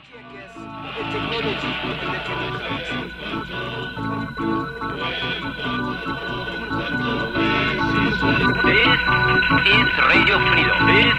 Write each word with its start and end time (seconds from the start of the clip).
This 0.00 0.16
is 9.66 9.88
Radio 10.08 10.38
Freedom. 10.50 10.78
This 10.86 11.18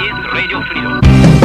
is 0.00 0.32
Radio 0.32 0.58
Freedom. 0.62 1.35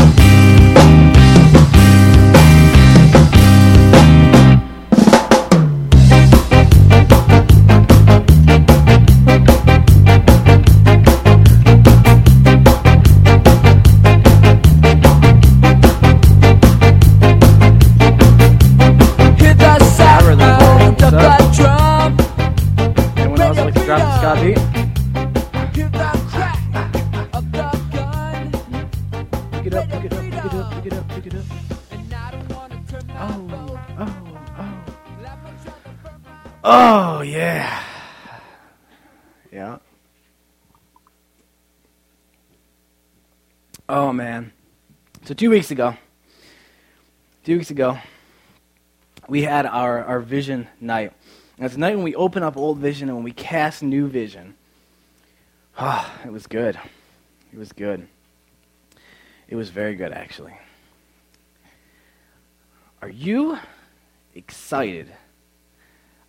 So, 45.31 45.35
two 45.35 45.49
weeks 45.49 45.71
ago, 45.71 45.95
two 47.45 47.55
weeks 47.55 47.71
ago, 47.71 47.97
we 49.29 49.43
had 49.43 49.65
our, 49.65 50.03
our 50.03 50.19
vision 50.19 50.67
night. 50.81 51.13
And 51.55 51.65
it's 51.65 51.75
a 51.75 51.79
night 51.79 51.95
when 51.95 52.03
we 52.03 52.13
open 52.15 52.43
up 52.43 52.57
old 52.57 52.79
vision 52.79 53.07
and 53.07 53.15
when 53.15 53.23
we 53.23 53.31
cast 53.31 53.81
new 53.81 54.09
vision. 54.09 54.55
Ah, 55.77 56.13
it 56.25 56.33
was 56.33 56.47
good. 56.47 56.77
It 57.53 57.57
was 57.57 57.71
good. 57.71 58.09
It 59.47 59.55
was 59.55 59.69
very 59.69 59.95
good, 59.95 60.11
actually. 60.11 60.53
Are 63.01 63.07
you 63.07 63.57
excited 64.35 65.13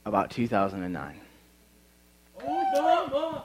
about 0.04 0.30
2009? 0.30 1.20
Oh, 2.40 3.44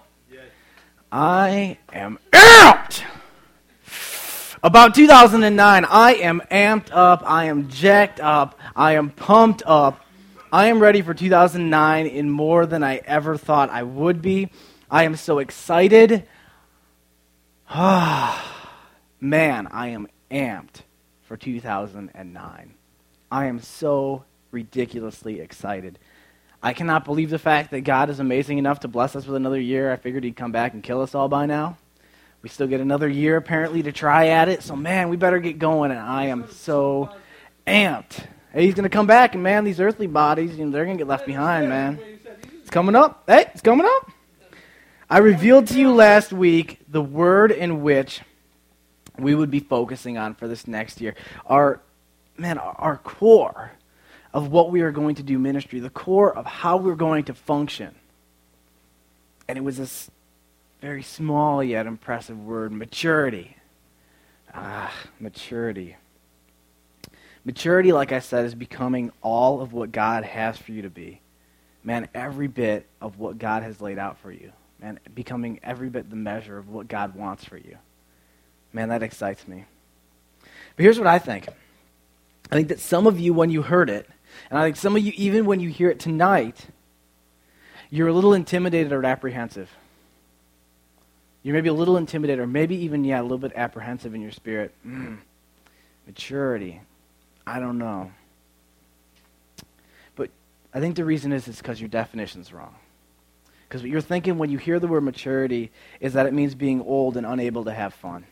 I 1.11 1.79
am 1.91 2.19
amped! 2.31 3.05
About 4.63 4.95
2009, 4.95 5.85
I 5.85 6.15
am 6.15 6.41
amped 6.49 6.89
up. 6.91 7.21
I 7.25 7.45
am 7.45 7.69
jacked 7.69 8.19
up. 8.19 8.59
I 8.75 8.93
am 8.93 9.11
pumped 9.11 9.61
up. 9.65 10.03
I 10.51 10.67
am 10.67 10.79
ready 10.79 11.03
for 11.03 11.13
2009 11.13 12.07
in 12.07 12.29
more 12.29 12.65
than 12.65 12.83
I 12.83 12.97
ever 13.05 13.37
thought 13.37 13.69
I 13.69 13.83
would 13.83 14.21
be. 14.21 14.49
I 14.89 15.03
am 15.03 15.15
so 15.15 15.37
excited. 15.37 16.27
Man, 17.75 19.67
I 19.67 19.87
am 19.89 20.07
amped 20.31 20.81
for 21.23 21.37
2009. 21.37 22.73
I 23.29 23.45
am 23.45 23.61
so 23.61 24.23
ridiculously 24.51 25.39
excited. 25.39 25.99
I 26.63 26.73
cannot 26.73 27.05
believe 27.05 27.29
the 27.29 27.37
fact 27.37 27.69
that 27.71 27.81
God 27.81 28.09
is 28.09 28.19
amazing 28.19 28.57
enough 28.57 28.79
to 28.79 28.87
bless 28.87 29.15
us 29.15 29.27
with 29.27 29.35
another 29.35 29.59
year. 29.59 29.91
I 29.91 29.97
figured 29.97 30.23
He'd 30.23 30.35
come 30.35 30.51
back 30.51 30.73
and 30.73 30.81
kill 30.81 31.01
us 31.01 31.13
all 31.13 31.27
by 31.27 31.45
now. 31.45 31.77
We 32.41 32.49
still 32.49 32.67
get 32.67 32.81
another 32.81 33.07
year, 33.07 33.37
apparently, 33.37 33.83
to 33.83 33.91
try 33.91 34.27
at 34.27 34.47
it. 34.47 34.63
So, 34.63 34.75
man, 34.75 35.09
we 35.09 35.17
better 35.17 35.39
get 35.39 35.59
going. 35.59 35.91
And 35.91 35.99
I 35.99 36.25
am 36.25 36.49
so 36.51 37.09
amped. 37.65 38.25
Hey, 38.53 38.65
he's 38.65 38.75
to 38.75 38.89
come 38.89 39.07
back, 39.07 39.33
and 39.35 39.43
man, 39.43 39.65
these 39.65 39.79
earthly 39.79 40.07
bodies, 40.07 40.57
you 40.57 40.65
know, 40.65 40.71
they're 40.71 40.85
to 40.85 40.95
get 40.95 41.07
left 41.07 41.25
behind, 41.25 41.69
man. 41.69 41.99
It's 42.61 42.69
coming 42.69 42.95
up. 42.95 43.23
Hey, 43.27 43.45
it's 43.53 43.61
coming 43.61 43.85
up. 43.85 44.11
I 45.09 45.19
revealed 45.19 45.67
to 45.67 45.79
you 45.79 45.93
last 45.93 46.33
week 46.33 46.79
the 46.87 47.01
word 47.01 47.51
in 47.51 47.81
which 47.81 48.21
we 49.17 49.35
would 49.35 49.51
be 49.51 49.59
focusing 49.59 50.17
on 50.17 50.35
for 50.35 50.47
this 50.47 50.67
next 50.67 51.01
year. 51.01 51.15
Our, 51.45 51.81
man, 52.37 52.57
our 52.57 52.97
core 52.97 53.71
of 54.33 54.51
what 54.51 54.71
we 54.71 54.81
are 54.81 54.91
going 54.91 55.15
to 55.15 55.23
do 55.23 55.39
ministry, 55.39 55.79
the 55.79 55.89
core 55.89 56.35
of 56.35 56.45
how 56.45 56.77
we're 56.77 56.95
going 56.95 57.25
to 57.25 57.33
function. 57.33 57.95
And 59.47 59.57
it 59.57 59.61
was 59.61 59.77
this 59.77 60.11
very 60.81 61.03
small 61.03 61.63
yet 61.63 61.87
impressive 61.87 62.39
word 62.39 62.71
maturity. 62.71 63.57
Ah, 64.53 64.93
maturity. 65.19 65.95
Maturity, 67.45 67.91
like 67.91 68.11
I 68.11 68.19
said, 68.19 68.45
is 68.45 68.55
becoming 68.55 69.11
all 69.21 69.61
of 69.61 69.73
what 69.73 69.91
God 69.91 70.23
has 70.23 70.57
for 70.57 70.71
you 70.71 70.81
to 70.81 70.89
be. 70.89 71.21
Man, 71.83 72.09
every 72.13 72.47
bit 72.47 72.85
of 72.99 73.19
what 73.19 73.37
God 73.37 73.63
has 73.63 73.79
laid 73.79 73.97
out 73.97 74.17
for 74.17 74.31
you. 74.31 74.51
Man, 74.81 74.99
becoming 75.15 75.59
every 75.63 75.89
bit 75.89 76.09
the 76.09 76.15
measure 76.15 76.57
of 76.57 76.69
what 76.69 76.87
God 76.87 77.15
wants 77.15 77.45
for 77.45 77.57
you. 77.57 77.77
Man, 78.73 78.89
that 78.89 79.01
excites 79.01 79.47
me. 79.47 79.65
But 80.75 80.83
here's 80.83 80.99
what 80.99 81.07
I 81.07 81.19
think 81.19 81.47
I 82.51 82.55
think 82.55 82.67
that 82.67 82.79
some 82.79 83.07
of 83.07 83.19
you, 83.19 83.33
when 83.33 83.49
you 83.49 83.61
heard 83.61 83.89
it, 83.89 84.09
and 84.49 84.59
I 84.59 84.63
think 84.63 84.75
some 84.75 84.95
of 84.95 85.01
you, 85.01 85.13
even 85.15 85.45
when 85.45 85.59
you 85.59 85.69
hear 85.69 85.89
it 85.89 85.99
tonight, 85.99 86.67
you're 87.89 88.07
a 88.07 88.13
little 88.13 88.33
intimidated 88.33 88.91
or 88.91 89.05
apprehensive. 89.05 89.69
You're 91.43 91.53
maybe 91.53 91.69
a 91.69 91.73
little 91.73 91.97
intimidated, 91.97 92.39
or 92.39 92.47
maybe 92.47 92.75
even, 92.75 93.03
yeah, 93.03 93.21
a 93.21 93.23
little 93.23 93.37
bit 93.37 93.53
apprehensive 93.55 94.13
in 94.13 94.21
your 94.21 94.31
spirit. 94.31 94.73
Mm, 94.85 95.19
maturity. 96.05 96.81
I 97.45 97.59
don't 97.59 97.77
know. 97.77 98.11
But 100.15 100.29
I 100.73 100.79
think 100.79 100.95
the 100.95 101.05
reason 101.05 101.31
is 101.31 101.47
it's 101.47 101.59
because 101.59 101.79
your 101.79 101.89
definition's 101.89 102.51
wrong. 102.51 102.75
Because 103.67 103.81
what 103.81 103.91
you're 103.91 104.01
thinking 104.01 104.37
when 104.37 104.49
you 104.49 104.57
hear 104.57 104.79
the 104.79 104.87
word 104.87 105.03
maturity 105.03 105.71
is 105.99 106.13
that 106.13 106.25
it 106.25 106.33
means 106.33 106.55
being 106.55 106.81
old 106.81 107.17
and 107.17 107.25
unable 107.25 107.65
to 107.65 107.73
have 107.73 107.93
fun. 107.93 108.25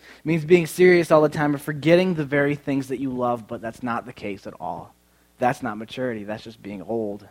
It 0.00 0.26
means 0.26 0.44
being 0.44 0.66
serious 0.66 1.10
all 1.10 1.20
the 1.20 1.28
time 1.28 1.54
and 1.54 1.62
forgetting 1.62 2.14
the 2.14 2.24
very 2.24 2.54
things 2.54 2.88
that 2.88 2.98
you 2.98 3.10
love, 3.10 3.46
but 3.46 3.60
that's 3.60 3.82
not 3.82 4.06
the 4.06 4.12
case 4.12 4.46
at 4.46 4.54
all. 4.58 4.94
That's 5.38 5.62
not 5.62 5.78
maturity. 5.78 6.24
That's 6.24 6.44
just 6.44 6.62
being 6.62 6.82
old. 6.82 7.26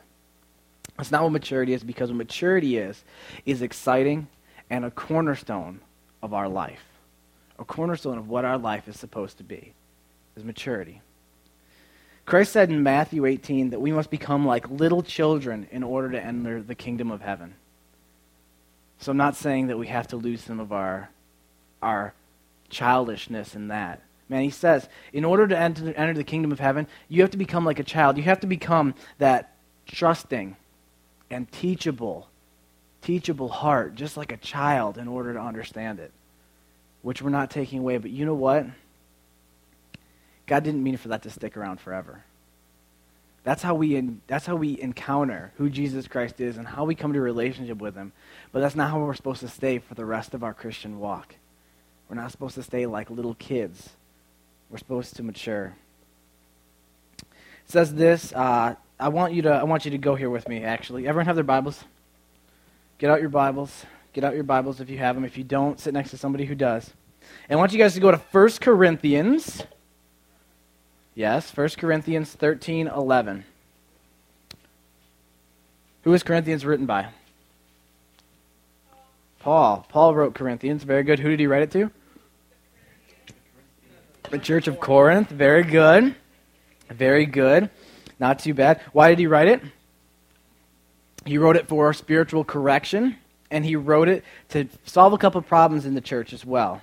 That's 0.96 1.12
not 1.12 1.24
what 1.24 1.32
maturity 1.32 1.74
is 1.74 1.84
because 1.84 2.10
what 2.10 2.18
maturity 2.18 2.78
is, 2.78 3.04
is 3.46 3.62
exciting 3.62 4.28
and 4.70 4.86
a 4.86 4.92
cornerstone 4.92 5.80
of 6.22 6.34
our 6.34 6.48
life. 6.48 6.84
A 7.60 7.66
cornerstone 7.66 8.18
of 8.18 8.30
what 8.30 8.46
our 8.46 8.58
life 8.58 8.88
is 8.88 9.00
supposed 9.00 9.38
to 9.38 9.44
be 9.44 9.74
is 10.36 10.44
maturity. 10.44 11.02
Christ 12.26 12.52
said 12.52 12.70
in 12.70 12.84
Matthew 12.84 13.26
18 13.26 13.70
that 13.70 13.80
we 13.80 13.92
must 13.92 14.10
become 14.10 14.46
like 14.46 14.70
little 14.70 15.02
children 15.02 15.68
in 15.72 15.82
order 15.82 16.12
to 16.12 16.22
enter 16.22 16.62
the 16.62 16.76
kingdom 16.76 17.10
of 17.10 17.22
heaven. 17.22 17.56
So 19.00 19.12
I'm 19.12 19.18
not 19.18 19.36
saying 19.36 19.68
that 19.68 19.78
we 19.78 19.88
have 19.88 20.08
to 20.08 20.18
lose 20.18 20.42
some 20.42 20.60
of 20.60 20.74
our, 20.74 21.10
our 21.82 22.14
childishness 22.70 23.56
in 23.56 23.70
that. 23.70 24.02
Man, 24.30 24.44
he 24.44 24.50
says, 24.50 24.90
in 25.14 25.24
order 25.24 25.48
to 25.48 25.58
enter, 25.58 25.94
enter 25.94 26.14
the 26.14 26.24
kingdom 26.24 26.52
of 26.52 26.60
heaven, 26.60 26.88
you 27.08 27.22
have 27.22 27.32
to 27.32 27.38
become 27.38 27.64
like 27.64 27.80
a 27.80 27.84
child. 27.84 28.18
You 28.18 28.24
have 28.24 28.42
to 28.42 28.48
become 28.48 28.94
that 29.20 29.56
trusting 29.86 30.58
and 31.30 31.50
teachable, 31.52 32.28
teachable 33.08 33.48
heart, 33.48 33.96
just 33.96 34.18
like 34.18 34.34
a 34.34 34.38
child, 34.38 34.98
in 34.98 35.08
order 35.08 35.32
to 35.32 35.40
understand 35.40 35.98
it, 35.98 36.12
which 37.04 37.22
we're 37.22 37.30
not 37.30 37.50
taking 37.50 37.80
away. 37.80 37.98
But 37.98 38.12
you 38.12 38.26
know 38.26 38.34
what? 38.34 38.66
God 40.46 40.66
didn't 40.66 40.84
mean 40.84 40.98
for 40.98 41.08
that 41.08 41.24
to 41.24 41.30
stick 41.30 41.56
around 41.56 41.80
forever. 41.80 42.26
That's 43.46 43.64
how 43.64 43.76
we 43.76 44.02
that's 44.28 44.46
how 44.46 44.58
we 44.58 44.80
encounter 44.82 45.54
who 45.56 45.70
Jesus 45.70 46.06
Christ 46.06 46.42
is 46.42 46.58
and 46.58 46.68
how 46.68 46.84
we 46.84 46.96
come 46.96 47.14
to 47.14 47.20
a 47.20 47.22
relationship 47.22 47.78
with 47.78 47.96
him. 47.96 48.12
But 48.52 48.60
that's 48.60 48.76
not 48.76 48.92
how 48.92 49.00
we're 49.00 49.14
supposed 49.14 49.40
to 49.40 49.48
stay 49.48 49.80
for 49.80 49.96
the 49.96 50.04
rest 50.04 50.34
of 50.34 50.44
our 50.44 50.54
Christian 50.54 51.00
walk. 51.00 51.36
We're 52.10 52.18
not 52.18 52.32
supposed 52.32 52.56
to 52.56 52.64
stay 52.64 52.88
like 52.88 53.10
little 53.10 53.36
kids. 53.36 53.90
We're 54.70 54.80
supposed 54.80 55.16
to 55.16 55.24
mature. 55.24 55.78
It 57.22 57.72
says 57.72 57.94
this. 57.94 58.34
Uh, 58.34 58.76
I 59.00 59.08
want 59.08 59.32
you 59.32 59.44
to. 59.44 59.52
I 59.52 59.64
want 59.64 59.86
you 59.86 59.92
to 59.92 59.98
go 59.98 60.16
here 60.16 60.30
with 60.30 60.50
me. 60.50 60.64
Actually, 60.66 61.08
everyone 61.08 61.28
have 61.28 61.36
their 61.36 61.46
Bibles. 61.46 61.86
Get 62.98 63.12
out 63.12 63.22
your 63.22 63.30
Bibles. 63.30 63.86
Get 64.14 64.24
out 64.24 64.34
your 64.34 64.44
Bibles 64.44 64.82
if 64.82 64.90
you 64.90 64.98
have 64.98 65.16
them. 65.16 65.24
If 65.24 65.38
you 65.38 65.44
don't, 65.44 65.80
sit 65.80 65.94
next 65.94 66.10
to 66.12 66.18
somebody 66.18 66.46
who 66.46 66.56
does. 66.56 66.92
And 67.48 67.58
I 67.58 67.60
want 67.60 67.72
you 67.72 67.78
guys 67.78 67.94
to 67.94 68.00
go 68.00 68.10
to 68.10 68.18
1 68.18 68.50
Corinthians. 68.60 69.64
Yes, 71.14 71.56
1 71.56 71.70
Corinthians 71.78 72.32
13, 72.32 72.88
11. 72.88 73.46
Who 76.04 76.14
is 76.14 76.24
Corinthians 76.24 76.66
written 76.66 76.88
by? 76.88 77.10
Paul. 79.40 79.86
Paul 79.90 80.16
wrote 80.16 80.34
Corinthians. 80.34 80.84
Very 80.84 81.04
good. 81.04 81.20
Who 81.20 81.30
did 81.30 81.40
he 81.40 81.48
write 81.48 81.64
it 81.64 81.72
to? 81.72 81.92
The 84.32 84.40
Church 84.40 84.68
of 84.68 84.80
Corinth. 84.80 85.30
Very 85.30 85.64
good. 85.64 86.16
Very 86.90 87.28
good. 87.28 87.70
Not 88.20 88.40
too 88.40 88.56
bad. 88.56 88.82
Why 88.92 89.10
did 89.10 89.20
he 89.20 89.28
write 89.28 89.50
it? 89.50 89.62
He 91.28 91.38
wrote 91.38 91.58
it 91.58 91.68
for 91.68 91.94
spiritual 91.94 92.44
correction, 92.44 93.18
and 93.52 93.66
he 93.66 93.76
wrote 93.76 94.08
it 94.08 94.24
to 94.50 94.68
solve 94.86 95.14
a 95.14 95.18
couple 95.18 95.40
of 95.40 95.48
problems 95.48 95.86
in 95.86 95.94
the 95.94 96.02
church 96.02 96.32
as 96.32 96.46
well. 96.46 96.82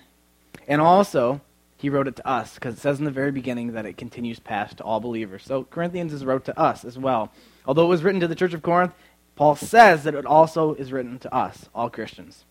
And 0.68 0.80
also, 0.80 1.40
he 1.78 1.84
he 1.84 1.90
wrote 1.90 2.08
it 2.08 2.16
to 2.16 2.26
us 2.26 2.54
because 2.54 2.76
it 2.76 2.80
says 2.80 2.98
in 2.98 3.04
the 3.04 3.10
very 3.10 3.30
beginning 3.30 3.72
that 3.72 3.84
it 3.84 3.98
continues 3.98 4.38
past 4.38 4.78
to 4.78 4.84
all 4.84 5.00
believers. 5.00 5.42
So 5.44 5.64
Corinthians 5.64 6.12
is 6.12 6.24
wrote 6.24 6.44
to 6.46 6.58
us 6.58 6.84
as 6.84 6.98
well. 6.98 7.30
Although 7.66 7.84
it 7.84 7.88
was 7.88 8.02
written 8.02 8.20
to 8.20 8.28
the 8.28 8.34
church 8.34 8.54
of 8.54 8.62
Corinth, 8.62 8.92
Paul 9.36 9.56
says 9.56 10.04
that 10.04 10.14
it 10.14 10.24
also 10.24 10.74
is 10.74 10.92
written 10.92 11.18
to 11.18 11.34
us, 11.34 11.68
all 11.74 11.90
Christians. 11.90 12.44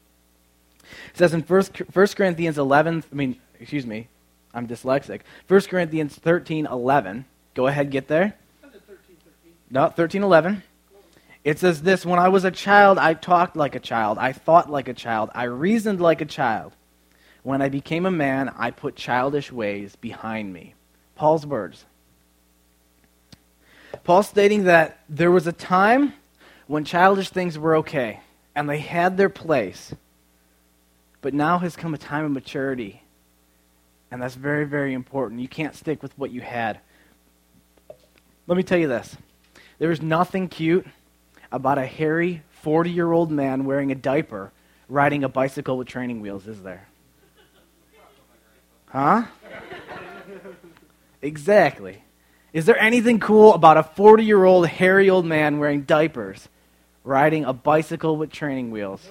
It 0.83 1.17
says 1.17 1.33
in 1.33 1.41
1 1.41 1.63
Corinthians 2.15 2.57
11, 2.57 3.05
I 3.11 3.15
mean, 3.15 3.39
excuse 3.59 3.87
me, 3.87 4.07
I'm 4.53 4.67
dyslexic. 4.67 5.21
1 5.47 5.61
Corinthians 5.61 6.15
13, 6.15 6.65
11. 6.67 7.25
Go 7.55 7.67
ahead, 7.67 7.89
get 7.89 8.07
there. 8.07 8.35
13, 8.61 8.81
13. 8.87 9.17
No, 9.71 9.89
13, 9.89 10.23
11. 10.23 10.63
It 11.43 11.59
says 11.59 11.81
this 11.81 12.05
When 12.05 12.19
I 12.19 12.29
was 12.29 12.45
a 12.45 12.51
child, 12.51 12.97
I 12.97 13.13
talked 13.13 13.55
like 13.55 13.75
a 13.75 13.79
child. 13.79 14.17
I 14.17 14.33
thought 14.33 14.69
like 14.69 14.87
a 14.87 14.93
child. 14.93 15.29
I 15.35 15.43
reasoned 15.43 15.99
like 15.99 16.21
a 16.21 16.25
child. 16.25 16.73
When 17.43 17.61
I 17.61 17.69
became 17.69 18.05
a 18.05 18.11
man, 18.11 18.53
I 18.57 18.71
put 18.71 18.95
childish 18.95 19.51
ways 19.51 19.95
behind 19.97 20.53
me. 20.53 20.75
Paul's 21.15 21.45
words. 21.45 21.85
Paul 24.03 24.23
stating 24.23 24.63
that 24.63 24.99
there 25.09 25.31
was 25.31 25.45
a 25.45 25.51
time 25.51 26.13
when 26.67 26.85
childish 26.85 27.29
things 27.29 27.59
were 27.59 27.77
okay 27.77 28.21
and 28.55 28.69
they 28.69 28.79
had 28.79 29.17
their 29.17 29.29
place. 29.29 29.93
But 31.21 31.33
now 31.33 31.59
has 31.59 31.75
come 31.75 31.93
a 31.93 31.97
time 31.97 32.25
of 32.25 32.31
maturity. 32.31 33.01
And 34.09 34.21
that's 34.21 34.35
very, 34.35 34.65
very 34.65 34.93
important. 34.93 35.41
You 35.41 35.47
can't 35.47 35.75
stick 35.75 36.01
with 36.01 36.17
what 36.17 36.31
you 36.31 36.41
had. 36.41 36.79
Let 38.47 38.57
me 38.57 38.63
tell 38.63 38.77
you 38.77 38.87
this 38.87 39.17
there 39.79 39.91
is 39.91 40.01
nothing 40.01 40.47
cute 40.47 40.85
about 41.53 41.77
a 41.77 41.85
hairy 41.85 42.41
40 42.63 42.89
year 42.89 43.11
old 43.11 43.31
man 43.31 43.63
wearing 43.63 43.91
a 43.91 43.95
diaper 43.95 44.51
riding 44.89 45.23
a 45.23 45.29
bicycle 45.29 45.77
with 45.77 45.87
training 45.87 46.19
wheels, 46.19 46.47
is 46.47 46.61
there? 46.63 46.87
Huh? 48.87 49.25
exactly. 51.21 52.03
Is 52.51 52.65
there 52.65 52.77
anything 52.77 53.19
cool 53.19 53.53
about 53.53 53.77
a 53.77 53.83
40 53.83 54.25
year 54.25 54.43
old 54.43 54.67
hairy 54.67 55.09
old 55.09 55.25
man 55.25 55.59
wearing 55.59 55.83
diapers 55.83 56.49
riding 57.03 57.45
a 57.45 57.53
bicycle 57.53 58.17
with 58.17 58.31
training 58.31 58.71
wheels? 58.71 59.07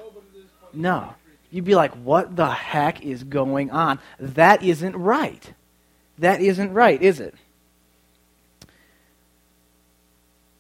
No. 0.73 1.15
You'd 1.51 1.65
be 1.65 1.75
like, 1.75 1.93
what 1.93 2.35
the 2.35 2.49
heck 2.49 3.03
is 3.03 3.25
going 3.25 3.71
on? 3.71 3.99
That 4.19 4.63
isn't 4.63 4.97
right. 4.97 5.53
That 6.19 6.41
isn't 6.41 6.73
right, 6.73 7.01
is 7.01 7.21
it? 7.21 7.35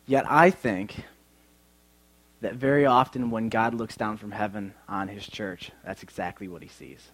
Yet 0.07 0.27
I 0.29 0.51
think 0.51 1.05
that 2.43 2.55
very 2.55 2.85
often 2.85 3.31
when 3.31 3.49
God 3.49 3.73
looks 3.73 3.97
down 3.97 4.19
from 4.19 4.33
heaven 4.33 4.75
on 4.89 5.09
his 5.09 5.27
church, 5.27 5.71
that's 5.85 6.03
exactly 6.03 6.49
what 6.49 6.63
he 6.63 6.69
sees. 6.69 7.11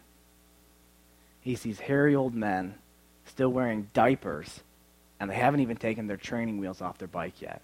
He 1.40 1.54
sees 1.54 1.78
hairy 1.78 2.16
old 2.16 2.34
men 2.34 2.74
still 3.26 3.50
wearing 3.50 3.90
diapers, 3.92 4.60
and 5.20 5.30
they 5.30 5.34
haven't 5.34 5.60
even 5.60 5.76
taken 5.76 6.06
their 6.06 6.16
training 6.16 6.58
wheels 6.58 6.80
off 6.80 6.96
their 6.96 7.08
bike 7.08 7.42
yet. 7.42 7.60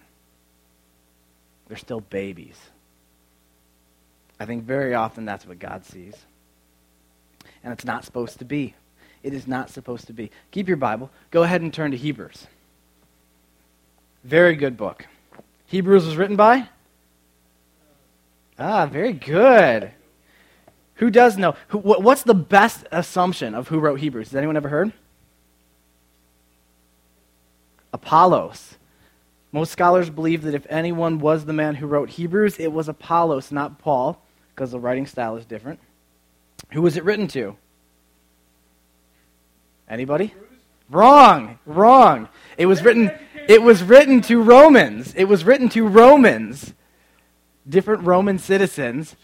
They're 1.67 1.79
still 1.79 2.03
babies. 2.03 2.59
I 4.39 4.45
think 4.45 4.65
very 4.65 4.95
often 4.95 5.25
that's 5.25 5.47
what 5.47 5.59
God 5.59 5.87
sees. 5.87 6.15
And 7.63 7.73
it's 7.73 7.85
not 7.85 8.05
supposed 8.05 8.39
to 8.41 8.45
be. 8.45 8.75
It 9.23 9.33
is 9.33 9.47
not 9.47 9.71
supposed 9.71 10.07
to 10.09 10.13
be. 10.13 10.31
Keep 10.51 10.69
your 10.69 10.77
Bible. 10.77 11.11
Go 11.31 11.45
ahead 11.45 11.63
and 11.63 11.73
turn 11.73 11.93
to 11.93 11.97
Hebrews. 11.97 12.47
Very 14.23 14.55
good 14.55 14.77
book. 14.77 15.07
Hebrews 15.67 16.05
was 16.05 16.19
written 16.19 16.37
by? 16.37 16.69
Ah, 18.59 18.87
very 18.87 19.13
good. 19.13 19.93
Who 20.97 21.11
does 21.11 21.37
know? 21.37 21.57
Who, 21.69 21.79
what's 21.79 22.23
the 22.23 22.35
best 22.35 22.87
assumption 22.93 23.55
of 23.55 23.69
who 23.69 23.81
wrote 23.81 24.01
Hebrews? 24.01 24.29
Has 24.29 24.37
anyone 24.37 24.57
ever 24.57 24.69
heard? 24.69 24.93
Apollos. 27.93 28.77
Most 29.51 29.71
scholars 29.71 30.11
believe 30.11 30.43
that 30.43 30.55
if 30.55 30.67
anyone 30.69 31.19
was 31.19 31.45
the 31.45 31.53
man 31.53 31.77
who 31.77 31.87
wrote 31.87 32.11
Hebrews, 32.11 32.59
it 32.59 32.73
was 32.73 32.89
Apollos, 32.89 33.53
not 33.53 33.79
Paul, 33.79 34.21
because 34.55 34.73
the 34.73 34.81
writing 34.81 35.07
style 35.07 35.37
is 35.37 35.45
different. 35.45 35.79
Who 36.73 36.83
was 36.83 36.97
it 36.97 37.05
written 37.05 37.29
to? 37.29 37.57
Anybody? 39.89 40.35
Wrong. 40.91 41.59
Wrong. 41.67 42.29
It 42.57 42.67
was 42.67 42.83
written 42.83 43.13
it 43.49 43.63
was 43.63 43.83
written 43.83 44.23
to 44.23 44.43
Romans. 44.43 45.15
It 45.15 45.25
was 45.25 45.45
written 45.45 45.69
to 45.71 45.87
Romans. 45.87 46.73
Different 47.69 48.05
Roman 48.05 48.39
citizens. 48.39 49.17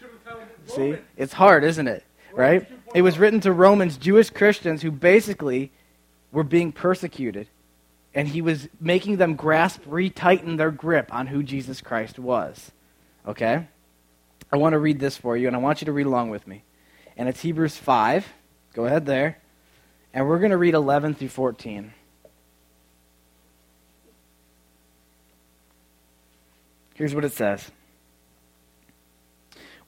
See? 0.65 0.95
It's 1.17 1.33
hard, 1.33 1.63
isn't 1.63 1.87
it? 1.87 2.03
Right? 2.33 2.67
It 2.93 3.01
was 3.01 3.19
written 3.19 3.39
to 3.41 3.51
Romans, 3.51 3.97
Jewish 3.97 4.29
Christians 4.29 4.81
who 4.81 4.91
basically 4.91 5.71
were 6.31 6.43
being 6.43 6.71
persecuted. 6.71 7.47
And 8.13 8.27
he 8.27 8.41
was 8.41 8.67
making 8.79 9.17
them 9.17 9.35
grasp, 9.35 9.83
retighten 9.83 10.57
their 10.57 10.71
grip 10.71 11.13
on 11.13 11.27
who 11.27 11.43
Jesus 11.43 11.81
Christ 11.81 12.19
was. 12.19 12.71
Okay? 13.27 13.67
I 14.51 14.57
want 14.57 14.73
to 14.73 14.79
read 14.79 14.99
this 14.99 15.15
for 15.15 15.37
you, 15.37 15.47
and 15.47 15.55
I 15.55 15.59
want 15.59 15.81
you 15.81 15.85
to 15.85 15.93
read 15.93 16.07
along 16.07 16.29
with 16.29 16.45
me. 16.45 16.63
And 17.15 17.29
it's 17.29 17.41
Hebrews 17.41 17.77
5. 17.77 18.27
Go 18.73 18.85
ahead 18.85 19.05
there. 19.05 19.37
And 20.13 20.27
we're 20.27 20.39
going 20.39 20.51
to 20.51 20.57
read 20.57 20.73
11 20.73 21.15
through 21.15 21.29
14. 21.29 21.93
Here's 26.95 27.15
what 27.15 27.25
it 27.25 27.31
says 27.31 27.71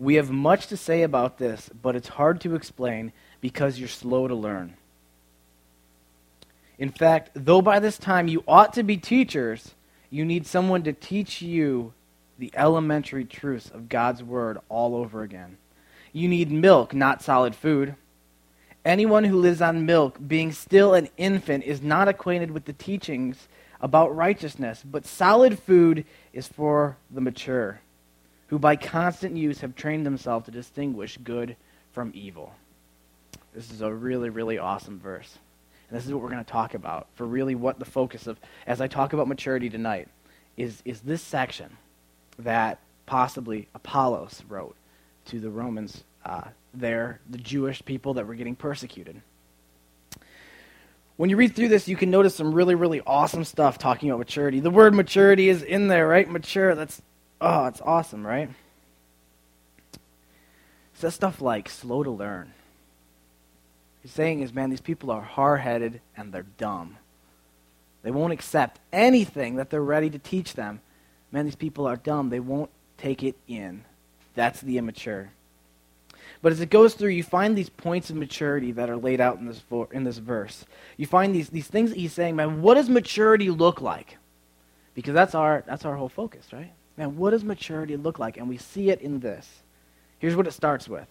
We 0.03 0.15
have 0.15 0.31
much 0.31 0.67
to 0.67 0.75
say 0.75 1.03
about 1.03 1.37
this, 1.37 1.69
but 1.81 1.95
it's 1.95 2.09
hard 2.09 2.41
to 2.41 2.55
explain 2.55 3.13
because 3.39 3.79
you're 3.79 3.87
slow 3.87 4.27
to 4.27 4.35
learn. 4.35 4.75
In 6.77 6.89
fact, 6.89 7.29
though 7.33 7.61
by 7.61 7.79
this 7.79 7.97
time 7.97 8.27
you 8.27 8.43
ought 8.45 8.73
to 8.73 8.83
be 8.83 8.97
teachers, 8.97 9.75
you 10.09 10.25
need 10.25 10.45
someone 10.45 10.83
to 10.83 10.91
teach 10.91 11.41
you 11.41 11.93
the 12.37 12.51
elementary 12.53 13.23
truths 13.23 13.69
of 13.69 13.87
God's 13.87 14.21
Word 14.21 14.57
all 14.67 14.93
over 14.93 15.21
again. 15.21 15.57
You 16.11 16.27
need 16.27 16.51
milk, 16.51 16.93
not 16.93 17.21
solid 17.21 17.55
food. 17.55 17.95
Anyone 18.83 19.23
who 19.23 19.39
lives 19.39 19.61
on 19.61 19.85
milk, 19.85 20.17
being 20.27 20.51
still 20.51 20.93
an 20.93 21.07
infant, 21.15 21.63
is 21.63 21.81
not 21.81 22.09
acquainted 22.09 22.51
with 22.51 22.65
the 22.65 22.73
teachings 22.73 23.47
about 23.79 24.13
righteousness, 24.13 24.83
but 24.83 25.05
solid 25.05 25.59
food 25.59 26.03
is 26.33 26.49
for 26.49 26.97
the 27.09 27.21
mature, 27.21 27.79
who 28.47 28.59
by 28.59 28.75
constant 28.75 29.37
use 29.37 29.61
have 29.61 29.75
trained 29.75 30.05
themselves 30.05 30.45
to 30.45 30.51
distinguish 30.51 31.17
good 31.17 31.55
from 31.91 32.11
evil. 32.13 32.53
This 33.53 33.71
is 33.71 33.81
a 33.81 33.93
really, 33.93 34.29
really 34.29 34.57
awesome 34.57 34.99
verse. 34.99 35.37
And 35.89 35.97
this 35.97 36.05
is 36.05 36.13
what 36.13 36.21
we're 36.21 36.29
going 36.29 36.43
to 36.43 36.51
talk 36.51 36.73
about 36.73 37.07
for 37.15 37.25
really 37.25 37.55
what 37.55 37.79
the 37.79 37.85
focus 37.85 38.27
of, 38.27 38.39
as 38.65 38.81
I 38.81 38.87
talk 38.87 39.13
about 39.13 39.27
maturity 39.27 39.69
tonight, 39.69 40.07
is, 40.57 40.81
is 40.85 41.01
this 41.01 41.21
section 41.21 41.77
that 42.39 42.79
possibly 43.05 43.67
Apollos 43.75 44.41
wrote 44.47 44.75
to 45.25 45.39
the 45.39 45.49
Romans 45.49 46.03
uh, 46.25 46.45
there, 46.73 47.19
the 47.29 47.37
Jewish 47.37 47.83
people 47.85 48.15
that 48.15 48.25
were 48.25 48.35
getting 48.35 48.55
persecuted. 48.55 49.21
When 51.15 51.29
you 51.29 51.37
read 51.37 51.55
through 51.55 51.67
this, 51.67 51.87
you 51.87 51.95
can 51.95 52.09
notice 52.09 52.35
some 52.35 52.53
really, 52.53 52.75
really 52.75 53.01
awesome 53.05 53.43
stuff 53.43 53.77
talking 53.77 54.09
about 54.09 54.17
maturity. 54.17 54.59
The 54.59 54.71
word 54.71 54.95
maturity 54.95 55.49
is 55.49 55.61
in 55.61 55.87
there, 55.87 56.07
right? 56.07 56.27
Mature, 56.27 56.73
that's, 56.73 57.01
oh, 57.43 57.65
it's 57.65 57.81
awesome, 57.81 58.25
right? 58.25 58.49
Says 60.93 61.13
stuff 61.13 61.41
like 61.41 61.69
slow 61.69 62.03
to 62.03 62.09
learn. 62.09 62.53
He's 64.01 64.11
saying 64.11 64.41
is, 64.41 64.53
man, 64.53 64.69
these 64.69 64.81
people 64.81 65.11
are 65.11 65.21
hard 65.21 65.61
headed 65.61 66.01
and 66.15 66.33
they're 66.33 66.45
dumb. 66.57 66.97
They 68.01 68.11
won't 68.11 68.33
accept 68.33 68.79
anything 68.91 69.55
that 69.55 69.69
they're 69.69 69.81
ready 69.81 70.09
to 70.09 70.19
teach 70.19 70.53
them. 70.53 70.81
Man, 71.31 71.45
these 71.45 71.55
people 71.55 71.85
are 71.87 71.95
dumb. 71.95 72.29
They 72.29 72.39
won't 72.39 72.69
take 72.97 73.23
it 73.23 73.35
in. 73.47 73.85
That's 74.35 74.61
the 74.61 74.77
immature. 74.77 75.31
But 76.41 76.51
as 76.51 76.59
it 76.59 76.69
goes 76.69 76.93
through, 76.93 77.11
you 77.11 77.23
find 77.23 77.57
these 77.57 77.69
points 77.69 78.09
of 78.09 78.17
maturity 78.17 78.73
that 78.73 78.89
are 78.89 78.97
laid 78.97 79.21
out 79.21 79.39
in 79.39 79.45
this, 79.45 79.59
vo- 79.69 79.89
in 79.91 80.03
this 80.03 80.17
verse. 80.17 80.65
You 80.97 81.05
find 81.05 81.33
these, 81.33 81.49
these 81.49 81.67
things 81.67 81.89
that 81.91 81.99
he's 81.99 82.13
saying, 82.13 82.35
man, 82.35 82.61
what 82.61 82.73
does 82.75 82.89
maturity 82.89 83.49
look 83.49 83.81
like? 83.81 84.17
Because 84.93 85.13
that's 85.13 85.33
our, 85.33 85.63
that's 85.65 85.85
our 85.85 85.95
whole 85.95 86.09
focus, 86.09 86.51
right? 86.51 86.73
Man, 86.97 87.17
what 87.17 87.31
does 87.31 87.43
maturity 87.43 87.97
look 87.97 88.19
like? 88.19 88.37
And 88.37 88.47
we 88.47 88.57
see 88.57 88.89
it 88.89 89.01
in 89.01 89.19
this. 89.19 89.47
Here's 90.19 90.35
what 90.35 90.47
it 90.47 90.51
starts 90.51 90.87
with. 90.87 91.07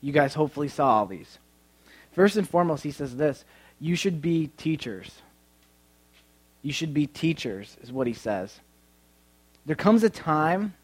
You 0.00 0.12
guys 0.12 0.34
hopefully 0.34 0.68
saw 0.68 0.98
all 0.98 1.06
these. 1.06 1.38
First 2.12 2.36
and 2.36 2.48
foremost, 2.48 2.82
he 2.82 2.90
says 2.90 3.16
this 3.16 3.44
you 3.80 3.96
should 3.96 4.20
be 4.20 4.48
teachers. 4.56 5.22
You 6.62 6.72
should 6.72 6.92
be 6.92 7.06
teachers, 7.06 7.76
is 7.82 7.92
what 7.92 8.06
he 8.06 8.12
says. 8.12 8.60
There 9.64 9.76
comes 9.76 10.02
a 10.02 10.10
time 10.10 10.74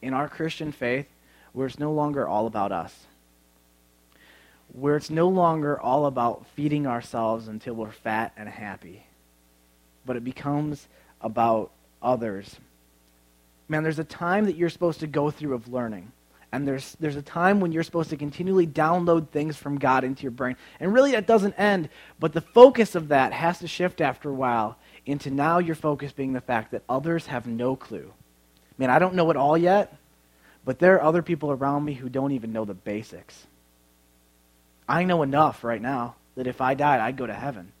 in 0.00 0.14
our 0.14 0.28
Christian 0.28 0.70
faith 0.70 1.06
where 1.52 1.66
it's 1.66 1.78
no 1.78 1.92
longer 1.92 2.26
all 2.26 2.46
about 2.46 2.72
us 2.72 2.94
where 4.74 4.96
it's 4.96 5.10
no 5.10 5.28
longer 5.28 5.80
all 5.80 6.06
about 6.06 6.44
feeding 6.54 6.86
ourselves 6.86 7.46
until 7.46 7.74
we're 7.74 7.92
fat 7.92 8.32
and 8.36 8.48
happy, 8.48 9.06
but 10.04 10.16
it 10.16 10.24
becomes 10.24 10.88
about 11.20 11.70
others. 12.02 12.56
Man, 13.68 13.82
there's 13.82 13.98
a 13.98 14.04
time 14.04 14.46
that 14.46 14.56
you're 14.56 14.70
supposed 14.70 15.00
to 15.00 15.06
go 15.06 15.30
through 15.30 15.54
of 15.54 15.72
learning. 15.72 16.12
And 16.52 16.68
there's, 16.68 16.96
there's 17.00 17.16
a 17.16 17.22
time 17.22 17.58
when 17.58 17.72
you're 17.72 17.82
supposed 17.82 18.10
to 18.10 18.16
continually 18.16 18.66
download 18.66 19.30
things 19.30 19.56
from 19.56 19.76
God 19.76 20.04
into 20.04 20.22
your 20.22 20.30
brain. 20.30 20.56
And 20.78 20.92
really, 20.92 21.10
that 21.12 21.26
doesn't 21.26 21.54
end, 21.54 21.88
but 22.20 22.32
the 22.32 22.40
focus 22.40 22.94
of 22.94 23.08
that 23.08 23.32
has 23.32 23.58
to 23.58 23.66
shift 23.66 24.00
after 24.00 24.30
a 24.30 24.34
while 24.34 24.76
into 25.04 25.30
now 25.30 25.58
your 25.58 25.74
focus 25.74 26.12
being 26.12 26.32
the 26.32 26.40
fact 26.40 26.70
that 26.70 26.84
others 26.88 27.26
have 27.26 27.48
no 27.48 27.74
clue. 27.74 28.12
Man, 28.78 28.88
I 28.88 29.00
don't 29.00 29.14
know 29.14 29.30
it 29.30 29.36
all 29.36 29.58
yet, 29.58 29.96
but 30.64 30.78
there 30.78 30.94
are 30.94 31.02
other 31.02 31.22
people 31.22 31.50
around 31.50 31.84
me 31.84 31.94
who 31.94 32.08
don't 32.08 32.32
even 32.32 32.52
know 32.52 32.64
the 32.64 32.74
basics. 32.74 33.46
I 34.88 35.04
know 35.04 35.22
enough 35.22 35.64
right 35.64 35.82
now 35.82 36.14
that 36.36 36.46
if 36.46 36.60
I 36.60 36.74
died, 36.74 37.00
I'd 37.00 37.16
go 37.16 37.26
to 37.26 37.34
heaven. 37.34 37.72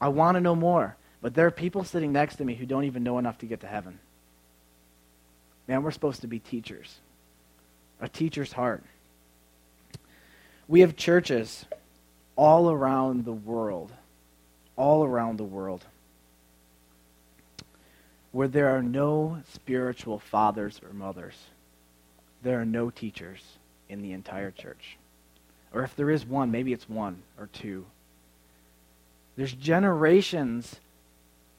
I 0.00 0.08
want 0.08 0.36
to 0.36 0.40
know 0.40 0.56
more, 0.56 0.96
but 1.20 1.34
there 1.34 1.46
are 1.46 1.50
people 1.50 1.84
sitting 1.84 2.12
next 2.12 2.36
to 2.36 2.44
me 2.44 2.54
who 2.54 2.64
don't 2.64 2.84
even 2.84 3.02
know 3.02 3.18
enough 3.18 3.38
to 3.38 3.46
get 3.46 3.60
to 3.60 3.66
heaven. 3.66 3.98
Man, 5.70 5.84
we're 5.84 5.92
supposed 5.92 6.22
to 6.22 6.26
be 6.26 6.40
teachers. 6.40 6.98
A 8.00 8.08
teacher's 8.08 8.52
heart. 8.52 8.82
We 10.66 10.80
have 10.80 10.96
churches 10.96 11.64
all 12.34 12.72
around 12.72 13.24
the 13.24 13.32
world, 13.32 13.92
all 14.74 15.04
around 15.04 15.36
the 15.36 15.44
world, 15.44 15.84
where 18.32 18.48
there 18.48 18.76
are 18.76 18.82
no 18.82 19.42
spiritual 19.52 20.18
fathers 20.18 20.80
or 20.84 20.92
mothers. 20.92 21.36
There 22.42 22.60
are 22.60 22.66
no 22.66 22.90
teachers 22.90 23.40
in 23.88 24.02
the 24.02 24.10
entire 24.10 24.50
church. 24.50 24.96
Or 25.72 25.84
if 25.84 25.94
there 25.94 26.10
is 26.10 26.26
one, 26.26 26.50
maybe 26.50 26.72
it's 26.72 26.88
one 26.88 27.22
or 27.38 27.46
two. 27.46 27.86
There's 29.36 29.52
generations 29.52 30.80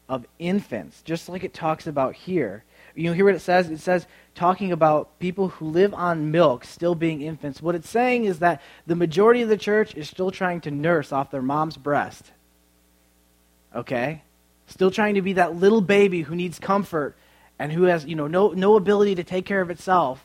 of 0.09 0.25
infants, 0.37 1.01
just 1.01 1.29
like 1.29 1.45
it 1.45 1.53
talks 1.53 1.87
about 1.87 2.13
here. 2.13 2.65
You 2.95 3.13
hear 3.13 3.25
what 3.25 3.35
it 3.35 3.39
says? 3.39 3.69
It 3.69 3.79
says, 3.79 4.05
talking 4.35 4.71
about 4.71 5.19
people 5.19 5.49
who 5.49 5.65
live 5.65 5.93
on 5.93 6.31
milk 6.31 6.65
still 6.65 6.95
being 6.95 7.21
infants. 7.21 7.61
What 7.61 7.75
it's 7.75 7.89
saying 7.89 8.25
is 8.25 8.39
that 8.39 8.61
the 8.85 8.95
majority 8.95 9.41
of 9.41 9.49
the 9.49 9.57
church 9.57 9.95
is 9.95 10.09
still 10.09 10.31
trying 10.31 10.61
to 10.61 10.71
nurse 10.71 11.11
off 11.11 11.31
their 11.31 11.41
mom's 11.41 11.77
breast. 11.77 12.31
Okay? 13.73 14.23
Still 14.67 14.91
trying 14.91 15.15
to 15.15 15.21
be 15.21 15.33
that 15.33 15.55
little 15.55 15.81
baby 15.81 16.21
who 16.23 16.35
needs 16.35 16.59
comfort 16.59 17.15
and 17.57 17.71
who 17.71 17.83
has, 17.83 18.05
you 18.05 18.15
know, 18.15 18.27
no, 18.27 18.49
no 18.49 18.75
ability 18.75 19.15
to 19.15 19.23
take 19.23 19.45
care 19.45 19.61
of 19.61 19.69
itself. 19.69 20.23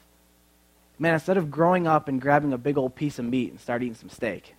Man, 0.99 1.15
instead 1.15 1.37
of 1.37 1.51
growing 1.51 1.87
up 1.87 2.09
and 2.09 2.21
grabbing 2.21 2.53
a 2.53 2.59
big 2.59 2.79
old 2.79 2.95
piece 2.95 3.19
of 3.19 3.27
meat 3.27 3.51
and 3.51 3.61
start 3.61 3.83
eating 3.83 3.95
some 3.95 4.09
steak. 4.09 4.56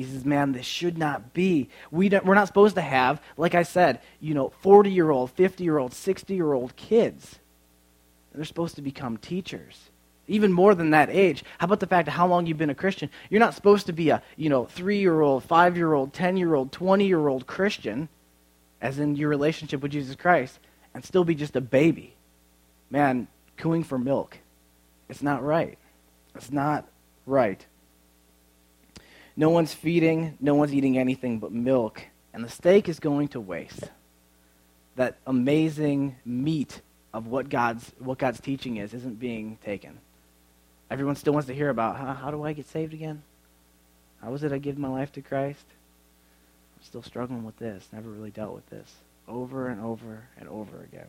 He 0.00 0.06
says, 0.06 0.24
man, 0.24 0.52
this 0.52 0.64
should 0.64 0.96
not 0.96 1.34
be. 1.34 1.68
We 1.90 2.08
don't, 2.08 2.24
we're 2.24 2.34
not 2.34 2.46
supposed 2.46 2.76
to 2.76 2.80
have, 2.80 3.20
like 3.36 3.54
I 3.54 3.64
said, 3.64 4.00
you 4.18 4.32
know, 4.32 4.50
40 4.62 4.90
year 4.90 5.10
old, 5.10 5.30
50 5.32 5.62
year 5.62 5.76
old, 5.76 5.92
60 5.92 6.34
year 6.34 6.54
old 6.54 6.74
kids. 6.74 7.38
They're 8.34 8.46
supposed 8.46 8.76
to 8.76 8.82
become 8.82 9.18
teachers. 9.18 9.90
Even 10.26 10.54
more 10.54 10.74
than 10.74 10.92
that 10.92 11.10
age. 11.10 11.44
How 11.58 11.66
about 11.66 11.80
the 11.80 11.86
fact 11.86 12.08
of 12.08 12.14
how 12.14 12.26
long 12.26 12.46
you've 12.46 12.56
been 12.56 12.70
a 12.70 12.74
Christian? 12.74 13.10
You're 13.28 13.40
not 13.40 13.52
supposed 13.52 13.84
to 13.88 13.92
be 13.92 14.08
a, 14.08 14.22
you 14.36 14.48
know, 14.48 14.64
three 14.64 15.00
year 15.00 15.20
old, 15.20 15.44
five 15.44 15.76
year 15.76 15.92
old, 15.92 16.14
10 16.14 16.38
year 16.38 16.54
old, 16.54 16.72
20 16.72 17.06
year 17.06 17.28
old 17.28 17.46
Christian, 17.46 18.08
as 18.80 18.98
in 18.98 19.16
your 19.16 19.28
relationship 19.28 19.82
with 19.82 19.92
Jesus 19.92 20.16
Christ, 20.16 20.58
and 20.94 21.04
still 21.04 21.24
be 21.24 21.34
just 21.34 21.56
a 21.56 21.60
baby. 21.60 22.14
Man, 22.88 23.28
cooing 23.58 23.84
for 23.84 23.98
milk. 23.98 24.38
It's 25.10 25.22
not 25.22 25.42
right. 25.42 25.76
It's 26.34 26.50
not 26.50 26.88
right. 27.26 27.66
No 29.40 29.48
one's 29.48 29.72
feeding, 29.72 30.36
no 30.38 30.54
one's 30.54 30.74
eating 30.74 30.98
anything 30.98 31.38
but 31.38 31.50
milk, 31.50 32.02
and 32.34 32.44
the 32.44 32.50
steak 32.50 32.90
is 32.90 33.00
going 33.00 33.28
to 33.28 33.40
waste. 33.40 33.84
That 34.96 35.16
amazing 35.26 36.16
meat 36.26 36.82
of 37.14 37.26
what 37.26 37.48
God's, 37.48 37.90
what 37.98 38.18
God's 38.18 38.38
teaching 38.38 38.76
is 38.76 38.92
isn't 38.92 39.18
being 39.18 39.56
taken. 39.64 39.98
Everyone 40.90 41.16
still 41.16 41.32
wants 41.32 41.46
to 41.46 41.54
hear 41.54 41.70
about 41.70 41.96
how, 41.96 42.12
how 42.12 42.30
do 42.30 42.44
I 42.44 42.52
get 42.52 42.68
saved 42.68 42.92
again? 42.92 43.22
How 44.20 44.30
was 44.30 44.44
it 44.44 44.52
I 44.52 44.58
give 44.58 44.76
my 44.76 44.88
life 44.88 45.10
to 45.12 45.22
Christ? 45.22 45.64
I'm 46.76 46.84
still 46.84 47.02
struggling 47.02 47.42
with 47.42 47.56
this. 47.56 47.88
Never 47.94 48.10
really 48.10 48.30
dealt 48.30 48.54
with 48.54 48.68
this. 48.68 48.94
Over 49.26 49.68
and 49.68 49.80
over 49.80 50.24
and 50.38 50.50
over 50.50 50.82
again. 50.82 51.08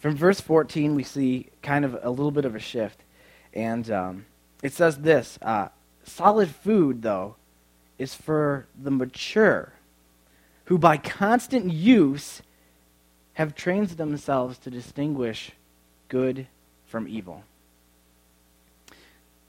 From 0.00 0.16
verse 0.16 0.42
14, 0.42 0.94
we 0.94 1.02
see 1.02 1.46
kind 1.62 1.86
of 1.86 1.98
a 2.02 2.10
little 2.10 2.30
bit 2.30 2.44
of 2.44 2.54
a 2.54 2.60
shift. 2.60 3.00
And 3.54 3.90
um, 3.90 4.26
it 4.62 4.72
says 4.72 4.98
this 4.98 5.38
uh, 5.42 5.68
solid 6.04 6.48
food, 6.48 7.02
though, 7.02 7.36
is 7.98 8.14
for 8.14 8.66
the 8.80 8.90
mature, 8.90 9.72
who 10.66 10.78
by 10.78 10.96
constant 10.96 11.72
use 11.72 12.42
have 13.34 13.54
trained 13.54 13.88
themselves 13.90 14.58
to 14.58 14.70
distinguish 14.70 15.52
good 16.08 16.46
from 16.86 17.08
evil. 17.08 17.44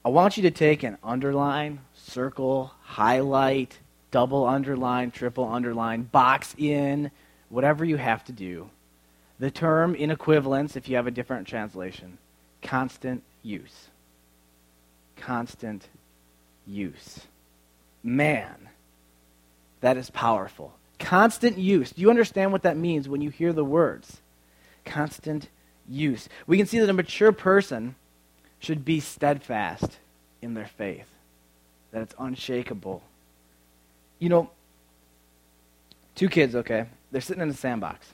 I 0.04 0.08
want 0.08 0.36
you 0.36 0.42
to 0.42 0.50
take 0.50 0.82
an 0.82 0.98
underline, 1.02 1.80
circle, 1.94 2.72
highlight, 2.82 3.78
double 4.10 4.46
underline, 4.46 5.10
triple 5.10 5.48
underline, 5.48 6.02
box 6.02 6.54
in, 6.58 7.10
whatever 7.48 7.84
you 7.84 7.96
have 7.96 8.24
to 8.24 8.32
do. 8.32 8.68
The 9.38 9.50
term 9.50 9.94
in 9.94 10.10
equivalence, 10.10 10.76
if 10.76 10.88
you 10.88 10.96
have 10.96 11.06
a 11.06 11.10
different 11.10 11.48
translation, 11.48 12.18
constant 12.62 13.22
use. 13.42 13.88
Constant 15.16 15.88
use. 16.66 17.20
Man, 18.02 18.68
that 19.80 19.96
is 19.96 20.10
powerful. 20.10 20.74
Constant 20.98 21.58
use. 21.58 21.90
Do 21.90 22.02
you 22.02 22.10
understand 22.10 22.52
what 22.52 22.62
that 22.62 22.76
means 22.76 23.08
when 23.08 23.20
you 23.20 23.30
hear 23.30 23.52
the 23.52 23.64
words? 23.64 24.20
Constant 24.84 25.48
use. 25.88 26.28
We 26.46 26.56
can 26.56 26.66
see 26.66 26.78
that 26.78 26.88
a 26.88 26.94
mature 26.94 27.32
person 27.32 27.94
should 28.58 28.84
be 28.84 29.00
steadfast 29.00 29.98
in 30.40 30.54
their 30.54 30.66
faith, 30.66 31.08
that 31.92 32.02
it's 32.02 32.14
unshakable. 32.18 33.02
You 34.18 34.28
know, 34.28 34.50
two 36.14 36.28
kids, 36.28 36.54
okay, 36.54 36.86
they're 37.10 37.20
sitting 37.20 37.42
in 37.42 37.50
a 37.50 37.54
sandbox. 37.54 38.06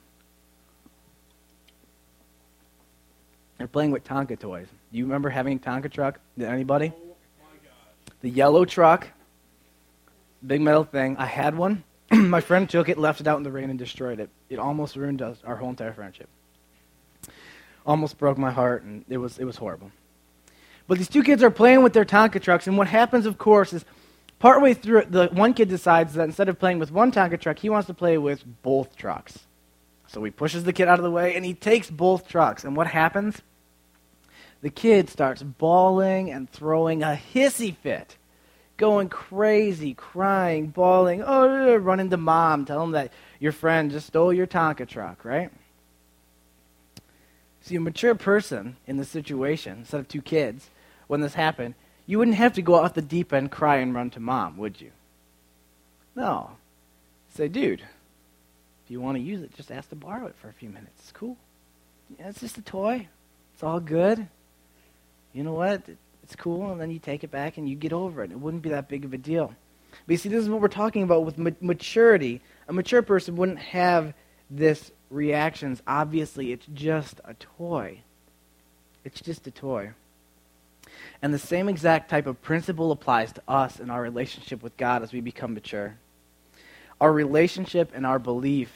They're 3.61 3.69
playing 3.69 3.91
with 3.91 4.05
Tonka 4.05 4.39
toys. 4.39 4.69
Do 4.91 4.97
you 4.97 5.05
remember 5.05 5.29
having 5.29 5.59
a 5.59 5.61
Tonka 5.61 5.93
truck? 5.93 6.19
Did 6.39 6.49
anybody? 6.49 6.95
the 8.23 8.31
yellow 8.31 8.65
truck, 8.65 9.09
big 10.47 10.63
metal 10.63 10.85
thing. 10.85 11.19
I 11.19 11.27
had 11.27 11.55
one. 11.55 11.85
my 12.11 12.41
friend 12.41 12.71
took 12.71 12.89
it, 12.89 12.97
left 12.97 13.21
it 13.21 13.27
out 13.27 13.37
in 13.37 13.43
the 13.43 13.51
rain, 13.51 13.69
and 13.69 13.79
destroyed 13.79 14.19
it. 14.19 14.31
It 14.49 14.59
almost 14.59 14.97
ruined 14.97 15.21
us, 15.21 15.37
our 15.45 15.57
whole 15.57 15.69
entire 15.69 15.93
friendship. 15.93 16.31
Almost 17.85 18.17
broke 18.17 18.39
my 18.39 18.51
heart, 18.51 18.83
and 18.83 19.05
it 19.11 19.19
was, 19.19 19.39
it 19.39 19.45
was 19.45 19.57
horrible. 19.57 19.93
But 20.89 20.97
these 20.97 21.09
two 21.09 21.23
kids 21.23 21.43
are 21.43 21.51
playing 21.51 21.83
with 21.83 21.93
their 21.93 22.07
Tonka 22.07 22.41
trucks, 22.41 22.67
and 22.67 22.79
what 22.79 22.89
happens, 22.89 23.27
of 23.27 23.37
course, 23.37 23.75
is 23.75 23.85
partway 24.39 24.73
through 24.73 25.01
it, 25.01 25.13
the 25.13 25.27
one 25.27 25.53
kid 25.53 25.69
decides 25.69 26.15
that 26.15 26.25
instead 26.25 26.49
of 26.49 26.59
playing 26.59 26.79
with 26.79 26.91
one 26.91 27.13
Tonka 27.13 27.39
truck, 27.39 27.59
he 27.59 27.69
wants 27.69 27.89
to 27.89 27.95
play 27.95 28.17
with 28.17 28.43
both 28.63 28.97
trucks. 28.97 29.39
So 30.07 30.25
he 30.25 30.31
pushes 30.31 30.65
the 30.65 30.73
kid 30.73 30.89
out 30.89 30.99
of 30.99 31.05
the 31.05 31.11
way, 31.11 31.37
and 31.37 31.45
he 31.45 31.53
takes 31.53 31.91
both 31.91 32.27
trucks. 32.27 32.65
And 32.65 32.75
what 32.75 32.87
happens? 32.87 33.43
The 34.63 34.71
kid 34.71 35.09
starts 35.09 35.43
bawling 35.43 36.31
and 36.31 36.51
throwing 36.51 37.03
a 37.03 37.19
hissy 37.35 37.75
fit 37.75 38.17
going 38.81 39.11
crazy, 39.11 39.93
crying, 39.93 40.69
bawling, 40.69 41.23
oh, 41.23 41.77
running 41.77 42.09
to 42.09 42.17
mom, 42.17 42.65
tell 42.65 42.83
him 42.83 42.93
that 42.93 43.13
your 43.39 43.53
friend 43.53 43.91
just 43.91 44.07
stole 44.07 44.33
your 44.33 44.47
Tonka 44.47 44.89
truck, 44.89 45.23
right? 45.23 45.51
See, 47.61 47.77
a 47.77 47.81
mature 47.81 48.15
person 48.15 48.77
in 48.87 48.97
this 48.97 49.11
situation, 49.11 49.81
instead 49.81 50.01
of 50.01 50.09
two 50.09 50.23
kids, 50.23 50.71
when 51.09 51.21
this 51.21 51.35
happened, 51.35 51.75
you 52.07 52.19
wouldn't 52.19 52.39
have 52.39 52.55
to 52.55 52.63
go 52.63 52.75
off 52.77 52.95
the 52.95 53.03
deep 53.03 53.35
end, 53.35 53.51
cry, 53.51 53.77
and 53.77 53.95
run 53.95 54.09
to 54.11 54.21
mom, 54.21 54.57
would 54.57 54.81
you? 54.81 54.93
No. 56.17 56.53
Say, 57.35 57.49
dude, 57.49 57.83
if 57.83 58.91
you 58.91 58.99
want 58.99 59.19
to 59.19 59.23
use 59.23 59.43
it, 59.43 59.55
just 59.55 59.71
ask 59.71 59.91
to 59.91 59.95
borrow 59.95 60.27
it 60.27 60.37
for 60.41 60.49
a 60.49 60.55
few 60.55 60.71
minutes. 60.71 61.01
It's 61.01 61.13
cool. 61.13 61.37
Yeah, 62.19 62.31
it's 62.31 62.41
just 62.41 62.57
a 62.57 62.63
toy. 62.63 63.09
It's 63.53 63.63
all 63.63 63.79
good. 63.79 64.27
You 65.33 65.45
know 65.45 65.53
what? 65.53 65.83
it's 66.31 66.41
cool, 66.41 66.71
and 66.71 66.81
then 66.81 66.93
you 66.93 67.01
take 67.01 67.25
it 67.25 67.33
back 67.33 67.59
and 67.59 67.69
you 67.69 67.75
get 67.75 67.93
over 67.93 68.23
it. 68.23 68.31
It 68.31 68.39
wouldn't 68.39 68.63
be 68.63 68.69
that 68.69 68.89
big 68.89 69.05
of 69.05 69.13
a 69.13 69.19
deal. 69.19 69.53
But 70.07 70.13
you 70.13 70.17
see, 70.17 70.29
this 70.29 70.41
is 70.41 70.49
what 70.49 70.61
we're 70.61 70.69
talking 70.69 71.03
about 71.03 71.25
with 71.25 71.39
ma- 71.39 71.51
maturity. 71.61 72.41
A 72.69 72.73
mature 72.73 73.03
person 73.03 73.35
wouldn't 73.35 73.59
have 73.59 74.15
this 74.49 74.93
reactions. 75.11 75.83
Obviously, 75.89 76.53
it's 76.53 76.67
just 76.73 77.21
a 77.25 77.35
toy. 77.35 78.03
It's 79.05 79.21
just 79.21 79.49
a 79.49 79.51
toy. 79.51 79.91
And 81.21 81.35
the 81.35 81.39
same 81.39 81.69
exact 81.69 82.09
type 82.09 82.29
of 82.29 82.41
principle 82.41 82.93
applies 82.93 83.33
to 83.33 83.43
us 83.49 83.81
in 83.81 83.91
our 83.91 84.01
relationship 84.01 84.63
with 84.63 84.77
God 84.77 85.03
as 85.03 85.13
we 85.13 85.21
become 85.21 85.55
mature. 85.55 85.97
Our 87.01 87.13
relationship 87.13 87.91
and 87.93 88.07
our 88.07 88.21
belief 88.21 88.71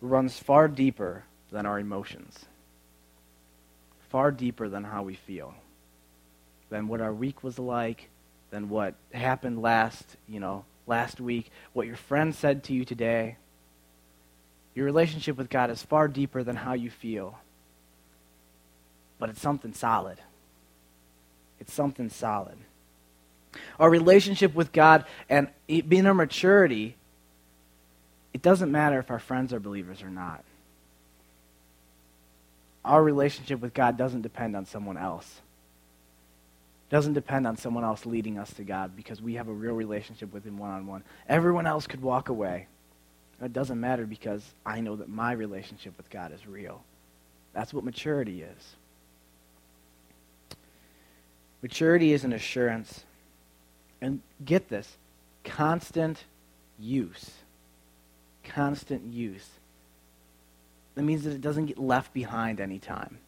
runs 0.00 0.38
far 0.38 0.66
deeper 0.66 1.24
than 1.50 1.66
our 1.66 1.78
emotions, 1.78 2.46
far 4.14 4.30
deeper 4.30 4.68
than 4.68 4.84
how 4.84 5.02
we 5.02 5.16
feel 5.16 5.52
than 6.70 6.86
what 6.86 7.00
our 7.00 7.12
week 7.12 7.42
was 7.42 7.58
like, 7.58 8.08
than 8.52 8.68
what 8.68 8.94
happened 9.12 9.60
last, 9.60 10.04
you 10.28 10.38
know, 10.38 10.64
last 10.86 11.20
week, 11.20 11.50
what 11.72 11.88
your 11.88 11.96
friend 11.96 12.32
said 12.32 12.62
to 12.62 12.72
you 12.72 12.84
today. 12.84 13.36
Your 14.72 14.84
relationship 14.84 15.36
with 15.36 15.50
God 15.50 15.68
is 15.68 15.82
far 15.82 16.06
deeper 16.06 16.44
than 16.44 16.54
how 16.54 16.74
you 16.74 16.90
feel. 16.90 17.40
but 19.18 19.30
it's 19.30 19.40
something 19.40 19.72
solid. 19.72 20.18
It's 21.58 21.72
something 21.72 22.08
solid. 22.08 22.58
Our 23.80 23.90
relationship 23.90 24.54
with 24.54 24.70
God 24.70 25.06
and 25.28 25.48
being 25.66 26.06
our 26.06 26.14
maturity, 26.14 26.94
it 28.32 28.42
doesn't 28.42 28.70
matter 28.70 29.00
if 29.00 29.10
our 29.10 29.18
friends 29.18 29.52
are 29.52 29.58
believers 29.58 30.02
or 30.02 30.10
not. 30.10 30.44
Our 32.84 33.02
relationship 33.02 33.60
with 33.60 33.74
God 33.74 33.96
doesn't 33.96 34.22
depend 34.22 34.56
on 34.56 34.66
someone 34.66 34.96
else. 34.96 35.40
It 36.88 36.94
doesn't 36.94 37.14
depend 37.14 37.46
on 37.46 37.56
someone 37.56 37.84
else 37.84 38.04
leading 38.04 38.38
us 38.38 38.52
to 38.54 38.64
God 38.64 38.94
because 38.94 39.22
we 39.22 39.34
have 39.34 39.48
a 39.48 39.52
real 39.52 39.74
relationship 39.74 40.32
with 40.32 40.44
Him 40.44 40.58
one 40.58 40.70
on 40.70 40.86
one. 40.86 41.02
Everyone 41.28 41.66
else 41.66 41.86
could 41.86 42.02
walk 42.02 42.28
away. 42.28 42.66
It 43.42 43.52
doesn't 43.52 43.80
matter 43.80 44.06
because 44.06 44.42
I 44.64 44.80
know 44.80 44.96
that 44.96 45.08
my 45.08 45.32
relationship 45.32 45.96
with 45.96 46.10
God 46.10 46.32
is 46.32 46.46
real. 46.46 46.82
That's 47.52 47.72
what 47.72 47.84
maturity 47.84 48.42
is. 48.42 48.76
Maturity 51.62 52.12
is 52.12 52.24
an 52.24 52.32
assurance. 52.32 53.04
And 54.00 54.20
get 54.44 54.68
this 54.68 54.96
constant 55.44 56.24
use. 56.78 57.30
Constant 58.44 59.12
use. 59.12 59.48
That 60.94 61.02
means 61.02 61.24
that 61.24 61.32
it 61.32 61.40
doesn't 61.40 61.66
get 61.66 61.78
left 61.78 62.12
behind 62.12 62.60
anytime. 62.60 63.18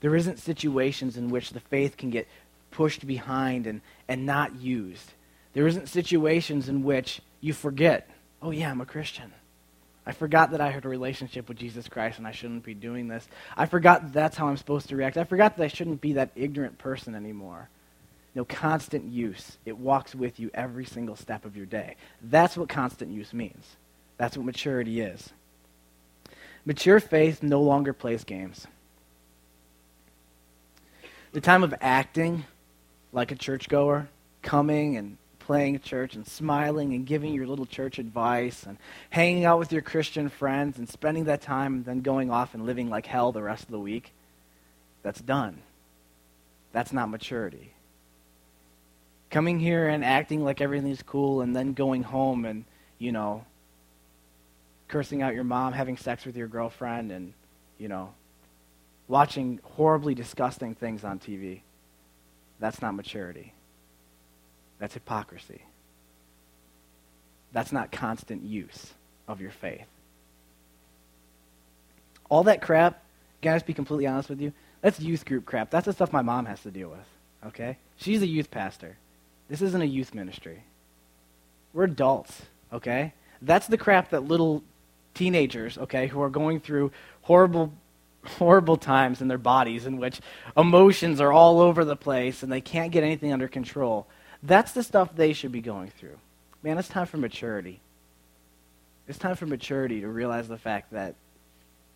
There 0.00 0.16
isn't 0.16 0.38
situations 0.38 1.16
in 1.16 1.28
which 1.28 1.50
the 1.50 1.60
faith 1.60 1.96
can 1.96 2.10
get 2.10 2.26
pushed 2.70 3.06
behind 3.06 3.66
and, 3.66 3.80
and 4.08 4.24
not 4.24 4.56
used. 4.56 5.12
There 5.52 5.66
isn't 5.66 5.88
situations 5.88 6.68
in 6.68 6.82
which 6.82 7.20
you 7.40 7.52
forget, 7.52 8.08
oh, 8.40 8.50
yeah, 8.50 8.70
I'm 8.70 8.80
a 8.80 8.86
Christian. 8.86 9.32
I 10.06 10.12
forgot 10.12 10.52
that 10.52 10.60
I 10.60 10.70
had 10.70 10.84
a 10.84 10.88
relationship 10.88 11.48
with 11.48 11.58
Jesus 11.58 11.88
Christ 11.88 12.18
and 12.18 12.26
I 12.26 12.32
shouldn't 12.32 12.64
be 12.64 12.74
doing 12.74 13.08
this. 13.08 13.28
I 13.56 13.66
forgot 13.66 14.02
that 14.02 14.12
that's 14.12 14.36
how 14.36 14.48
I'm 14.48 14.56
supposed 14.56 14.88
to 14.88 14.96
react. 14.96 15.16
I 15.16 15.24
forgot 15.24 15.56
that 15.56 15.64
I 15.64 15.68
shouldn't 15.68 16.00
be 16.00 16.14
that 16.14 16.30
ignorant 16.34 16.78
person 16.78 17.14
anymore. 17.14 17.68
Know, 18.34 18.44
constant 18.44 19.10
use. 19.10 19.58
It 19.66 19.76
walks 19.76 20.14
with 20.14 20.38
you 20.38 20.50
every 20.54 20.84
single 20.84 21.16
step 21.16 21.44
of 21.44 21.56
your 21.56 21.66
day. 21.66 21.96
That's 22.22 22.56
what 22.56 22.68
constant 22.68 23.10
use 23.10 23.32
means. 23.32 23.76
That's 24.18 24.36
what 24.36 24.46
maturity 24.46 25.00
is. 25.00 25.30
Mature 26.64 27.00
faith 27.00 27.42
no 27.42 27.60
longer 27.60 27.92
plays 27.92 28.24
games. 28.24 28.66
The 31.32 31.40
time 31.40 31.62
of 31.62 31.74
acting 31.80 32.44
like 33.12 33.32
a 33.32 33.36
churchgoer, 33.36 34.08
coming 34.42 34.96
and 34.96 35.16
playing 35.38 35.80
church 35.80 36.14
and 36.14 36.26
smiling 36.26 36.94
and 36.94 37.06
giving 37.06 37.34
your 37.34 37.46
little 37.46 37.66
church 37.66 37.98
advice 37.98 38.64
and 38.64 38.78
hanging 39.10 39.44
out 39.44 39.58
with 39.58 39.72
your 39.72 39.82
Christian 39.82 40.28
friends 40.28 40.78
and 40.78 40.88
spending 40.88 41.24
that 41.24 41.40
time 41.40 41.74
and 41.74 41.84
then 41.84 42.00
going 42.02 42.30
off 42.30 42.54
and 42.54 42.66
living 42.66 42.88
like 42.88 43.06
hell 43.06 43.32
the 43.32 43.42
rest 43.42 43.64
of 43.64 43.70
the 43.70 43.80
week, 43.80 44.12
that's 45.02 45.20
done. 45.20 45.58
That's 46.72 46.92
not 46.92 47.10
maturity. 47.10 47.72
Coming 49.30 49.58
here 49.58 49.88
and 49.88 50.04
acting 50.04 50.44
like 50.44 50.60
everything's 50.60 51.02
cool 51.02 51.40
and 51.40 51.54
then 51.54 51.72
going 51.72 52.02
home 52.02 52.44
and, 52.44 52.64
you 52.98 53.10
know, 53.10 53.44
cursing 54.90 55.22
out 55.22 55.34
your 55.34 55.44
mom, 55.44 55.72
having 55.72 55.96
sex 55.96 56.26
with 56.26 56.36
your 56.36 56.48
girlfriend, 56.48 57.10
and, 57.12 57.32
you 57.78 57.88
know, 57.88 58.12
watching 59.08 59.60
horribly 59.62 60.14
disgusting 60.14 60.74
things 60.74 61.04
on 61.04 61.18
TV. 61.18 61.62
That's 62.58 62.82
not 62.82 62.94
maturity. 62.94 63.54
That's 64.78 64.94
hypocrisy. 64.94 65.62
That's 67.52 67.72
not 67.72 67.90
constant 67.90 68.44
use 68.44 68.92
of 69.26 69.40
your 69.40 69.50
faith. 69.50 69.86
All 72.28 72.44
that 72.44 72.62
crap, 72.62 73.02
guys, 73.42 73.62
be 73.62 73.74
completely 73.74 74.06
honest 74.06 74.28
with 74.28 74.40
you, 74.40 74.52
that's 74.80 75.00
youth 75.00 75.24
group 75.24 75.44
crap. 75.44 75.70
That's 75.70 75.86
the 75.86 75.92
stuff 75.92 76.12
my 76.12 76.22
mom 76.22 76.46
has 76.46 76.60
to 76.62 76.70
deal 76.70 76.88
with, 76.88 77.48
okay? 77.48 77.76
She's 77.96 78.22
a 78.22 78.26
youth 78.26 78.50
pastor. 78.50 78.96
This 79.48 79.62
isn't 79.62 79.82
a 79.82 79.86
youth 79.86 80.14
ministry. 80.14 80.62
We're 81.72 81.84
adults, 81.84 82.42
okay? 82.72 83.12
That's 83.42 83.66
the 83.66 83.78
crap 83.78 84.10
that 84.10 84.22
little 84.24 84.62
teenagers, 85.14 85.78
okay, 85.78 86.06
who 86.06 86.20
are 86.22 86.30
going 86.30 86.60
through 86.60 86.92
horrible 87.22 87.72
horrible 88.24 88.76
times 88.76 89.22
in 89.22 89.28
their 89.28 89.38
bodies 89.38 89.86
in 89.86 89.96
which 89.96 90.20
emotions 90.56 91.20
are 91.20 91.32
all 91.32 91.60
over 91.60 91.84
the 91.84 91.96
place 91.96 92.42
and 92.42 92.52
they 92.52 92.60
can't 92.60 92.92
get 92.92 93.02
anything 93.02 93.32
under 93.32 93.48
control. 93.48 94.06
That's 94.42 94.72
the 94.72 94.82
stuff 94.82 95.14
they 95.14 95.32
should 95.32 95.52
be 95.52 95.60
going 95.60 95.90
through. 95.90 96.18
Man, 96.62 96.78
it's 96.78 96.88
time 96.88 97.06
for 97.06 97.16
maturity. 97.16 97.80
It's 99.08 99.18
time 99.18 99.36
for 99.36 99.46
maturity 99.46 100.02
to 100.02 100.08
realize 100.08 100.48
the 100.48 100.58
fact 100.58 100.92
that 100.92 101.14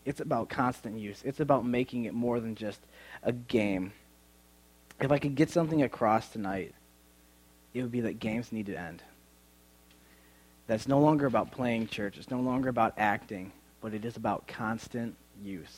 it's 0.05 0.21
about 0.21 0.49
constant 0.49 0.99
use. 0.99 1.23
It's 1.25 1.41
about 1.41 1.65
making 1.65 2.05
it 2.05 2.15
more 2.15 2.41
than 2.41 2.55
just 2.55 2.81
a 3.23 3.33
game. 3.33 3.93
If 5.01 5.13
I 5.13 5.19
could 5.19 5.35
get 5.35 5.51
something 5.51 5.83
across 5.83 6.29
tonight, 6.29 6.75
it 7.73 7.83
would 7.83 7.93
be 7.93 8.01
that 8.03 8.19
games 8.19 8.53
need 8.53 8.67
to 8.67 8.79
end. 8.79 9.03
That's 10.67 10.89
no 10.89 10.99
longer 10.99 11.27
about 11.27 11.53
playing 11.53 11.89
church. 11.89 12.17
It's 12.17 12.31
no 12.31 12.41
longer 12.41 12.69
about 12.69 12.95
acting, 12.97 13.53
but 13.81 13.93
it 13.93 14.05
is 14.05 14.17
about 14.17 14.47
constant 14.47 15.15
use. 15.43 15.77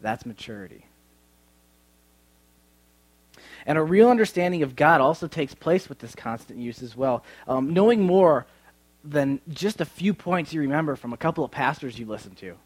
That's 0.00 0.26
maturity. 0.26 0.84
And 3.66 3.78
a 3.78 3.82
real 3.82 4.08
understanding 4.08 4.62
of 4.62 4.74
God 4.74 5.00
also 5.00 5.28
takes 5.28 5.54
place 5.54 5.88
with 5.88 5.98
this 5.98 6.14
constant 6.14 6.58
use 6.58 6.82
as 6.82 6.96
well. 6.96 7.24
Um, 7.46 7.72
knowing 7.72 8.02
more 8.02 8.46
than 9.04 9.40
just 9.48 9.80
a 9.80 9.84
few 9.84 10.12
points 10.12 10.52
you 10.52 10.60
remember 10.60 10.96
from 10.96 11.12
a 11.12 11.16
couple 11.16 11.44
of 11.44 11.50
pastors 11.50 11.98
you 11.98 12.06
listen 12.06 12.34
to. 12.36 12.56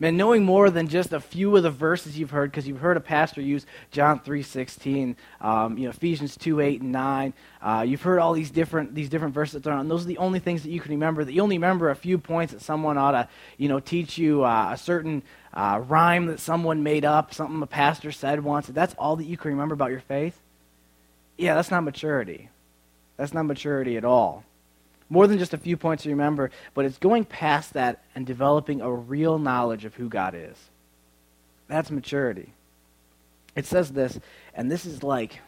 Man, 0.00 0.16
knowing 0.16 0.46
more 0.46 0.70
than 0.70 0.88
just 0.88 1.12
a 1.12 1.20
few 1.20 1.54
of 1.54 1.62
the 1.62 1.70
verses 1.70 2.18
you've 2.18 2.30
heard, 2.30 2.50
because 2.50 2.66
you've 2.66 2.80
heard 2.80 2.96
a 2.96 3.00
pastor 3.00 3.42
use 3.42 3.66
John 3.90 4.18
3.16, 4.18 5.14
um, 5.42 5.76
you 5.76 5.84
know, 5.84 5.90
Ephesians 5.90 6.38
2, 6.38 6.58
8, 6.58 6.80
and 6.80 6.90
9. 6.90 7.34
Uh, 7.60 7.84
you've 7.86 8.00
heard 8.00 8.18
all 8.18 8.32
these 8.32 8.50
different, 8.50 8.94
these 8.94 9.10
different 9.10 9.34
verses 9.34 9.66
on. 9.66 9.88
Those 9.88 10.04
are 10.04 10.08
the 10.08 10.16
only 10.16 10.38
things 10.38 10.62
that 10.62 10.70
you 10.70 10.80
can 10.80 10.92
remember. 10.92 11.22
That 11.22 11.34
you 11.34 11.42
only 11.42 11.58
remember 11.58 11.90
a 11.90 11.94
few 11.94 12.16
points 12.16 12.54
that 12.54 12.62
someone 12.62 12.96
ought 12.96 13.12
to, 13.12 13.28
you 13.58 13.68
know, 13.68 13.78
teach 13.78 14.16
you 14.16 14.42
uh, 14.42 14.70
a 14.72 14.78
certain 14.78 15.22
uh, 15.52 15.82
rhyme 15.86 16.26
that 16.26 16.40
someone 16.40 16.82
made 16.82 17.04
up, 17.04 17.34
something 17.34 17.60
a 17.60 17.66
pastor 17.66 18.10
said 18.10 18.42
once. 18.42 18.68
That's 18.68 18.94
all 18.94 19.16
that 19.16 19.24
you 19.24 19.36
can 19.36 19.50
remember 19.50 19.74
about 19.74 19.90
your 19.90 20.00
faith. 20.00 20.40
Yeah, 21.36 21.54
that's 21.56 21.70
not 21.70 21.84
maturity. 21.84 22.48
That's 23.18 23.34
not 23.34 23.42
maturity 23.42 23.98
at 23.98 24.06
all 24.06 24.44
more 25.10 25.26
than 25.26 25.38
just 25.38 25.52
a 25.52 25.58
few 25.58 25.76
points 25.76 26.04
to 26.04 26.08
remember, 26.10 26.50
but 26.72 26.84
it's 26.84 26.96
going 26.96 27.24
past 27.24 27.74
that 27.74 28.02
and 28.14 28.24
developing 28.24 28.80
a 28.80 28.90
real 28.90 29.38
knowledge 29.38 29.84
of 29.84 29.94
who 29.96 30.08
God 30.08 30.34
is. 30.34 30.56
That's 31.68 31.90
maturity. 31.90 32.52
It 33.56 33.66
says 33.66 33.92
this, 33.92 34.18
and 34.54 34.70
this 34.70 34.86
is 34.86 35.02
like, 35.02 35.40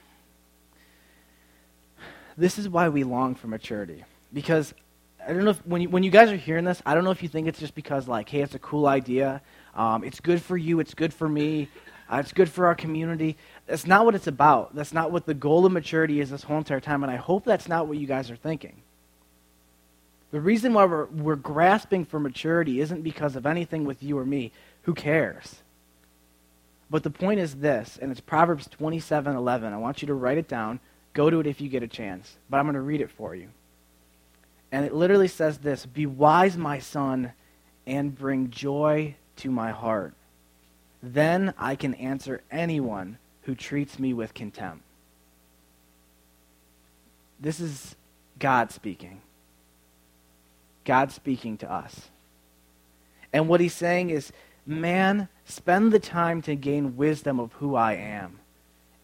this 2.36 2.58
is 2.58 2.68
why 2.68 2.88
we 2.88 3.04
long 3.04 3.36
for 3.36 3.46
maturity. 3.46 4.04
Because 4.32 4.74
I 5.24 5.32
don't 5.32 5.44
know 5.44 5.50
if, 5.50 5.64
when 5.66 5.82
you, 5.82 5.88
when 5.88 6.02
you 6.02 6.10
guys 6.10 6.30
are 6.32 6.36
hearing 6.36 6.64
this, 6.64 6.82
I 6.84 6.94
don't 6.94 7.04
know 7.04 7.12
if 7.12 7.22
you 7.22 7.28
think 7.28 7.46
it's 7.46 7.60
just 7.60 7.76
because, 7.76 8.08
like, 8.08 8.28
hey, 8.28 8.42
it's 8.42 8.54
a 8.54 8.58
cool 8.58 8.86
idea. 8.86 9.40
Um, 9.74 10.02
it's 10.02 10.18
good 10.18 10.42
for 10.42 10.56
you. 10.56 10.80
It's 10.80 10.94
good 10.94 11.14
for 11.14 11.28
me. 11.28 11.68
Uh, 12.10 12.16
it's 12.16 12.32
good 12.32 12.50
for 12.50 12.66
our 12.66 12.74
community. 12.74 13.36
That's 13.66 13.86
not 13.86 14.04
what 14.04 14.16
it's 14.16 14.26
about. 14.26 14.74
That's 14.74 14.92
not 14.92 15.12
what 15.12 15.24
the 15.24 15.34
goal 15.34 15.64
of 15.64 15.72
maturity 15.72 16.20
is 16.20 16.30
this 16.30 16.42
whole 16.42 16.58
entire 16.58 16.80
time. 16.80 17.04
And 17.04 17.12
I 17.12 17.16
hope 17.16 17.44
that's 17.44 17.68
not 17.68 17.86
what 17.86 17.98
you 17.98 18.06
guys 18.06 18.30
are 18.30 18.36
thinking. 18.36 18.82
The 20.32 20.40
reason 20.40 20.72
why 20.72 20.86
we're, 20.86 21.04
we're 21.06 21.36
grasping 21.36 22.04
for 22.04 22.18
maturity 22.18 22.80
isn't 22.80 23.02
because 23.02 23.36
of 23.36 23.46
anything 23.46 23.84
with 23.84 24.02
you 24.02 24.18
or 24.18 24.24
me. 24.24 24.50
Who 24.82 24.94
cares? 24.94 25.56
But 26.90 27.02
the 27.04 27.10
point 27.10 27.38
is 27.38 27.54
this, 27.56 27.98
and 28.00 28.10
it's 28.10 28.20
Proverbs 28.20 28.66
27 28.66 29.36
11. 29.36 29.72
I 29.72 29.76
want 29.76 30.02
you 30.02 30.06
to 30.06 30.14
write 30.14 30.38
it 30.38 30.48
down. 30.48 30.80
Go 31.12 31.28
to 31.30 31.40
it 31.40 31.46
if 31.46 31.60
you 31.60 31.68
get 31.68 31.82
a 31.82 31.88
chance. 31.88 32.36
But 32.48 32.58
I'm 32.58 32.64
going 32.64 32.74
to 32.74 32.80
read 32.80 33.02
it 33.02 33.10
for 33.10 33.34
you. 33.34 33.48
And 34.72 34.86
it 34.86 34.94
literally 34.94 35.28
says 35.28 35.58
this 35.58 35.84
Be 35.84 36.06
wise, 36.06 36.56
my 36.56 36.78
son, 36.78 37.32
and 37.86 38.16
bring 38.16 38.50
joy 38.50 39.16
to 39.36 39.50
my 39.50 39.70
heart. 39.70 40.14
Then 41.02 41.52
I 41.58 41.74
can 41.74 41.94
answer 41.94 42.42
anyone 42.50 43.18
who 43.42 43.54
treats 43.54 43.98
me 43.98 44.14
with 44.14 44.34
contempt. 44.34 44.82
This 47.38 47.60
is 47.60 47.96
God 48.38 48.70
speaking. 48.70 49.20
God 50.84 51.12
speaking 51.12 51.56
to 51.58 51.70
us. 51.70 52.08
And 53.32 53.48
what 53.48 53.60
he's 53.60 53.74
saying 53.74 54.10
is, 54.10 54.32
man, 54.66 55.28
spend 55.44 55.92
the 55.92 56.00
time 56.00 56.42
to 56.42 56.54
gain 56.54 56.96
wisdom 56.96 57.40
of 57.40 57.52
who 57.54 57.74
I 57.74 57.94
am 57.94 58.38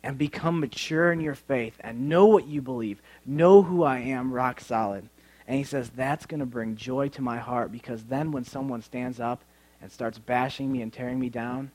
and 0.03 0.19
become 0.19 0.61
mature 0.61 1.13
in 1.13 1.21
your 1.21 1.35
faith 1.35 1.77
and 1.81 2.09
know 2.09 2.27
what 2.27 2.47
you 2.47 2.63
believe. 2.63 3.03
Know 3.27 3.63
who 3.63 3.83
I 3.83 3.99
am, 3.99 4.33
rock 4.33 4.61
solid. 4.61 5.09
And 5.47 5.57
he 5.57 5.65
says, 5.65 5.91
that's 5.91 6.27
going 6.27 6.41
to 6.41 6.47
bring 6.47 6.77
joy 6.77 7.09
to 7.11 7.23
my 7.23 7.39
heart 7.39 7.73
because 7.73 8.05
then 8.05 8.33
when 8.33 8.45
someone 8.45 8.83
stands 8.83 9.19
up 9.19 9.43
and 9.81 9.91
starts 9.91 10.19
bashing 10.19 10.71
me 10.71 10.83
and 10.83 10.93
tearing 10.93 11.19
me 11.19 11.31
down, 11.31 11.71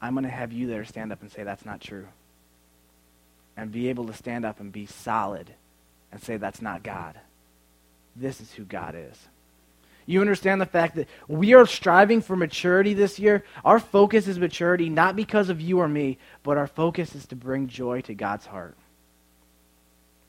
I'm 0.00 0.14
going 0.14 0.24
to 0.24 0.30
have 0.30 0.52
you 0.52 0.66
there 0.66 0.84
stand 0.84 1.12
up 1.12 1.22
and 1.22 1.30
say, 1.30 1.44
that's 1.44 1.64
not 1.64 1.80
true. 1.80 2.06
And 3.56 3.72
be 3.72 3.88
able 3.88 4.06
to 4.06 4.12
stand 4.12 4.44
up 4.44 4.60
and 4.60 4.72
be 4.72 4.86
solid 4.86 5.54
and 6.12 6.22
say, 6.22 6.36
that's 6.36 6.60
not 6.60 6.82
God. 6.82 7.18
This 8.16 8.40
is 8.40 8.52
who 8.52 8.64
God 8.64 8.94
is. 8.96 9.16
You 10.06 10.20
understand 10.20 10.60
the 10.60 10.66
fact 10.66 10.96
that 10.96 11.08
we 11.26 11.54
are 11.54 11.66
striving 11.66 12.22
for 12.22 12.36
maturity 12.36 12.94
this 12.94 13.18
year. 13.18 13.44
Our 13.64 13.80
focus 13.80 14.28
is 14.28 14.38
maturity, 14.38 14.88
not 14.88 15.16
because 15.16 15.48
of 15.48 15.60
you 15.60 15.80
or 15.80 15.88
me, 15.88 16.18
but 16.44 16.56
our 16.56 16.68
focus 16.68 17.14
is 17.14 17.26
to 17.26 17.36
bring 17.36 17.66
joy 17.66 18.02
to 18.02 18.14
God's 18.14 18.46
heart. 18.46 18.76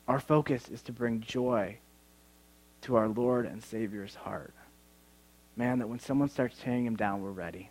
Our 0.07 0.19
focus 0.19 0.67
is 0.69 0.81
to 0.83 0.91
bring 0.91 1.21
joy 1.21 1.77
to 2.81 2.95
our 2.95 3.07
Lord 3.07 3.45
and 3.45 3.63
Savior's 3.63 4.15
heart. 4.15 4.53
Man, 5.55 5.79
that 5.79 5.89
when 5.89 5.99
someone 5.99 6.29
starts 6.29 6.57
tearing 6.61 6.85
him 6.85 6.95
down, 6.95 7.21
we're 7.21 7.31
ready. 7.31 7.69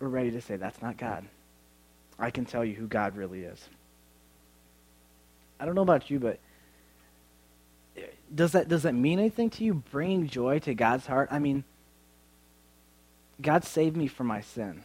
We're 0.00 0.08
ready 0.08 0.32
to 0.32 0.40
say, 0.40 0.56
that's 0.56 0.82
not 0.82 0.96
God. 0.96 1.24
I 2.18 2.30
can 2.30 2.44
tell 2.44 2.64
you 2.64 2.74
who 2.74 2.86
God 2.86 3.16
really 3.16 3.42
is. 3.44 3.68
I 5.60 5.64
don't 5.64 5.74
know 5.76 5.82
about 5.82 6.10
you, 6.10 6.18
but 6.18 6.40
does 8.34 8.52
that 8.52 8.68
does 8.68 8.82
that 8.82 8.94
mean 8.94 9.18
anything 9.18 9.50
to 9.50 9.64
you 9.64 9.74
bringing 9.74 10.28
joy 10.28 10.58
to 10.60 10.74
God's 10.74 11.06
heart? 11.06 11.28
I 11.30 11.38
mean, 11.38 11.64
God 13.40 13.64
saved 13.64 13.96
me 13.96 14.06
from 14.06 14.26
my 14.26 14.40
sin. 14.40 14.84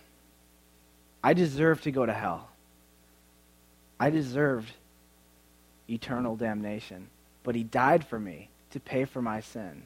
I 1.23 1.33
deserved 1.33 1.83
to 1.83 1.91
go 1.91 2.05
to 2.05 2.13
hell. 2.13 2.49
I 3.99 4.09
deserved 4.09 4.71
eternal 5.89 6.35
damnation, 6.35 7.07
but 7.43 7.55
he 7.55 7.63
died 7.63 8.05
for 8.05 8.19
me 8.19 8.49
to 8.71 8.79
pay 8.79 9.05
for 9.05 9.21
my 9.21 9.39
sin. 9.39 9.83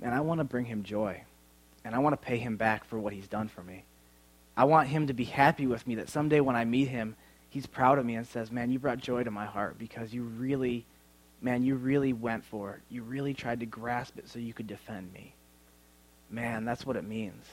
And 0.00 0.14
I 0.14 0.20
want 0.20 0.38
to 0.38 0.44
bring 0.44 0.66
him 0.66 0.82
joy. 0.82 1.22
And 1.84 1.94
I 1.94 1.98
want 1.98 2.12
to 2.14 2.26
pay 2.26 2.38
him 2.38 2.56
back 2.56 2.84
for 2.84 2.98
what 2.98 3.12
he's 3.12 3.28
done 3.28 3.48
for 3.48 3.62
me. 3.62 3.84
I 4.56 4.64
want 4.64 4.88
him 4.88 5.08
to 5.08 5.12
be 5.12 5.24
happy 5.24 5.66
with 5.66 5.86
me 5.86 5.96
that 5.96 6.08
someday 6.08 6.40
when 6.40 6.56
I 6.56 6.64
meet 6.64 6.88
him, 6.88 7.16
he's 7.50 7.66
proud 7.66 7.98
of 7.98 8.06
me 8.06 8.14
and 8.14 8.26
says, 8.26 8.50
Man, 8.50 8.70
you 8.70 8.78
brought 8.78 8.98
joy 8.98 9.24
to 9.24 9.30
my 9.30 9.44
heart 9.44 9.78
because 9.78 10.14
you 10.14 10.22
really, 10.22 10.86
man, 11.44 11.62
you 11.62 11.74
really 11.74 12.14
went 12.14 12.42
for 12.42 12.72
it. 12.72 12.80
You 12.88 13.02
really 13.02 13.34
tried 13.34 13.60
to 13.60 13.66
grasp 13.66 14.18
it 14.18 14.28
so 14.30 14.38
you 14.38 14.54
could 14.54 14.66
defend 14.66 15.12
me. 15.12 15.34
Man, 16.30 16.64
that's 16.64 16.86
what 16.86 16.96
it 16.96 17.04
means. 17.04 17.44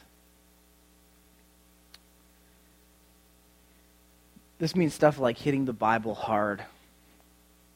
This 4.59 4.75
means 4.77 4.93
stuff 4.93 5.19
like 5.19 5.37
hitting 5.37 5.65
the 5.65 5.73
Bible 5.73 6.15
hard. 6.15 6.63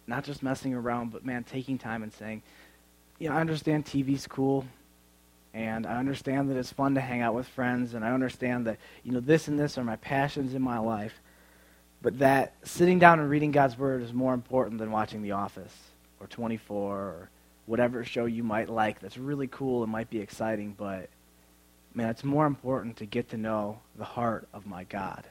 Not 0.08 0.24
just 0.24 0.42
messing 0.42 0.74
around, 0.74 1.12
but 1.12 1.26
man, 1.26 1.44
taking 1.44 1.78
time 1.78 2.02
and 2.02 2.14
saying, 2.14 2.44
yeah, 3.20 3.36
I 3.36 3.42
understand 3.42 3.86
TV's 3.86 4.26
cool, 4.26 4.66
and 5.54 5.86
I 5.86 5.98
understand 5.98 6.50
that 6.50 6.58
it's 6.58 6.72
fun 6.72 6.96
to 6.96 7.02
hang 7.02 7.22
out 7.22 7.34
with 7.34 7.48
friends, 7.48 7.94
and 7.94 8.06
I 8.06 8.12
understand 8.12 8.68
that, 8.68 8.78
you 9.04 9.12
know, 9.12 9.20
this 9.20 9.48
and 9.50 9.60
this 9.60 9.78
are 9.78 9.84
my 9.84 9.96
passions 9.98 10.54
in 10.54 10.62
my 10.62 10.78
life. 10.78 11.20
But 12.02 12.20
that 12.20 12.54
sitting 12.64 13.00
down 13.00 13.20
and 13.20 13.30
reading 13.30 13.52
God's 13.52 13.78
Word 13.78 14.02
is 14.02 14.14
more 14.14 14.34
important 14.34 14.80
than 14.80 14.92
watching 14.92 15.22
The 15.22 15.32
Office 15.32 15.76
or 16.20 16.28
24 16.28 16.98
or 16.98 17.30
whatever 17.66 18.04
show 18.04 18.26
you 18.26 18.44
might 18.44 18.70
like 18.70 19.00
that's 19.00 19.18
really 19.18 19.48
cool 19.48 19.84
and 19.84 19.92
might 19.92 20.10
be 20.10 20.20
exciting, 20.20 20.74
but 20.78 21.10
man, 21.94 22.10
it's 22.10 22.24
more 22.24 22.46
important 22.46 22.98
to 22.98 23.06
get 23.06 23.30
to 23.30 23.38
know 23.38 23.80
the 23.98 24.04
heart 24.04 24.48
of 24.54 24.66
my 24.66 24.84
God. 24.84 25.26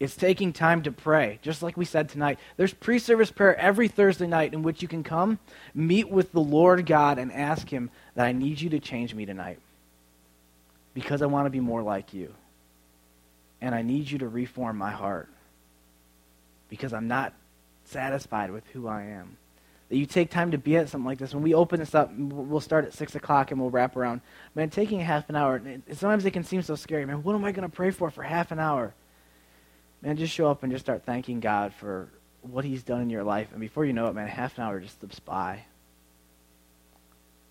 It's 0.00 0.16
taking 0.16 0.52
time 0.52 0.82
to 0.82 0.90
pray, 0.90 1.38
just 1.42 1.62
like 1.62 1.76
we 1.76 1.84
said 1.84 2.08
tonight. 2.08 2.40
There's 2.56 2.74
pre 2.74 2.98
service 2.98 3.30
prayer 3.30 3.56
every 3.56 3.86
Thursday 3.86 4.26
night 4.26 4.52
in 4.52 4.62
which 4.62 4.82
you 4.82 4.88
can 4.88 5.04
come, 5.04 5.38
meet 5.74 6.08
with 6.08 6.32
the 6.32 6.40
Lord 6.40 6.86
God, 6.86 7.18
and 7.18 7.32
ask 7.32 7.68
Him 7.68 7.88
that 8.16 8.26
I 8.26 8.32
need 8.32 8.60
you 8.60 8.70
to 8.70 8.80
change 8.80 9.14
me 9.14 9.26
tonight 9.26 9.60
because 10.92 11.22
I 11.22 11.26
want 11.26 11.46
to 11.46 11.50
be 11.50 11.60
more 11.60 11.82
like 11.82 12.12
you. 12.12 12.34
And 13.60 13.76
I 13.76 13.82
need 13.82 14.10
you 14.10 14.18
to 14.18 14.28
reform 14.28 14.76
my 14.76 14.90
heart 14.90 15.28
because 16.68 16.92
I'm 16.92 17.06
not 17.06 17.32
satisfied 17.84 18.50
with 18.50 18.66
who 18.68 18.86
I 18.86 19.02
am. 19.02 19.36
That 19.88 19.96
you 19.98 20.06
take 20.06 20.30
time 20.30 20.52
to 20.52 20.58
be 20.58 20.76
at 20.76 20.88
something 20.88 21.06
like 21.06 21.18
this. 21.18 21.34
When 21.34 21.42
we 21.42 21.54
open 21.54 21.80
this 21.80 21.94
up, 21.94 22.10
we'll 22.16 22.60
start 22.60 22.86
at 22.86 22.94
6 22.94 23.14
o'clock 23.14 23.50
and 23.50 23.60
we'll 23.60 23.70
wrap 23.70 23.96
around. 23.96 24.22
Man, 24.54 24.70
taking 24.70 25.00
half 25.00 25.28
an 25.28 25.36
hour, 25.36 25.60
sometimes 25.92 26.24
it 26.24 26.30
can 26.30 26.44
seem 26.44 26.62
so 26.62 26.74
scary. 26.74 27.04
Man, 27.04 27.22
what 27.22 27.34
am 27.34 27.44
I 27.44 27.52
going 27.52 27.68
to 27.68 27.74
pray 27.74 27.90
for 27.90 28.10
for 28.10 28.22
half 28.22 28.52
an 28.52 28.58
hour? 28.58 28.94
man, 30.02 30.16
just 30.16 30.34
show 30.34 30.50
up 30.50 30.62
and 30.62 30.72
just 30.72 30.84
start 30.84 31.04
thanking 31.04 31.40
God 31.40 31.72
for 31.72 32.08
what 32.42 32.64
He's 32.64 32.82
done 32.82 33.00
in 33.00 33.08
your 33.08 33.22
life. 33.22 33.48
And 33.52 33.60
before 33.60 33.84
you 33.84 33.92
know 33.92 34.06
it, 34.06 34.14
man, 34.14 34.28
half 34.28 34.58
an 34.58 34.64
hour 34.64 34.80
just 34.80 34.98
slips 34.98 35.20
by. 35.20 35.64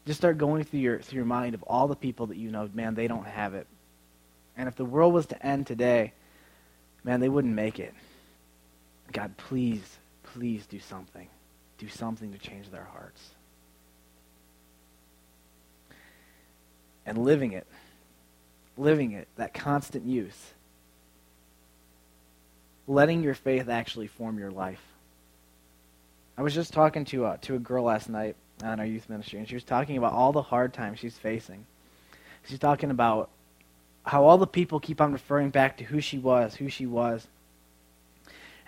Just 0.05 0.19
start 0.19 0.37
going 0.37 0.63
through 0.63 0.81
your 0.81 0.99
through 0.99 1.17
your 1.17 1.25
mind 1.25 1.55
of 1.55 1.63
all 1.63 1.87
the 1.87 1.95
people 1.95 2.27
that 2.27 2.37
you 2.37 2.51
know, 2.51 2.69
man, 2.73 2.95
they 2.95 3.07
don't 3.07 3.25
have 3.25 3.53
it. 3.53 3.67
And 4.57 4.67
if 4.67 4.75
the 4.75 4.85
world 4.85 5.13
was 5.13 5.27
to 5.27 5.45
end 5.45 5.65
today, 5.65 6.13
man, 7.03 7.19
they 7.19 7.29
wouldn't 7.29 7.53
make 7.53 7.79
it. 7.79 7.93
God, 9.11 9.37
please, 9.37 9.97
please 10.33 10.65
do 10.65 10.79
something. 10.79 11.27
Do 11.77 11.87
something 11.87 12.31
to 12.31 12.37
change 12.37 12.69
their 12.69 12.83
hearts. 12.83 13.29
And 17.05 17.17
living 17.17 17.53
it, 17.53 17.65
living 18.77 19.11
it, 19.11 19.27
that 19.37 19.53
constant 19.53 20.05
use 20.05 20.53
letting 22.91 23.23
your 23.23 23.33
faith 23.33 23.69
actually 23.69 24.07
form 24.07 24.37
your 24.37 24.51
life. 24.51 24.81
I 26.37 26.41
was 26.41 26.53
just 26.53 26.73
talking 26.73 27.05
to 27.05 27.25
uh, 27.25 27.37
to 27.41 27.55
a 27.55 27.59
girl 27.59 27.85
last 27.85 28.09
night 28.09 28.35
on 28.63 28.79
our 28.79 28.85
youth 28.85 29.09
ministry, 29.09 29.39
and 29.39 29.47
she 29.47 29.55
was 29.55 29.63
talking 29.63 29.97
about 29.97 30.13
all 30.13 30.31
the 30.31 30.41
hard 30.41 30.73
times 30.73 30.99
she's 30.99 31.17
facing. 31.17 31.65
She's 32.47 32.59
talking 32.59 32.91
about 32.91 33.29
how 34.05 34.25
all 34.25 34.37
the 34.37 34.47
people 34.47 34.79
keep 34.79 34.99
on 34.99 35.13
referring 35.13 35.51
back 35.51 35.77
to 35.77 35.83
who 35.83 36.01
she 36.01 36.17
was, 36.17 36.55
who 36.55 36.69
she 36.69 36.85
was. 36.85 37.27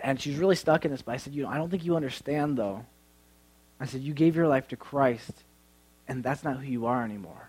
And 0.00 0.20
she's 0.20 0.36
really 0.36 0.56
stuck 0.56 0.84
in 0.84 0.90
this. 0.90 1.02
But 1.02 1.12
I 1.12 1.16
said, 1.16 1.34
you 1.34 1.42
know, 1.42 1.48
I 1.48 1.56
don't 1.56 1.70
think 1.70 1.84
you 1.84 1.96
understand, 1.96 2.56
though. 2.56 2.84
I 3.80 3.86
said, 3.86 4.02
you 4.02 4.14
gave 4.14 4.36
your 4.36 4.48
life 4.48 4.68
to 4.68 4.76
Christ, 4.76 5.32
and 6.06 6.22
that's 6.22 6.44
not 6.44 6.58
who 6.58 6.66
you 6.66 6.86
are 6.86 7.02
anymore. 7.04 7.48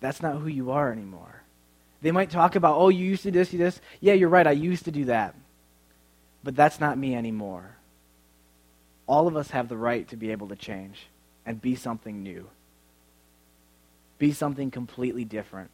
That's 0.00 0.22
not 0.22 0.36
who 0.36 0.48
you 0.48 0.70
are 0.70 0.92
anymore. 0.92 1.42
They 2.00 2.10
might 2.10 2.30
talk 2.30 2.56
about, 2.56 2.76
oh, 2.76 2.88
you 2.88 3.04
used 3.04 3.22
to 3.22 3.30
do 3.30 3.38
this, 3.38 3.50
do 3.50 3.58
this. 3.58 3.80
Yeah, 4.00 4.14
you're 4.14 4.28
right, 4.28 4.46
I 4.46 4.52
used 4.52 4.84
to 4.86 4.90
do 4.90 5.04
that. 5.06 5.34
But 6.44 6.56
that's 6.56 6.80
not 6.80 6.98
me 6.98 7.14
anymore. 7.14 7.76
All 9.06 9.28
of 9.28 9.36
us 9.36 9.50
have 9.50 9.68
the 9.68 9.76
right 9.76 10.06
to 10.08 10.16
be 10.16 10.32
able 10.32 10.48
to 10.48 10.56
change 10.56 11.06
and 11.46 11.60
be 11.60 11.76
something 11.76 12.22
new, 12.22 12.48
be 14.18 14.32
something 14.32 14.70
completely 14.70 15.24
different. 15.24 15.70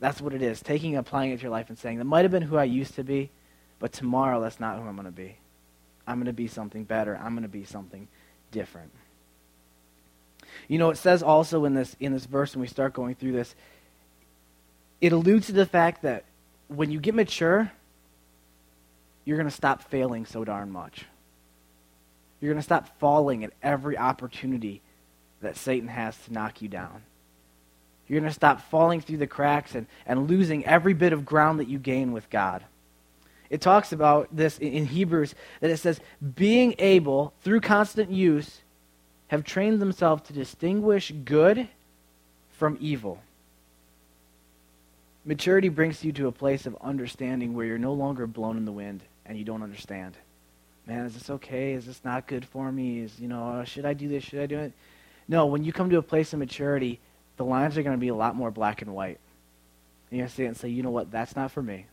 That's 0.00 0.20
what 0.20 0.32
it 0.32 0.42
is. 0.42 0.60
Taking 0.60 0.96
applying 0.96 1.32
it 1.32 1.38
to 1.38 1.42
your 1.42 1.50
life 1.50 1.68
and 1.68 1.78
saying, 1.78 1.98
that 1.98 2.04
might 2.04 2.24
have 2.24 2.30
been 2.30 2.42
who 2.42 2.56
I 2.56 2.64
used 2.64 2.94
to 2.94 3.04
be, 3.04 3.30
but 3.78 3.92
tomorrow 3.92 4.40
that's 4.40 4.60
not 4.60 4.78
who 4.78 4.86
I'm 4.86 4.94
going 4.94 5.06
to 5.06 5.12
be. 5.12 5.36
I'm 6.06 6.16
going 6.16 6.26
to 6.26 6.32
be 6.32 6.46
something 6.48 6.84
better. 6.84 7.16
I'm 7.16 7.34
going 7.34 7.42
to 7.42 7.48
be 7.48 7.64
something 7.64 8.08
different. 8.50 8.90
You 10.66 10.78
know, 10.78 10.90
it 10.90 10.96
says 10.96 11.22
also 11.22 11.64
in 11.64 11.74
this 11.74 11.94
in 12.00 12.12
this 12.12 12.24
verse 12.24 12.54
when 12.54 12.62
we 12.62 12.66
start 12.66 12.94
going 12.94 13.14
through 13.14 13.32
this, 13.32 13.54
it 15.00 15.12
alludes 15.12 15.46
to 15.46 15.52
the 15.52 15.66
fact 15.66 16.02
that 16.02 16.24
when 16.68 16.90
you 16.90 17.00
get 17.00 17.14
mature, 17.14 17.70
you're 19.24 19.36
going 19.36 19.48
to 19.48 19.54
stop 19.54 19.82
failing 19.82 20.24
so 20.24 20.44
darn 20.44 20.70
much. 20.70 21.04
You're 22.40 22.52
going 22.52 22.60
to 22.60 22.64
stop 22.64 22.98
falling 22.98 23.44
at 23.44 23.52
every 23.62 23.98
opportunity 23.98 24.80
that 25.40 25.56
Satan 25.56 25.88
has 25.88 26.16
to 26.24 26.32
knock 26.32 26.62
you 26.62 26.68
down. 26.68 27.02
You're 28.08 28.20
going 28.20 28.30
to 28.30 28.34
stop 28.34 28.62
falling 28.70 29.00
through 29.00 29.18
the 29.18 29.26
cracks 29.26 29.74
and, 29.74 29.86
and 30.06 30.28
losing 30.28 30.64
every 30.64 30.94
bit 30.94 31.12
of 31.12 31.26
ground 31.26 31.60
that 31.60 31.68
you 31.68 31.78
gain 31.78 32.12
with 32.12 32.30
God. 32.30 32.64
It 33.50 33.60
talks 33.60 33.92
about 33.92 34.28
this 34.34 34.58
in 34.58 34.86
Hebrews 34.86 35.34
that 35.60 35.70
it 35.70 35.78
says, 35.78 36.00
being 36.34 36.74
able, 36.78 37.32
through 37.42 37.60
constant 37.60 38.10
use, 38.10 38.62
have 39.28 39.44
trained 39.44 39.80
themselves 39.80 40.22
to 40.24 40.32
distinguish 40.32 41.12
good 41.24 41.68
from 42.52 42.76
evil. 42.80 43.20
Maturity 45.24 45.68
brings 45.68 46.02
you 46.02 46.12
to 46.12 46.26
a 46.26 46.32
place 46.32 46.64
of 46.64 46.76
understanding 46.80 47.54
where 47.54 47.66
you're 47.66 47.78
no 47.78 47.92
longer 47.92 48.26
blown 48.26 48.56
in 48.56 48.64
the 48.64 48.72
wind 48.72 49.02
and 49.26 49.36
you 49.36 49.44
don't 49.44 49.62
understand. 49.62 50.16
Man, 50.86 51.04
is 51.04 51.12
this 51.12 51.28
okay? 51.28 51.74
Is 51.74 51.84
this 51.84 52.00
not 52.02 52.26
good 52.26 52.46
for 52.46 52.72
me? 52.72 53.00
Is, 53.00 53.20
you 53.20 53.28
know, 53.28 53.62
should 53.66 53.84
I 53.84 53.92
do 53.92 54.08
this? 54.08 54.24
Should 54.24 54.40
I 54.40 54.46
do 54.46 54.58
it? 54.58 54.72
No, 55.28 55.44
when 55.44 55.64
you 55.64 55.72
come 55.72 55.90
to 55.90 55.98
a 55.98 56.02
place 56.02 56.32
of 56.32 56.38
maturity, 56.38 56.98
the 57.38 57.44
lines 57.44 57.78
are 57.78 57.82
going 57.82 57.96
to 57.96 58.00
be 58.00 58.08
a 58.08 58.14
lot 58.14 58.36
more 58.36 58.50
black 58.50 58.82
and 58.82 58.94
white. 58.94 59.18
And 60.10 60.18
you're 60.18 60.24
going 60.24 60.28
to 60.28 60.34
see 60.34 60.44
it 60.44 60.48
and 60.48 60.56
say, 60.56 60.68
you 60.68 60.82
know 60.82 60.90
what? 60.90 61.10
That's 61.10 61.34
not 61.34 61.50
for 61.50 61.62
me. 61.62 61.86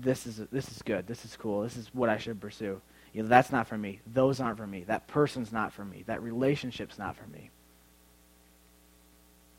This 0.00 0.26
is, 0.26 0.40
this 0.50 0.70
is 0.70 0.80
good. 0.80 1.06
This 1.06 1.26
is 1.26 1.36
cool. 1.36 1.62
This 1.62 1.76
is 1.76 1.90
what 1.92 2.08
I 2.08 2.16
should 2.16 2.40
pursue. 2.40 2.80
You 3.12 3.22
know, 3.22 3.28
that's 3.28 3.52
not 3.52 3.66
for 3.66 3.76
me. 3.76 4.00
Those 4.06 4.40
aren't 4.40 4.56
for 4.56 4.66
me. 4.66 4.84
That 4.84 5.06
person's 5.06 5.52
not 5.52 5.74
for 5.74 5.84
me. 5.84 6.04
That 6.06 6.22
relationship's 6.22 6.98
not 6.98 7.16
for 7.16 7.26
me 7.26 7.50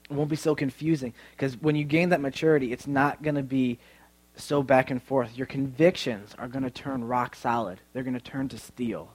it 0.09 0.13
won't 0.13 0.29
be 0.29 0.35
so 0.35 0.55
confusing 0.55 1.13
because 1.31 1.55
when 1.57 1.75
you 1.75 1.83
gain 1.83 2.09
that 2.09 2.21
maturity, 2.21 2.71
it's 2.71 2.87
not 2.87 3.21
going 3.21 3.35
to 3.35 3.43
be 3.43 3.77
so 4.35 4.63
back 4.63 4.89
and 4.89 5.01
forth. 5.01 5.37
Your 5.37 5.47
convictions 5.47 6.33
are 6.39 6.47
going 6.47 6.63
to 6.63 6.71
turn 6.71 7.03
rock 7.03 7.35
solid. 7.35 7.79
They're 7.93 8.03
going 8.03 8.15
to 8.15 8.19
turn 8.19 8.49
to 8.49 8.57
steel. 8.57 9.13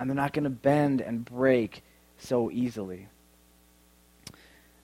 And 0.00 0.10
they're 0.10 0.16
not 0.16 0.32
going 0.32 0.44
to 0.44 0.50
bend 0.50 1.00
and 1.00 1.24
break 1.24 1.82
so 2.18 2.50
easily. 2.50 3.08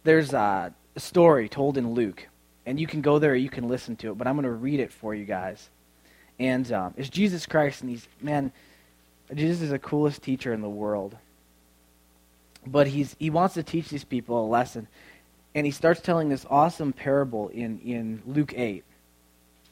There's 0.04 0.32
a 0.32 0.72
story 0.96 1.48
told 1.48 1.76
in 1.76 1.92
Luke, 1.92 2.28
and 2.66 2.78
you 2.78 2.86
can 2.86 3.00
go 3.00 3.18
there 3.18 3.32
or 3.32 3.36
you 3.36 3.50
can 3.50 3.68
listen 3.68 3.96
to 3.96 4.10
it, 4.10 4.18
but 4.18 4.26
I'm 4.26 4.34
going 4.34 4.44
to 4.44 4.50
read 4.50 4.80
it 4.80 4.92
for 4.92 5.14
you 5.14 5.24
guys. 5.24 5.68
And 6.38 6.70
um, 6.72 6.94
it's 6.96 7.08
Jesus 7.08 7.46
Christ, 7.46 7.80
and 7.80 7.90
he's, 7.90 8.06
man, 8.20 8.52
Jesus 9.34 9.62
is 9.62 9.70
the 9.70 9.78
coolest 9.78 10.22
teacher 10.22 10.52
in 10.52 10.60
the 10.60 10.68
world. 10.68 11.16
But 12.66 12.86
he's, 12.88 13.16
he 13.18 13.30
wants 13.30 13.54
to 13.54 13.62
teach 13.62 13.88
these 13.88 14.04
people 14.04 14.44
a 14.44 14.46
lesson. 14.46 14.86
And 15.54 15.66
he 15.66 15.72
starts 15.72 16.00
telling 16.00 16.28
this 16.28 16.46
awesome 16.48 16.92
parable 16.92 17.48
in, 17.48 17.80
in 17.80 18.22
Luke 18.26 18.52
8. 18.56 18.84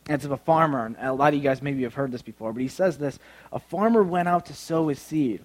And 0.09 0.15
it's 0.15 0.25
of 0.25 0.31
a 0.31 0.37
farmer, 0.37 0.87
and 0.87 0.97
a 1.01 1.13
lot 1.13 1.35
of 1.35 1.35
you 1.35 1.41
guys 1.41 1.63
maybe 1.63 1.83
have 1.83 1.95
heard 1.95 2.13
this 2.13 2.23
before, 2.23 2.53
but 2.53 2.63
he 2.63 2.69
says 2.69 2.97
this 2.97 3.19
A 3.53 3.59
farmer 3.59 4.03
went 4.03 4.29
out 4.29 4.47
to 4.47 4.55
sow 4.55 4.89
his 4.89 5.01
seed. 5.01 5.43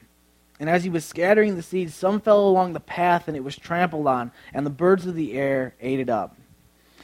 And 0.61 0.69
as 0.69 0.83
he 0.83 0.91
was 0.91 1.03
scattering 1.03 1.55
the 1.55 1.63
seed, 1.63 1.91
some 1.91 2.21
fell 2.21 2.47
along 2.47 2.73
the 2.73 2.79
path, 2.79 3.27
and 3.27 3.35
it 3.35 3.43
was 3.43 3.57
trampled 3.57 4.05
on, 4.05 4.31
and 4.53 4.63
the 4.63 4.69
birds 4.69 5.07
of 5.07 5.15
the 5.15 5.33
air 5.33 5.73
ate 5.81 5.99
it 5.99 6.07
up. 6.07 6.37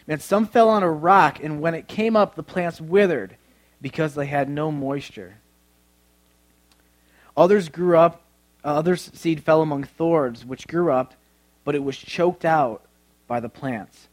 And 0.08 0.22
some 0.22 0.46
fell 0.46 0.70
on 0.70 0.84
a 0.84 0.92
rock, 0.92 1.44
and 1.44 1.60
when 1.60 1.74
it 1.74 1.88
came 1.88 2.16
up, 2.16 2.36
the 2.36 2.44
plants 2.44 2.80
withered 2.80 3.36
because 3.82 4.14
they 4.14 4.28
had 4.28 4.48
no 4.48 4.72
moisture. 4.72 5.38
Others 7.36 7.70
grew 7.70 7.98
up, 7.98 8.22
others 8.64 9.10
seed 9.16 9.42
fell 9.42 9.64
among 9.64 9.86
thorns, 9.86 10.46
which 10.46 10.68
grew 10.68 10.92
up, 10.92 11.16
but 11.66 11.74
it 11.74 11.84
was 11.84 11.98
choked 11.98 12.46
out 12.46 12.84
by 13.26 13.40
the 13.40 13.50
plants. 13.50 14.08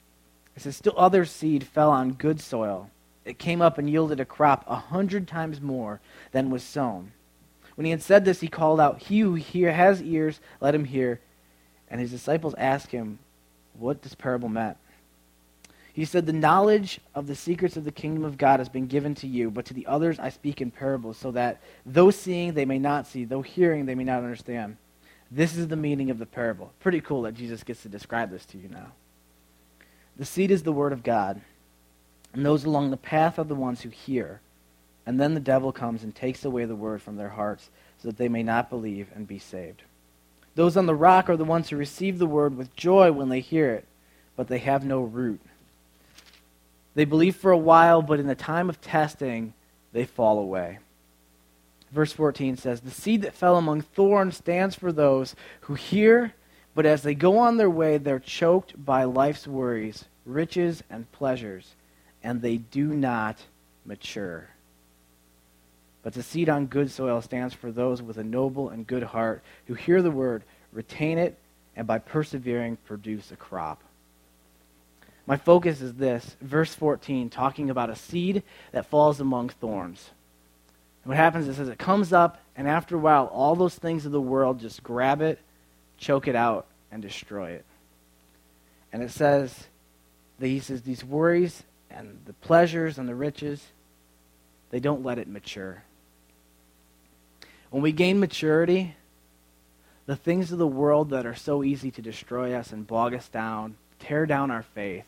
It 0.57 0.63
says, 0.63 0.77
Still 0.77 0.95
other 0.97 1.27
seed 1.27 1.65
fell 1.65 1.91
on 1.91 2.13
good 2.13 2.41
soil. 2.41 2.89
It 3.27 3.39
came 3.39 3.61
up 3.61 3.77
and 3.77 3.91
yielded 3.91 4.21
a 4.21 4.25
crop 4.25 4.65
a 4.67 4.77
hundred 4.77 5.29
times 5.29 5.61
more 5.61 6.01
than 6.33 6.49
was 6.49 6.63
sown. 6.63 7.13
When 7.75 7.85
he 7.85 7.91
had 7.91 8.03
said 8.03 8.25
this, 8.25 8.41
he 8.41 8.49
called 8.49 8.81
out, 8.81 9.03
He 9.03 9.21
who 9.21 9.35
hear, 9.35 9.73
has 9.73 10.03
ears, 10.03 10.41
let 10.61 10.75
him 10.75 10.85
hear. 10.85 11.21
And 11.89 12.01
his 12.01 12.11
disciples 12.11 12.55
asked 12.57 12.91
him 12.91 13.19
what 13.79 14.03
this 14.03 14.15
parable 14.15 14.49
meant. 14.49 14.77
He 15.93 16.05
said, 16.05 16.27
The 16.27 16.33
knowledge 16.33 17.01
of 17.15 17.27
the 17.27 17.37
secrets 17.37 17.77
of 17.77 17.85
the 17.85 17.93
kingdom 17.93 18.25
of 18.25 18.37
God 18.37 18.59
has 18.59 18.69
been 18.69 18.87
given 18.87 19.15
to 19.17 19.29
you, 19.29 19.51
but 19.51 19.65
to 19.67 19.75
the 19.75 19.87
others 19.87 20.19
I 20.19 20.29
speak 20.29 20.61
in 20.61 20.71
parables, 20.71 21.17
so 21.17 21.31
that 21.33 21.61
though 21.87 22.11
seeing 22.11 22.53
they 22.53 22.65
may 22.65 22.79
not 22.79 23.07
see, 23.07 23.25
though 23.25 23.43
hearing 23.43 23.87
they 23.87 23.95
may 23.95 24.05
not 24.05 24.23
understand. 24.23 24.77
This 25.31 25.57
is 25.57 25.69
the 25.69 25.77
meaning 25.77 26.11
of 26.11 26.19
the 26.19 26.27
parable. 26.27 26.73
Pretty 26.81 27.01
cool 27.01 27.23
that 27.23 27.35
Jesus 27.35 27.63
gets 27.63 27.83
to 27.83 27.89
describe 27.89 28.31
this 28.31 28.45
to 28.47 28.59
you 28.59 28.69
now. 28.69 28.93
The 30.17 30.25
seed 30.25 30.51
is 30.51 30.63
the 30.63 30.73
word 30.73 30.93
of 30.93 31.03
God, 31.03 31.41
and 32.33 32.45
those 32.45 32.65
along 32.65 32.91
the 32.91 32.97
path 32.97 33.39
are 33.39 33.45
the 33.45 33.55
ones 33.55 33.83
who 33.83 33.89
hear. 33.89 34.41
And 35.07 35.21
then 35.21 35.35
the 35.35 35.41
devil 35.41 35.73
comes 35.73 36.03
and 36.03 36.15
takes 36.15 36.45
away 36.45 36.65
the 36.65 36.77
word 36.77 37.03
from 37.03 37.17
their 37.17 37.31
hearts, 37.31 37.71
so 37.99 38.09
that 38.09 38.17
they 38.17 38.29
may 38.29 38.43
not 38.43 38.71
believe 38.71 39.09
and 39.15 39.27
be 39.27 39.39
saved. 39.39 39.83
Those 40.55 40.77
on 40.77 40.87
the 40.87 40.95
rock 40.95 41.29
are 41.29 41.37
the 41.37 41.45
ones 41.45 41.69
who 41.69 41.77
receive 41.77 42.19
the 42.19 42.27
word 42.27 42.57
with 42.57 42.77
joy 42.77 43.13
when 43.13 43.29
they 43.29 43.41
hear 43.41 43.71
it, 43.73 43.87
but 44.37 44.49
they 44.49 44.59
have 44.59 44.85
no 44.85 45.03
root. 45.03 45.41
They 46.95 47.05
believe 47.05 47.37
for 47.37 47.51
a 47.51 47.59
while, 47.59 48.03
but 48.03 48.21
in 48.21 48.29
the 48.29 48.35
time 48.35 48.69
of 48.69 48.81
testing, 48.81 49.53
they 49.93 50.05
fall 50.05 50.39
away. 50.39 50.79
Verse 51.91 52.13
14 52.13 52.57
says, 52.57 52.81
The 52.81 52.91
seed 52.91 53.23
that 53.23 53.35
fell 53.35 53.57
among 53.57 53.83
thorns 53.83 54.37
stands 54.37 54.75
for 54.75 54.93
those 54.93 55.35
who 55.63 55.75
hear, 55.75 56.35
but 56.75 56.87
as 56.87 57.03
they 57.03 57.15
go 57.15 57.39
on 57.39 57.57
their 57.57 57.71
way, 57.71 57.99
they're 57.99 58.19
choked 58.19 58.85
by 58.85 59.05
life's 59.05 59.47
worries, 59.47 60.05
riches, 60.25 60.83
and 60.89 61.11
pleasures, 61.13 61.75
and 62.23 62.43
they 62.43 62.57
do 62.57 62.89
not 62.89 63.39
mature. 63.85 64.49
But 66.05 66.13
the 66.13 66.23
seed 66.23 66.51
on 66.51 66.67
good 66.67 66.91
soil 66.91 67.23
stands 67.23 67.55
for 67.55 67.73
those 67.73 68.03
with 68.03 68.19
a 68.19 68.23
noble 68.23 68.69
and 68.69 68.87
good 68.87 69.03
heart 69.03 69.43
who 69.67 69.75
hear 69.75 70.03
the 70.03 70.11
word, 70.11 70.45
retain 70.71 71.19
it, 71.19 71.39
and 71.75 71.87
by 71.87 71.99
persevering 71.99 72.77
produce 72.85 73.33
a 73.33 73.37
crop. 73.37 73.83
My 75.27 75.39
focus 75.39 75.81
is 75.81 75.95
this 75.95 76.37
verse 76.43 76.75
14, 76.75 77.31
talking 77.31 77.71
about 77.71 77.89
a 77.89 77.97
seed 77.97 78.43
that 78.73 78.87
falls 78.87 79.19
among 79.19 79.49
thorns. 79.49 80.11
And 81.03 81.09
what 81.09 81.17
happens 81.17 81.49
is, 81.49 81.59
it 81.59 81.79
comes 81.79 82.13
up, 82.13 82.39
and 82.55 82.69
after 82.69 82.97
a 82.97 83.01
while, 83.01 83.27
all 83.27 83.57
those 83.57 83.75
things 83.75 84.05
of 84.05 84.13
the 84.13 84.21
world 84.21 84.61
just 84.61 84.83
grab 84.83 85.23
it, 85.23 85.39
choke 85.97 86.29
it 86.29 86.37
out, 86.37 86.67
and 86.93 87.01
destroy 87.01 87.53
it. 87.53 87.65
And 88.93 89.03
it 89.03 89.11
says 89.11 89.67
he 90.39 90.61
says 90.61 90.83
these 90.83 91.03
worries 91.03 91.63
and 91.91 92.21
the 92.27 92.35
pleasures 92.35 92.99
and 92.99 93.09
the 93.09 93.15
riches, 93.15 93.65
they 94.71 94.81
don't 94.81 95.03
let 95.03 95.19
it 95.19 95.29
mature. 95.29 95.83
When 97.75 97.83
we 97.83 97.91
gain 97.91 98.21
maturity, 98.21 98.95
the 100.07 100.15
things 100.15 100.53
of 100.53 100.59
the 100.59 100.67
world 100.67 101.11
that 101.11 101.27
are 101.27 101.35
so 101.35 101.65
easy 101.65 101.91
to 101.91 102.01
destroy 102.01 102.55
us 102.55 102.71
and 102.71 102.87
bog 102.87 103.15
us 103.15 103.27
down, 103.27 103.75
tear 103.99 104.27
down 104.27 104.53
our 104.53 104.63
faith, 104.63 105.03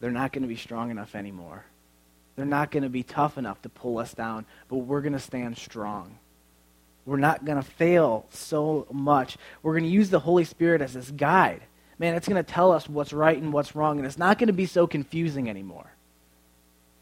they're 0.00 0.10
not 0.10 0.32
going 0.32 0.42
to 0.42 0.48
be 0.48 0.56
strong 0.56 0.90
enough 0.90 1.14
anymore. 1.14 1.64
They're 2.34 2.44
not 2.46 2.72
going 2.72 2.82
to 2.82 2.88
be 2.88 3.04
tough 3.04 3.38
enough 3.38 3.62
to 3.62 3.68
pull 3.68 3.98
us 3.98 4.12
down, 4.12 4.44
but 4.68 4.78
we're 4.78 5.02
going 5.02 5.12
to 5.12 5.20
stand 5.20 5.56
strong. 5.56 6.18
We're 7.06 7.18
not 7.18 7.44
going 7.44 7.62
to 7.62 7.70
fail 7.70 8.26
so 8.30 8.88
much. 8.90 9.36
We're 9.62 9.74
going 9.74 9.84
to 9.84 9.88
use 9.88 10.10
the 10.10 10.18
Holy 10.18 10.42
Spirit 10.42 10.82
as 10.82 10.94
this 10.94 11.12
guide. 11.12 11.62
Man, 11.96 12.16
it's 12.16 12.26
going 12.26 12.44
to 12.44 12.52
tell 12.52 12.72
us 12.72 12.88
what's 12.88 13.12
right 13.12 13.40
and 13.40 13.52
what's 13.52 13.76
wrong, 13.76 13.98
and 13.98 14.06
it's 14.06 14.18
not 14.18 14.36
going 14.36 14.48
to 14.48 14.52
be 14.52 14.66
so 14.66 14.88
confusing 14.88 15.48
anymore. 15.48 15.92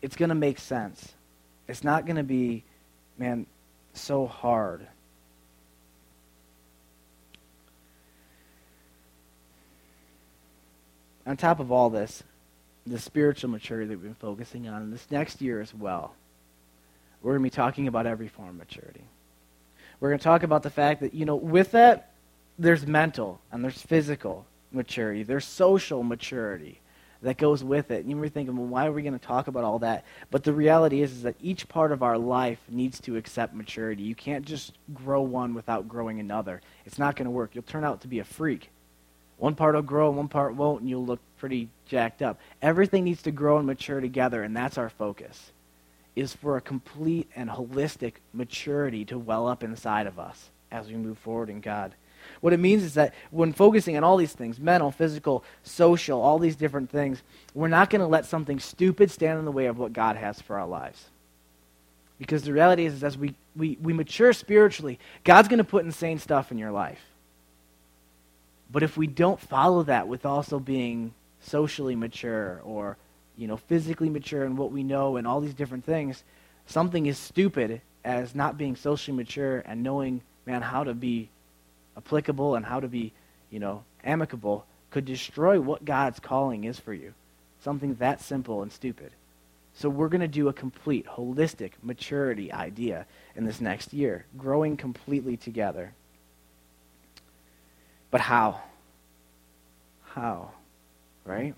It's 0.02 0.16
going 0.16 0.28
to 0.28 0.34
make 0.34 0.58
sense. 0.58 1.14
It's 1.66 1.82
not 1.82 2.04
going 2.04 2.16
to 2.16 2.22
be, 2.22 2.62
man, 3.16 3.46
so 3.94 4.26
hard. 4.26 4.86
On 11.26 11.36
top 11.36 11.60
of 11.60 11.70
all 11.70 11.90
this, 11.90 12.22
the 12.86 12.98
spiritual 12.98 13.50
maturity 13.50 13.88
that 13.88 13.96
we've 13.96 14.02
been 14.02 14.14
focusing 14.14 14.68
on 14.68 14.90
this 14.90 15.06
next 15.10 15.40
year 15.40 15.60
as 15.60 15.74
well. 15.74 16.14
We're 17.22 17.32
going 17.32 17.42
to 17.42 17.50
be 17.50 17.54
talking 17.54 17.86
about 17.86 18.06
every 18.06 18.28
form 18.28 18.48
of 18.48 18.54
maturity. 18.56 19.04
We're 20.00 20.08
going 20.08 20.18
to 20.18 20.24
talk 20.24 20.42
about 20.42 20.62
the 20.62 20.70
fact 20.70 21.00
that, 21.02 21.12
you 21.12 21.26
know, 21.26 21.36
with 21.36 21.72
that, 21.72 22.12
there's 22.58 22.86
mental 22.86 23.40
and 23.52 23.62
there's 23.62 23.80
physical 23.80 24.46
maturity, 24.72 25.22
there's 25.22 25.44
social 25.44 26.02
maturity 26.02 26.80
that 27.22 27.38
goes 27.38 27.62
with 27.62 27.90
it. 27.90 28.06
You 28.06 28.16
were 28.16 28.28
thinking, 28.28 28.56
well, 28.56 28.66
why 28.66 28.86
are 28.86 28.92
we 28.92 29.02
going 29.02 29.18
to 29.18 29.24
talk 29.24 29.46
about 29.48 29.64
all 29.64 29.80
that? 29.80 30.04
But 30.30 30.44
the 30.44 30.52
reality 30.52 31.02
is, 31.02 31.12
is 31.12 31.22
that 31.22 31.36
each 31.40 31.68
part 31.68 31.92
of 31.92 32.02
our 32.02 32.16
life 32.16 32.58
needs 32.68 33.00
to 33.02 33.16
accept 33.16 33.54
maturity. 33.54 34.02
You 34.02 34.14
can't 34.14 34.44
just 34.44 34.72
grow 34.94 35.20
one 35.22 35.54
without 35.54 35.88
growing 35.88 36.20
another. 36.20 36.62
It's 36.86 36.98
not 36.98 37.16
going 37.16 37.26
to 37.26 37.30
work. 37.30 37.50
You'll 37.54 37.62
turn 37.64 37.84
out 37.84 38.00
to 38.02 38.08
be 38.08 38.20
a 38.20 38.24
freak. 38.24 38.70
One 39.36 39.54
part 39.54 39.74
will 39.74 39.82
grow, 39.82 40.10
one 40.10 40.28
part 40.28 40.54
won't, 40.54 40.80
and 40.80 40.90
you'll 40.90 41.06
look 41.06 41.20
pretty 41.38 41.68
jacked 41.86 42.20
up. 42.20 42.38
Everything 42.60 43.04
needs 43.04 43.22
to 43.22 43.30
grow 43.30 43.56
and 43.56 43.66
mature 43.66 44.00
together, 44.00 44.42
and 44.42 44.54
that's 44.54 44.76
our 44.76 44.90
focus. 44.90 45.52
Is 46.14 46.34
for 46.34 46.56
a 46.56 46.60
complete 46.60 47.30
and 47.34 47.48
holistic 47.48 48.14
maturity 48.34 49.04
to 49.06 49.18
well 49.18 49.48
up 49.48 49.62
inside 49.62 50.06
of 50.06 50.18
us 50.18 50.50
as 50.70 50.88
we 50.88 50.94
move 50.94 51.18
forward 51.18 51.48
in 51.48 51.60
God. 51.60 51.94
What 52.40 52.52
it 52.52 52.60
means 52.60 52.82
is 52.82 52.94
that 52.94 53.14
when 53.30 53.52
focusing 53.52 53.96
on 53.96 54.04
all 54.04 54.16
these 54.16 54.32
things 54.32 54.58
mental, 54.58 54.90
physical, 54.90 55.44
social, 55.62 56.20
all 56.20 56.38
these 56.38 56.56
different 56.56 56.90
things 56.90 57.22
we're 57.54 57.68
not 57.68 57.90
going 57.90 58.00
to 58.00 58.06
let 58.06 58.26
something 58.26 58.58
stupid 58.58 59.10
stand 59.10 59.38
in 59.38 59.44
the 59.44 59.52
way 59.52 59.66
of 59.66 59.78
what 59.78 59.92
God 59.92 60.16
has 60.16 60.40
for 60.40 60.58
our 60.58 60.66
lives. 60.66 61.06
Because 62.18 62.42
the 62.42 62.52
reality 62.52 62.84
is, 62.84 62.94
is 62.94 63.04
as 63.04 63.16
we, 63.16 63.34
we, 63.56 63.78
we 63.80 63.92
mature 63.92 64.32
spiritually, 64.32 64.98
God's 65.24 65.48
going 65.48 65.58
to 65.58 65.64
put 65.64 65.84
insane 65.84 66.18
stuff 66.18 66.52
in 66.52 66.58
your 66.58 66.70
life. 66.70 67.00
But 68.70 68.82
if 68.82 68.96
we 68.96 69.06
don't 69.06 69.40
follow 69.40 69.82
that 69.84 70.06
with 70.06 70.24
also 70.26 70.60
being 70.60 71.12
socially 71.40 71.96
mature 71.96 72.60
or 72.62 72.98
you 73.36 73.48
know 73.48 73.56
physically 73.56 74.10
mature 74.10 74.44
in 74.44 74.54
what 74.54 74.70
we 74.70 74.82
know 74.82 75.16
and 75.16 75.26
all 75.26 75.40
these 75.40 75.54
different 75.54 75.84
things, 75.84 76.22
something 76.66 77.08
as 77.08 77.18
stupid 77.18 77.80
as 78.04 78.34
not 78.34 78.58
being 78.58 78.76
socially 78.76 79.16
mature 79.16 79.60
and 79.66 79.82
knowing 79.82 80.20
man 80.46 80.62
how 80.62 80.84
to 80.84 80.94
be 80.94 81.30
applicable 82.04 82.54
and 82.54 82.64
how 82.64 82.80
to 82.80 82.88
be 82.88 83.12
you 83.50 83.58
know 83.58 83.84
amicable 84.04 84.66
could 84.90 85.04
destroy 85.04 85.60
what 85.60 85.84
God's 85.84 86.20
calling 86.20 86.64
is 86.64 86.78
for 86.78 86.92
you. 86.92 87.14
Something 87.62 87.94
that 87.96 88.20
simple 88.20 88.62
and 88.62 88.72
stupid. 88.72 89.12
So 89.74 89.88
we're 89.88 90.08
going 90.08 90.20
to 90.20 90.28
do 90.28 90.48
a 90.48 90.52
complete 90.52 91.06
holistic 91.06 91.72
maturity 91.82 92.52
idea 92.52 93.06
in 93.36 93.44
this 93.44 93.60
next 93.60 93.92
year, 93.92 94.24
growing 94.36 94.76
completely 94.76 95.36
together. 95.36 95.92
But 98.10 98.20
how? 98.20 98.60
How? 100.14 100.50
Right? 101.24 101.54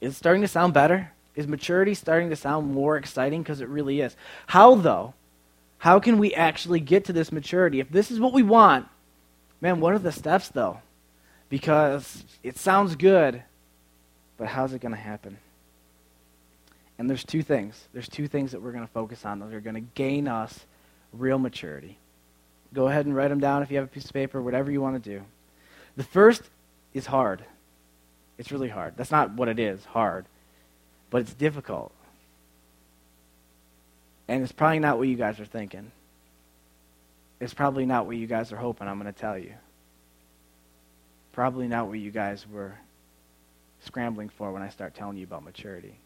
Is 0.00 0.14
it 0.14 0.16
starting 0.16 0.42
to 0.42 0.48
sound 0.48 0.72
better? 0.72 1.12
Is 1.34 1.46
maturity 1.46 1.92
starting 1.92 2.30
to 2.30 2.36
sound 2.36 2.72
more 2.72 2.96
exciting? 2.96 3.42
Because 3.42 3.60
it 3.60 3.68
really 3.68 4.00
is. 4.00 4.16
How, 4.46 4.74
though? 4.74 5.12
How 5.78 6.00
can 6.00 6.18
we 6.18 6.34
actually 6.34 6.80
get 6.80 7.04
to 7.04 7.12
this 7.12 7.30
maturity? 7.30 7.80
If 7.80 7.90
this 7.90 8.10
is 8.10 8.18
what 8.18 8.32
we 8.32 8.42
want, 8.42 8.88
man, 9.60 9.80
what 9.80 9.94
are 9.94 9.98
the 9.98 10.12
steps, 10.12 10.48
though? 10.48 10.80
Because 11.48 12.24
it 12.42 12.56
sounds 12.56 12.96
good, 12.96 13.42
but 14.36 14.48
how's 14.48 14.72
it 14.72 14.80
going 14.80 14.94
to 14.94 15.00
happen? 15.00 15.38
And 16.98 17.08
there's 17.10 17.24
two 17.24 17.42
things. 17.42 17.88
There's 17.92 18.08
two 18.08 18.26
things 18.26 18.52
that 18.52 18.62
we're 18.62 18.72
going 18.72 18.86
to 18.86 18.92
focus 18.92 19.24
on 19.24 19.40
that 19.40 19.52
are 19.52 19.60
going 19.60 19.74
to 19.74 19.80
gain 19.94 20.28
us 20.28 20.66
real 21.12 21.38
maturity. 21.38 21.98
Go 22.72 22.88
ahead 22.88 23.06
and 23.06 23.14
write 23.14 23.28
them 23.28 23.40
down 23.40 23.62
if 23.62 23.70
you 23.70 23.76
have 23.76 23.86
a 23.86 23.90
piece 23.90 24.06
of 24.06 24.12
paper, 24.12 24.40
whatever 24.40 24.70
you 24.70 24.80
want 24.80 25.02
to 25.02 25.10
do. 25.10 25.22
The 25.96 26.04
first 26.04 26.42
is 26.94 27.06
hard. 27.06 27.44
It's 28.38 28.50
really 28.50 28.68
hard. 28.68 28.94
That's 28.96 29.10
not 29.10 29.32
what 29.32 29.48
it 29.48 29.58
is, 29.58 29.84
hard. 29.84 30.26
But 31.10 31.22
it's 31.22 31.34
difficult. 31.34 31.92
And 34.28 34.42
it's 34.42 34.52
probably 34.52 34.80
not 34.80 34.98
what 34.98 35.08
you 35.08 35.16
guys 35.16 35.38
are 35.38 35.46
thinking. 35.46 35.92
Is 37.40 37.54
probably 37.54 37.86
not 37.86 38.06
what 38.06 38.16
you 38.16 38.26
guys 38.26 38.52
are 38.52 38.56
hoping 38.56 38.88
I'm 38.88 39.00
going 39.00 39.12
to 39.12 39.18
tell 39.18 39.38
you. 39.38 39.54
Probably 41.32 41.68
not 41.68 41.88
what 41.88 41.98
you 41.98 42.10
guys 42.10 42.46
were 42.48 42.74
scrambling 43.84 44.30
for 44.30 44.52
when 44.52 44.62
I 44.62 44.70
start 44.70 44.94
telling 44.94 45.16
you 45.16 45.24
about 45.24 45.44
maturity. 45.44 45.98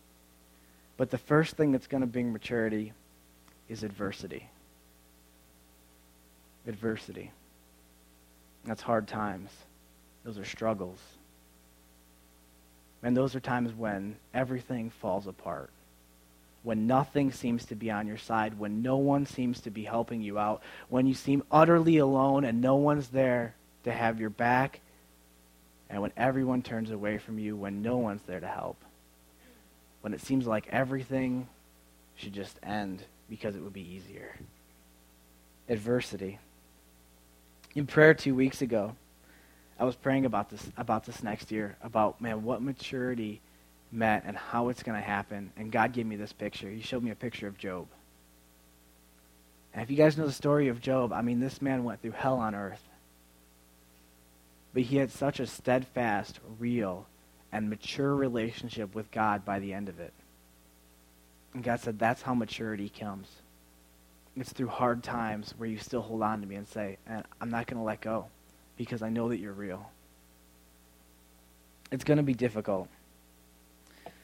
But 0.96 1.10
the 1.10 1.18
first 1.18 1.56
thing 1.56 1.72
that's 1.72 1.86
going 1.86 2.02
to 2.02 2.06
bring 2.06 2.32
maturity 2.32 2.92
is 3.68 3.84
adversity. 3.84 4.48
Adversity. 6.66 7.30
That's 8.64 8.82
hard 8.82 9.08
times. 9.08 9.50
Those 10.24 10.36
are 10.36 10.44
struggles. 10.44 10.98
And 13.02 13.16
those 13.16 13.34
are 13.34 13.40
times 13.40 13.72
when 13.72 14.16
everything 14.34 14.90
falls 14.90 15.26
apart. 15.26 15.70
When 16.62 16.86
nothing 16.86 17.32
seems 17.32 17.64
to 17.66 17.74
be 17.74 17.90
on 17.90 18.06
your 18.06 18.18
side, 18.18 18.58
when 18.58 18.82
no 18.82 18.98
one 18.98 19.24
seems 19.24 19.60
to 19.62 19.70
be 19.70 19.84
helping 19.84 20.20
you 20.20 20.38
out, 20.38 20.62
when 20.88 21.06
you 21.06 21.14
seem 21.14 21.42
utterly 21.50 21.96
alone 21.96 22.44
and 22.44 22.60
no 22.60 22.76
one's 22.76 23.08
there 23.08 23.54
to 23.84 23.92
have 23.92 24.20
your 24.20 24.30
back, 24.30 24.80
and 25.88 26.02
when 26.02 26.12
everyone 26.16 26.62
turns 26.62 26.90
away 26.90 27.18
from 27.18 27.38
you, 27.38 27.56
when 27.56 27.82
no 27.82 27.96
one's 27.96 28.22
there 28.22 28.40
to 28.40 28.46
help. 28.46 28.76
When 30.02 30.12
it 30.12 30.20
seems 30.20 30.46
like 30.46 30.68
everything 30.70 31.48
should 32.14 32.32
just 32.32 32.58
end 32.62 33.04
because 33.28 33.56
it 33.56 33.62
would 33.62 33.72
be 33.72 33.94
easier. 33.94 34.36
Adversity. 35.68 36.38
In 37.74 37.86
prayer 37.86 38.12
two 38.14 38.34
weeks 38.34 38.60
ago, 38.60 38.96
I 39.78 39.84
was 39.84 39.96
praying 39.96 40.26
about 40.26 40.50
this 40.50 40.70
about 40.76 41.06
this 41.06 41.22
next 41.22 41.50
year, 41.50 41.76
about 41.82 42.20
man, 42.20 42.44
what 42.44 42.60
maturity 42.60 43.40
meant 43.92 44.24
and 44.26 44.36
how 44.36 44.68
it's 44.68 44.82
going 44.82 45.00
to 45.00 45.06
happen. 45.06 45.52
And 45.56 45.72
God 45.72 45.92
gave 45.92 46.06
me 46.06 46.16
this 46.16 46.32
picture. 46.32 46.68
He 46.68 46.80
showed 46.80 47.02
me 47.02 47.10
a 47.10 47.16
picture 47.16 47.46
of 47.46 47.58
Job. 47.58 47.86
And 49.72 49.82
if 49.82 49.90
you 49.90 49.96
guys 49.96 50.16
know 50.16 50.26
the 50.26 50.32
story 50.32 50.68
of 50.68 50.80
Job, 50.80 51.12
I 51.12 51.22
mean, 51.22 51.40
this 51.40 51.62
man 51.62 51.84
went 51.84 52.02
through 52.02 52.12
hell 52.12 52.36
on 52.36 52.54
earth. 52.54 52.82
But 54.72 54.82
he 54.82 54.96
had 54.96 55.10
such 55.10 55.40
a 55.40 55.46
steadfast, 55.46 56.38
real, 56.58 57.06
and 57.52 57.68
mature 57.68 58.14
relationship 58.14 58.94
with 58.94 59.10
God 59.10 59.44
by 59.44 59.58
the 59.58 59.72
end 59.72 59.88
of 59.88 59.98
it. 59.98 60.12
And 61.54 61.64
God 61.64 61.80
said, 61.80 61.98
that's 61.98 62.22
how 62.22 62.34
maturity 62.34 62.88
comes. 62.88 63.28
It's 64.36 64.52
through 64.52 64.68
hard 64.68 65.02
times 65.02 65.54
where 65.58 65.68
you 65.68 65.78
still 65.78 66.02
hold 66.02 66.22
on 66.22 66.40
to 66.40 66.46
me 66.46 66.54
and 66.54 66.68
say, 66.68 66.98
I'm 67.40 67.50
not 67.50 67.66
going 67.66 67.78
to 67.78 67.84
let 67.84 68.00
go 68.00 68.26
because 68.76 69.02
I 69.02 69.08
know 69.08 69.28
that 69.30 69.38
you're 69.38 69.52
real. 69.52 69.90
It's 71.90 72.04
going 72.04 72.18
to 72.18 72.22
be 72.22 72.34
difficult. 72.34 72.88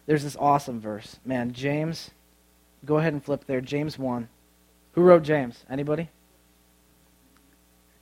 There's 0.07 0.23
this 0.23 0.37
awesome 0.39 0.81
verse. 0.81 1.19
Man, 1.25 1.53
James, 1.53 2.11
go 2.85 2.99
ahead 2.99 3.13
and 3.13 3.23
flip 3.23 3.45
there. 3.47 3.61
James 3.61 3.99
1. 3.99 4.29
Who 4.93 5.03
wrote 5.03 5.25
James? 5.25 5.65
Anybody? 5.69 6.09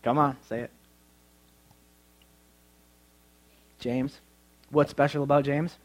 Come 0.02 0.18
on, 0.18 0.36
say 0.48 0.60
it. 0.60 0.70
James. 3.78 4.20
What's 4.70 4.90
special 4.90 5.22
about 5.22 5.44
James? 5.44 5.78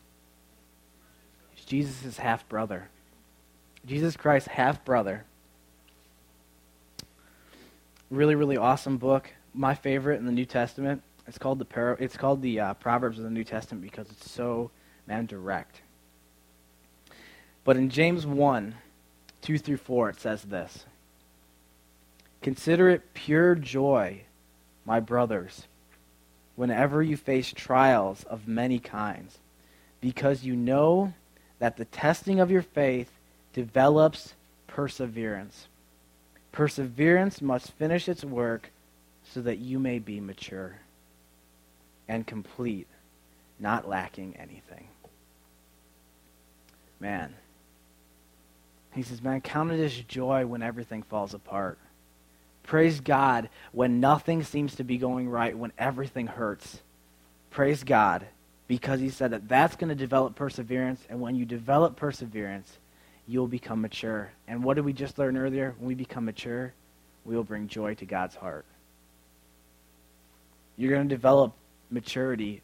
He's 1.53 1.65
Jesus' 1.65 2.17
half 2.17 2.47
brother. 2.49 2.89
Jesus 3.85 4.17
Christ's 4.17 4.49
half 4.49 4.83
brother. 4.83 5.25
Really, 8.09 8.35
really 8.35 8.57
awesome 8.57 8.97
book 8.97 9.31
my 9.53 9.75
favorite 9.75 10.17
in 10.19 10.25
the 10.25 10.31
New 10.31 10.45
Testament. 10.45 11.03
It's 11.27 11.37
called 11.37 11.59
the 11.59 11.65
Par- 11.65 11.97
it's 11.99 12.17
called 12.17 12.41
the 12.41 12.59
uh, 12.59 12.73
Proverbs 12.75 13.17
of 13.17 13.23
the 13.23 13.29
New 13.29 13.43
Testament 13.43 13.83
because 13.83 14.09
it's 14.09 14.31
so 14.31 14.71
man 15.07 15.25
direct. 15.25 15.81
But 17.69 17.77
in 17.77 17.91
James 17.91 18.25
1, 18.25 18.73
2 19.43 19.59
through 19.59 19.77
4, 19.77 20.09
it 20.09 20.19
says 20.19 20.41
this 20.41 20.85
Consider 22.41 22.89
it 22.89 23.13
pure 23.13 23.53
joy, 23.53 24.23
my 24.85 24.99
brothers, 24.99 25.67
whenever 26.55 27.03
you 27.03 27.15
face 27.15 27.53
trials 27.55 28.23
of 28.23 28.47
many 28.47 28.79
kinds, 28.79 29.37
because 30.01 30.43
you 30.43 30.55
know 30.55 31.13
that 31.59 31.77
the 31.77 31.85
testing 31.85 32.39
of 32.39 32.49
your 32.49 32.63
faith 32.63 33.11
develops 33.53 34.33
perseverance. 34.65 35.67
Perseverance 36.51 37.39
must 37.39 37.73
finish 37.73 38.09
its 38.09 38.23
work 38.23 38.71
so 39.23 39.41
that 39.41 39.59
you 39.59 39.77
may 39.77 39.99
be 39.99 40.19
mature 40.19 40.77
and 42.07 42.25
complete, 42.25 42.87
not 43.59 43.87
lacking 43.87 44.35
anything. 44.37 44.87
Man. 46.99 47.35
He 48.93 49.03
says, 49.03 49.21
Man, 49.21 49.41
count 49.41 49.71
it 49.71 49.83
as 49.83 49.93
joy 49.93 50.45
when 50.45 50.63
everything 50.63 51.03
falls 51.03 51.33
apart. 51.33 51.77
Praise 52.63 52.99
God 52.99 53.49
when 53.71 53.99
nothing 53.99 54.43
seems 54.43 54.75
to 54.75 54.83
be 54.83 54.97
going 54.97 55.29
right, 55.29 55.57
when 55.57 55.73
everything 55.77 56.27
hurts. 56.27 56.81
Praise 57.49 57.83
God 57.83 58.27
because 58.67 58.99
he 58.99 59.09
said 59.09 59.31
that 59.31 59.49
that's 59.49 59.75
going 59.75 59.89
to 59.89 59.95
develop 59.95 60.35
perseverance, 60.35 61.01
and 61.09 61.19
when 61.19 61.35
you 61.35 61.43
develop 61.43 61.95
perseverance, 61.95 62.77
you'll 63.27 63.47
become 63.47 63.81
mature. 63.81 64.31
And 64.47 64.63
what 64.63 64.75
did 64.75 64.85
we 64.85 64.93
just 64.93 65.17
learn 65.17 65.35
earlier? 65.35 65.73
When 65.79 65.87
we 65.87 65.95
become 65.95 66.25
mature, 66.25 66.73
we 67.25 67.35
will 67.35 67.43
bring 67.43 67.67
joy 67.67 67.95
to 67.95 68.05
God's 68.05 68.35
heart. 68.35 68.65
You're 70.77 70.91
going 70.91 71.09
to 71.09 71.13
develop 71.13 71.53
maturity 71.89 72.61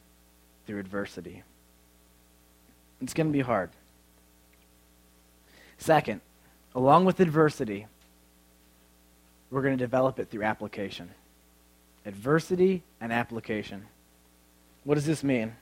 through 0.67 0.79
adversity. 0.79 1.41
It's 3.01 3.15
going 3.15 3.27
to 3.27 3.33
be 3.33 3.41
hard. 3.41 3.71
Second, 5.77 6.21
along 6.73 7.05
with 7.05 7.19
adversity, 7.19 7.87
we're 9.49 9.61
going 9.61 9.77
to 9.77 9.83
develop 9.83 10.19
it 10.19 10.29
through 10.29 10.43
application. 10.43 11.11
Adversity 12.05 12.83
and 12.99 13.11
application. 13.11 13.85
What 14.83 14.95
does 14.95 15.05
this 15.05 15.23
mean? 15.23 15.55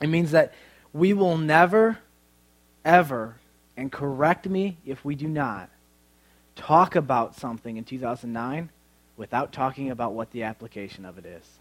It 0.00 0.08
means 0.08 0.32
that 0.32 0.52
we 0.92 1.12
will 1.12 1.38
never, 1.38 1.98
ever, 2.84 3.36
and 3.76 3.90
correct 3.90 4.48
me 4.48 4.76
if 4.84 5.04
we 5.04 5.14
do 5.14 5.28
not, 5.28 5.70
talk 6.56 6.96
about 6.96 7.36
something 7.36 7.76
in 7.76 7.84
2009 7.84 8.70
without 9.16 9.52
talking 9.52 9.90
about 9.90 10.12
what 10.12 10.30
the 10.32 10.42
application 10.42 11.04
of 11.04 11.18
it 11.18 11.26
is 11.26 11.58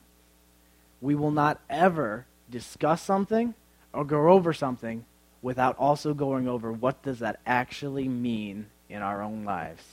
we 1.02 1.16
will 1.16 1.32
not 1.32 1.60
ever 1.70 2.26
discuss 2.50 3.02
something 3.02 3.56
or 3.92 4.06
go 4.06 4.30
over 4.30 4.54
something 4.54 5.04
without 5.42 5.78
also 5.78 6.14
going 6.14 6.48
over 6.48 6.72
what 6.72 7.02
does 7.04 7.20
that 7.20 7.40
actually 7.46 8.08
mean 8.08 8.68
in 8.90 9.02
our 9.02 9.22
own 9.22 9.44
lives. 9.44 9.84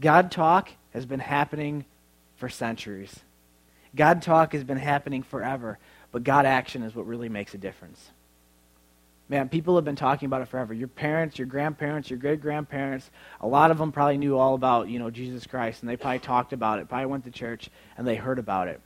God 0.00 0.30
talk 0.30 0.70
has 0.92 1.06
been 1.06 1.20
happening 1.20 1.84
for 2.36 2.48
centuries. 2.48 3.20
God 3.94 4.22
talk 4.22 4.52
has 4.52 4.64
been 4.64 4.76
happening 4.76 5.22
forever, 5.22 5.78
but 6.12 6.24
God 6.24 6.46
action 6.46 6.82
is 6.82 6.94
what 6.94 7.06
really 7.06 7.28
makes 7.28 7.54
a 7.54 7.58
difference. 7.58 8.10
Man, 9.28 9.48
people 9.48 9.74
have 9.74 9.84
been 9.84 9.96
talking 9.96 10.26
about 10.26 10.42
it 10.42 10.48
forever. 10.48 10.72
Your 10.72 10.88
parents, 10.88 11.38
your 11.38 11.46
grandparents, 11.46 12.10
your 12.10 12.18
great 12.18 12.40
grandparents, 12.40 13.10
a 13.40 13.46
lot 13.46 13.70
of 13.70 13.78
them 13.78 13.90
probably 13.90 14.18
knew 14.18 14.38
all 14.38 14.54
about, 14.54 14.88
you 14.88 14.98
know, 14.98 15.10
Jesus 15.10 15.46
Christ, 15.46 15.82
and 15.82 15.90
they 15.90 15.96
probably 15.96 16.20
talked 16.20 16.52
about 16.52 16.78
it, 16.78 16.88
probably 16.88 17.06
went 17.06 17.24
to 17.24 17.30
church, 17.30 17.68
and 17.96 18.06
they 18.06 18.14
heard 18.14 18.38
about 18.38 18.68
it. 18.68 18.80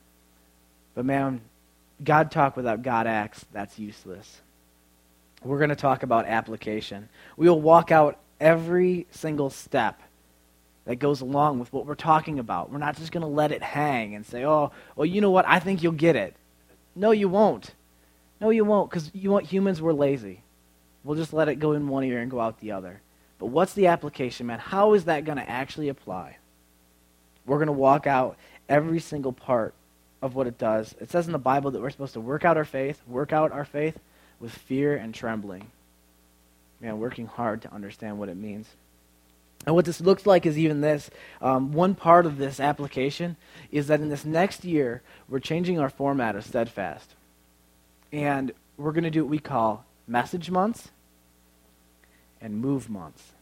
But 0.95 1.05
man, 1.05 1.43
God 2.03 2.31
talk 2.31 2.57
without 2.57 2.83
God 2.83 3.07
acts, 3.07 3.45
that's 3.53 3.79
useless. 3.79 4.41
We're 5.43 5.59
going 5.59 5.71
to 5.71 5.77
talk 5.77 6.03
about 6.03 6.27
application. 6.27 7.09
We 7.37 7.49
will 7.49 7.61
walk 7.61 7.91
out 7.91 8.19
every 8.41 9.07
single 9.11 9.51
step 9.51 10.03
that 10.85 10.97
goes 10.97 11.21
along 11.21 11.59
with 11.59 11.73
what 11.73 11.87
we're 11.87 11.95
talking 11.95 12.39
about. 12.39 12.71
We're 12.71 12.79
not 12.79 12.97
just 12.97 13.13
going 13.13 13.23
to 13.23 13.27
let 13.27 13.53
it 13.53 13.63
hang 13.63 14.15
and 14.15 14.25
say, 14.25 14.45
oh, 14.45 14.73
well, 14.97 15.07
you 15.07 15.21
know 15.21 15.31
what? 15.31 15.47
I 15.47 15.59
think 15.59 15.83
you'll 15.83 15.93
get 15.93 16.17
it. 16.17 16.35
No, 16.95 17.11
you 17.11 17.29
won't. 17.29 17.75
No, 18.41 18.51
you 18.51 18.65
won't, 18.65 18.91
because 18.91 19.11
you 19.15 19.31
want 19.31 19.47
humans, 19.47 19.81
we're 19.81 19.93
lazy. 19.93 20.43
We'll 21.05 21.17
just 21.17 21.33
let 21.33 21.49
it 21.49 21.57
go 21.57 21.73
in 21.73 21.89
one 21.89 22.05
ear 22.05 22.21
and 22.21 22.31
go 22.31 22.41
out 22.41 22.61
the 22.61 22.73
other. 22.73 23.01
But 23.39 23.47
what's 23.47 23.75
the 23.75 23.87
application, 23.87 24.47
man? 24.47 24.59
How 24.59 24.95
is 24.95 25.05
that 25.05 25.25
going 25.25 25.39
to 25.39 25.49
actually 25.49 25.89
apply? 25.89 26.37
We're 27.47 27.59
going 27.59 27.67
to 27.67 27.73
walk 27.73 28.07
out 28.07 28.37
every 28.69 29.01
single 29.01 29.33
part 29.33 29.75
of 30.23 30.35
what 30.35 30.47
it 30.47 30.59
does. 30.59 30.95
It 31.01 31.11
says 31.11 31.27
in 31.27 31.33
the 31.33 31.39
Bible 31.39 31.71
that 31.71 31.81
we're 31.81 31.91
supposed 31.91 32.13
to 32.15 32.21
work 32.21 32.45
out 32.45 32.57
our 32.57 32.65
faith, 32.65 33.01
work 33.07 33.33
out 33.33 33.53
our 33.53 33.65
faith 33.65 33.99
with 34.41 34.53
fear 34.53 34.97
and 34.97 35.15
trembling. 35.15 35.71
Man, 36.81 36.99
working 36.99 37.27
hard 37.27 37.63
to 37.63 37.73
understand 37.73 38.19
what 38.19 38.31
it 38.31 38.37
means. 38.37 38.67
And 39.67 39.75
what 39.75 39.85
this 39.85 40.01
looks 40.01 40.25
like 40.25 40.47
is 40.47 40.59
even 40.59 40.81
this. 40.81 41.11
Um, 41.43 41.73
one 41.73 41.95
part 41.95 42.25
of 42.25 42.39
this 42.39 42.59
application 42.59 43.37
is 43.71 43.89
that 43.89 44.01
in 44.01 44.09
this 44.09 44.25
next 44.25 44.65
year, 44.65 45.03
we're 45.29 45.41
changing 45.41 45.79
our 45.79 45.91
format 45.91 46.35
of 46.35 46.45
Steadfast. 46.45 47.15
And 48.11 48.53
we're 48.79 48.93
going 48.93 49.05
to 49.05 49.11
do 49.11 49.23
what 49.23 49.31
we 49.31 49.39
call 49.39 49.85
message 50.09 50.51
months 50.51 50.89
and 52.41 52.57
move 52.57 52.89
months. 52.89 53.33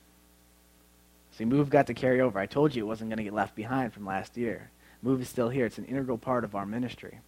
See, 1.33 1.45
move 1.45 1.71
got 1.71 1.87
to 1.87 1.95
carry 1.95 2.21
over. 2.21 2.41
I 2.41 2.47
told 2.47 2.75
you 2.75 2.83
it 2.83 2.89
wasn't 2.89 3.11
going 3.11 3.19
to 3.19 3.25
get 3.25 3.33
left 3.33 3.55
behind 3.55 3.93
from 3.93 4.05
last 4.05 4.37
year. 4.37 4.71
Move 5.03 5.21
is 5.21 5.29
still 5.29 5.49
here. 5.49 5.67
It's 5.67 5.79
an 5.79 5.85
integral 5.85 6.19
part 6.19 6.43
of 6.43 6.57
our 6.57 6.67
ministry. 6.67 7.21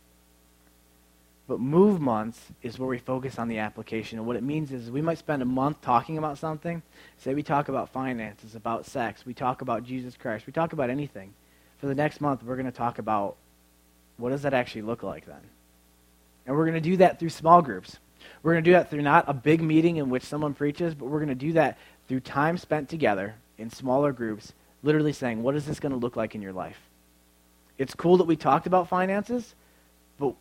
But 1.51 1.59
move 1.59 2.01
months 2.01 2.41
is 2.63 2.79
where 2.79 2.89
we 2.89 2.99
focus 2.99 3.37
on 3.37 3.49
the 3.49 3.59
application. 3.59 4.21
And 4.21 4.27
what 4.29 4.37
it 4.37 4.45
means 4.45 4.71
is 4.71 4.89
we 4.89 5.03
might 5.03 5.19
spend 5.19 5.43
a 5.43 5.45
month 5.45 5.81
talking 5.81 6.17
about 6.17 6.39
something. 6.39 6.81
Say 7.19 7.35
we 7.35 7.43
talk 7.43 7.69
about 7.69 7.89
finances, 7.89 8.55
about 8.55 8.87
sex, 8.87 9.27
we 9.27 9.35
talk 9.35 9.61
about 9.61 9.83
Jesus 9.83 10.17
Christ, 10.17 10.47
we 10.47 10.53
talk 10.53 10.73
about 10.73 10.91
anything. 10.91 11.35
for 11.79 11.89
the 11.89 11.95
next 11.97 12.21
month, 12.21 12.45
we're 12.45 12.55
going 12.55 12.67
to 12.67 12.73
talk 12.73 13.01
about 13.01 13.35
what 14.17 14.31
does 14.31 14.43
that 14.43 14.55
actually 14.55 14.83
look 14.83 15.03
like 15.03 15.27
then? 15.27 15.41
And 16.47 16.55
we're 16.55 16.67
going 16.67 16.81
to 16.81 16.89
do 16.89 16.99
that 16.99 17.19
through 17.19 17.31
small 17.31 17.63
groups. 17.63 17.99
We're 18.45 18.53
going 18.53 18.63
to 18.63 18.71
do 18.71 18.75
that 18.75 18.89
through 18.89 19.03
not 19.03 19.25
a 19.27 19.35
big 19.35 19.61
meeting 19.61 19.97
in 19.97 20.09
which 20.09 20.23
someone 20.23 20.55
preaches, 20.55 20.95
but 20.95 21.07
we're 21.07 21.19
going 21.19 21.31
to 21.31 21.35
do 21.35 21.55
that 21.55 21.79
through 22.07 22.21
time 22.21 22.59
spent 22.59 22.89
together 22.89 23.35
in 23.59 23.71
smaller 23.71 24.13
groups, 24.13 24.53
literally 24.85 25.13
saying, 25.13 25.43
what 25.43 25.57
is 25.57 25.67
this 25.67 25.81
going 25.81 25.91
to 25.91 25.99
look 25.99 26.15
like 26.15 26.37
in 26.37 26.43
your 26.43 26.53
life? 26.53 26.79
It's 27.77 27.97
cool 27.97 28.19
that 28.19 28.29
we 28.29 28.37
talked 28.37 28.69
about 28.69 28.89
finances, 28.89 29.57
but 30.17 30.35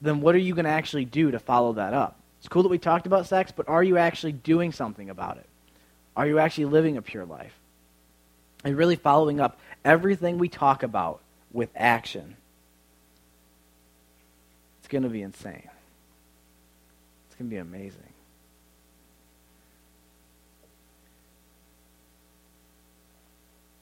then 0.00 0.20
what 0.20 0.34
are 0.34 0.38
you 0.38 0.54
going 0.54 0.64
to 0.64 0.70
actually 0.70 1.04
do 1.04 1.30
to 1.30 1.38
follow 1.38 1.74
that 1.74 1.94
up? 1.94 2.18
It's 2.38 2.48
cool 2.48 2.62
that 2.62 2.68
we 2.68 2.78
talked 2.78 3.06
about 3.06 3.26
sex, 3.26 3.52
but 3.54 3.68
are 3.68 3.82
you 3.82 3.96
actually 3.96 4.32
doing 4.32 4.72
something 4.72 5.10
about 5.10 5.38
it? 5.38 5.46
Are 6.16 6.26
you 6.26 6.38
actually 6.38 6.66
living 6.66 6.96
a 6.96 7.02
pure 7.02 7.24
life? 7.24 7.54
And 8.64 8.76
really 8.76 8.96
following 8.96 9.40
up 9.40 9.58
everything 9.84 10.38
we 10.38 10.48
talk 10.48 10.82
about 10.82 11.20
with 11.52 11.70
action. 11.74 12.36
It's 14.80 14.88
going 14.88 15.02
to 15.02 15.08
be 15.08 15.22
insane. 15.22 15.68
It's 17.26 17.36
going 17.36 17.50
to 17.50 17.54
be 17.54 17.56
amazing. 17.56 18.00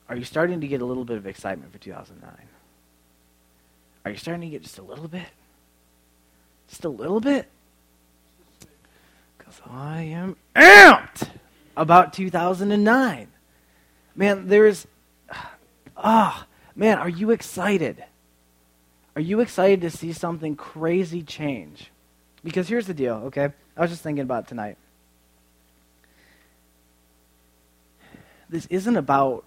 Are 0.08 0.16
you 0.16 0.24
starting 0.24 0.60
to 0.60 0.68
get 0.68 0.82
a 0.82 0.84
little 0.84 1.04
bit 1.04 1.16
of 1.16 1.26
excitement 1.26 1.72
for 1.72 1.78
2009? 1.78 2.30
Are 4.04 4.10
you 4.10 4.16
starting 4.16 4.42
to 4.42 4.48
get 4.48 4.62
just 4.62 4.78
a 4.78 4.82
little 4.82 5.08
bit? 5.08 5.26
Just 6.68 6.84
a 6.84 6.88
little 6.88 7.20
bit? 7.20 7.48
Because 9.36 9.60
I 9.70 10.02
am 10.02 10.36
amped 10.56 11.30
about 11.76 12.12
2009. 12.12 13.28
Man, 14.16 14.48
there's. 14.48 14.86
Ah, 15.96 16.46
man, 16.74 16.98
are 16.98 17.08
you 17.08 17.30
excited? 17.30 18.04
Are 19.16 19.22
you 19.22 19.40
excited 19.40 19.80
to 19.82 19.90
see 19.90 20.12
something 20.12 20.56
crazy 20.56 21.22
change? 21.22 21.90
Because 22.42 22.68
here's 22.68 22.86
the 22.86 22.94
deal, 22.94 23.14
okay? 23.26 23.52
I 23.76 23.80
was 23.80 23.90
just 23.90 24.02
thinking 24.02 24.22
about 24.22 24.48
tonight. 24.48 24.76
This 28.50 28.66
isn't 28.66 28.96
about, 28.96 29.44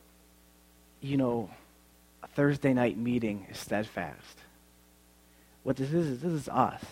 you 1.01 1.17
know, 1.17 1.49
a 2.23 2.27
Thursday 2.27 2.73
night 2.73 2.97
meeting 2.97 3.45
is 3.51 3.57
steadfast. 3.57 4.37
What 5.63 5.75
this 5.75 5.93
is, 5.93 6.07
is 6.07 6.19
this 6.21 6.31
is 6.31 6.49
us. 6.49 6.83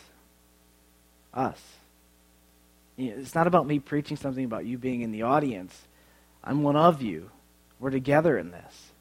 Us. 1.36 1.62
It's 2.98 3.36
not 3.36 3.48
about 3.48 3.68
me 3.68 3.80
preaching 3.80 4.16
something 4.16 4.46
about 4.46 4.66
you 4.66 4.78
being 4.78 5.02
in 5.02 5.12
the 5.12 5.24
audience. 5.24 5.78
I'm 6.44 6.64
one 6.64 6.78
of 6.78 7.02
you. 7.02 7.30
We're 7.80 7.90
together 7.90 8.38
in 8.38 8.52
this. 8.52 8.92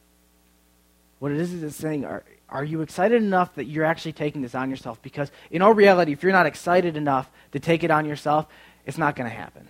What 1.20 1.30
it 1.30 1.39
is 1.39 1.53
is 1.53 1.62
it's 1.62 1.76
saying, 1.76 2.05
are, 2.05 2.24
are 2.49 2.64
you 2.64 2.82
excited 2.82 3.22
enough 3.22 3.55
that 3.55 3.64
you're 3.64 3.85
actually 3.85 4.12
taking 4.12 4.43
this 4.43 4.55
on 4.55 4.68
yourself? 4.68 5.01
Because 5.01 5.30
in 5.51 5.62
all 5.62 5.72
reality, 5.72 6.12
if 6.12 6.22
you're 6.22 6.32
not 6.32 6.47
excited 6.47 6.97
enough 6.97 7.30
to 7.53 7.61
take 7.61 7.85
it 7.85 7.91
on 7.91 8.05
yourself, 8.05 8.47
it's 8.85 8.99
not 8.99 9.14
going 9.14 9.30
to 9.30 9.35
happen. 9.35 9.68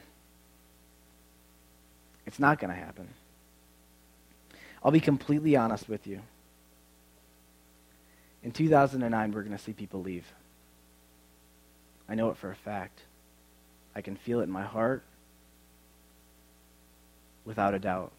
It's 2.26 2.38
not 2.38 2.58
going 2.58 2.70
to 2.70 2.80
happen. 2.80 3.08
I'll 4.82 4.90
be 4.90 5.00
completely 5.00 5.56
honest 5.56 5.88
with 5.88 6.06
you. 6.06 6.20
In 8.42 8.52
2009, 8.52 9.32
we're 9.32 9.42
going 9.42 9.56
to 9.56 9.62
see 9.62 9.72
people 9.72 10.02
leave. 10.02 10.26
I 12.08 12.14
know 12.14 12.30
it 12.30 12.36
for 12.36 12.50
a 12.50 12.56
fact. 12.56 13.00
I 13.94 14.00
can 14.00 14.16
feel 14.16 14.40
it 14.40 14.44
in 14.44 14.50
my 14.50 14.62
heart 14.64 15.02
without 17.44 17.74
a 17.74 17.78
doubt. 17.78 18.12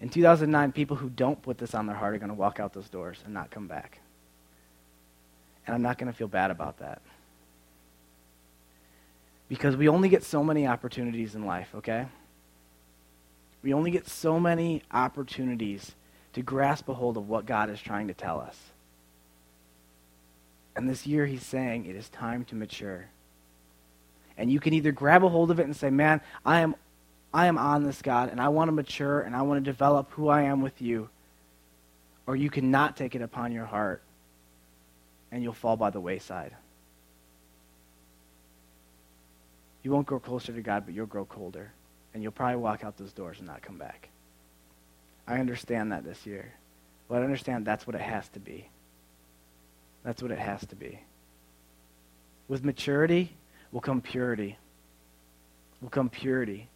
In 0.00 0.08
2009, 0.08 0.72
people 0.72 0.96
who 0.96 1.08
don't 1.08 1.40
put 1.40 1.58
this 1.58 1.74
on 1.74 1.86
their 1.86 1.96
heart 1.96 2.14
are 2.14 2.18
going 2.18 2.28
to 2.28 2.34
walk 2.34 2.60
out 2.60 2.72
those 2.72 2.88
doors 2.88 3.18
and 3.24 3.32
not 3.32 3.50
come 3.50 3.66
back. 3.66 4.00
And 5.66 5.74
I'm 5.74 5.82
not 5.82 5.98
going 5.98 6.12
to 6.12 6.16
feel 6.16 6.28
bad 6.28 6.50
about 6.50 6.78
that. 6.78 7.00
Because 9.48 9.76
we 9.76 9.88
only 9.88 10.08
get 10.08 10.24
so 10.24 10.42
many 10.42 10.66
opportunities 10.66 11.34
in 11.34 11.46
life, 11.46 11.68
okay? 11.76 12.06
We 13.62 13.72
only 13.72 13.90
get 13.90 14.06
so 14.06 14.38
many 14.38 14.82
opportunities 14.90 15.94
to 16.34 16.42
grasp 16.42 16.88
a 16.88 16.94
hold 16.94 17.16
of 17.16 17.28
what 17.28 17.46
God 17.46 17.70
is 17.70 17.80
trying 17.80 18.08
to 18.08 18.14
tell 18.14 18.40
us. 18.40 18.58
And 20.76 20.88
this 20.88 21.06
year, 21.06 21.26
He's 21.26 21.44
saying 21.44 21.86
it 21.86 21.96
is 21.96 22.08
time 22.08 22.44
to 22.46 22.54
mature. 22.54 23.06
And 24.36 24.50
you 24.50 24.60
can 24.60 24.74
either 24.74 24.92
grab 24.92 25.22
a 25.24 25.28
hold 25.28 25.50
of 25.50 25.60
it 25.60 25.64
and 25.64 25.76
say, 25.76 25.90
Man, 25.90 26.20
I 26.44 26.60
am, 26.60 26.74
I 27.32 27.46
am 27.46 27.58
on 27.58 27.84
this, 27.84 28.02
God, 28.02 28.30
and 28.30 28.40
I 28.40 28.48
want 28.48 28.68
to 28.68 28.72
mature 28.72 29.20
and 29.20 29.34
I 29.34 29.42
want 29.42 29.64
to 29.64 29.70
develop 29.70 30.10
who 30.12 30.28
I 30.28 30.42
am 30.42 30.60
with 30.60 30.82
you. 30.82 31.08
Or 32.26 32.34
you 32.34 32.50
cannot 32.50 32.96
take 32.96 33.14
it 33.14 33.22
upon 33.22 33.52
your 33.52 33.66
heart 33.66 34.02
and 35.30 35.42
you'll 35.42 35.52
fall 35.52 35.76
by 35.76 35.90
the 35.90 36.00
wayside. 36.00 36.54
You 39.82 39.90
won't 39.90 40.06
grow 40.06 40.18
closer 40.18 40.52
to 40.52 40.62
God, 40.62 40.84
but 40.86 40.94
you'll 40.94 41.06
grow 41.06 41.24
colder. 41.24 41.72
And 42.14 42.22
you'll 42.22 42.32
probably 42.32 42.56
walk 42.56 42.84
out 42.84 42.96
those 42.96 43.12
doors 43.12 43.38
and 43.38 43.46
not 43.46 43.60
come 43.60 43.76
back. 43.76 44.08
I 45.26 45.40
understand 45.40 45.92
that 45.92 46.04
this 46.04 46.24
year. 46.24 46.52
But 47.08 47.20
I 47.20 47.24
understand 47.24 47.66
that's 47.66 47.86
what 47.86 47.96
it 47.96 48.00
has 48.00 48.28
to 48.30 48.40
be. 48.40 48.68
That's 50.04 50.22
what 50.22 50.30
it 50.30 50.38
has 50.38 50.64
to 50.66 50.76
be. 50.76 51.00
With 52.46 52.64
maturity 52.64 53.32
will 53.72 53.80
come 53.80 54.00
purity. 54.00 54.58
Will 55.80 55.88
come 55.88 56.10
purity. 56.10 56.68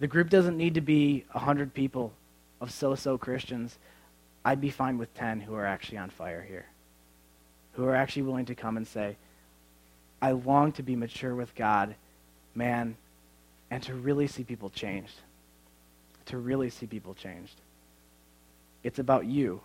The 0.00 0.08
group 0.08 0.28
doesn't 0.28 0.56
need 0.56 0.74
to 0.74 0.80
be 0.80 1.24
100 1.32 1.72
people 1.72 2.12
of 2.60 2.72
so 2.72 2.94
so 2.94 3.16
Christians. 3.16 3.78
I'd 4.44 4.60
be 4.60 4.70
fine 4.70 4.98
with 4.98 5.14
10 5.14 5.40
who 5.40 5.54
are 5.54 5.66
actually 5.66 5.98
on 5.98 6.10
fire 6.10 6.42
here, 6.42 6.66
who 7.72 7.84
are 7.84 7.94
actually 7.94 8.22
willing 8.22 8.46
to 8.46 8.54
come 8.54 8.76
and 8.76 8.86
say, 8.86 9.16
I 10.22 10.32
long 10.32 10.72
to 10.72 10.82
be 10.82 10.96
mature 10.96 11.34
with 11.34 11.54
God, 11.54 11.94
man, 12.54 12.96
and 13.70 13.82
to 13.84 13.94
really 13.94 14.26
see 14.26 14.42
people 14.42 14.70
changed. 14.70 15.14
To 16.26 16.38
really 16.38 16.70
see 16.70 16.86
people 16.86 17.14
changed. 17.14 17.54
It's 18.82 18.98
about 18.98 19.26
you 19.26 19.60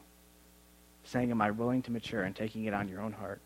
saying, 1.05 1.31
Am 1.31 1.41
I 1.41 1.51
willing 1.51 1.81
to 1.83 1.91
mature 1.91 2.23
and 2.23 2.35
taking 2.35 2.65
it 2.65 2.73
on 2.73 2.87
your 2.87 3.01
own 3.01 3.13
heart? 3.13 3.39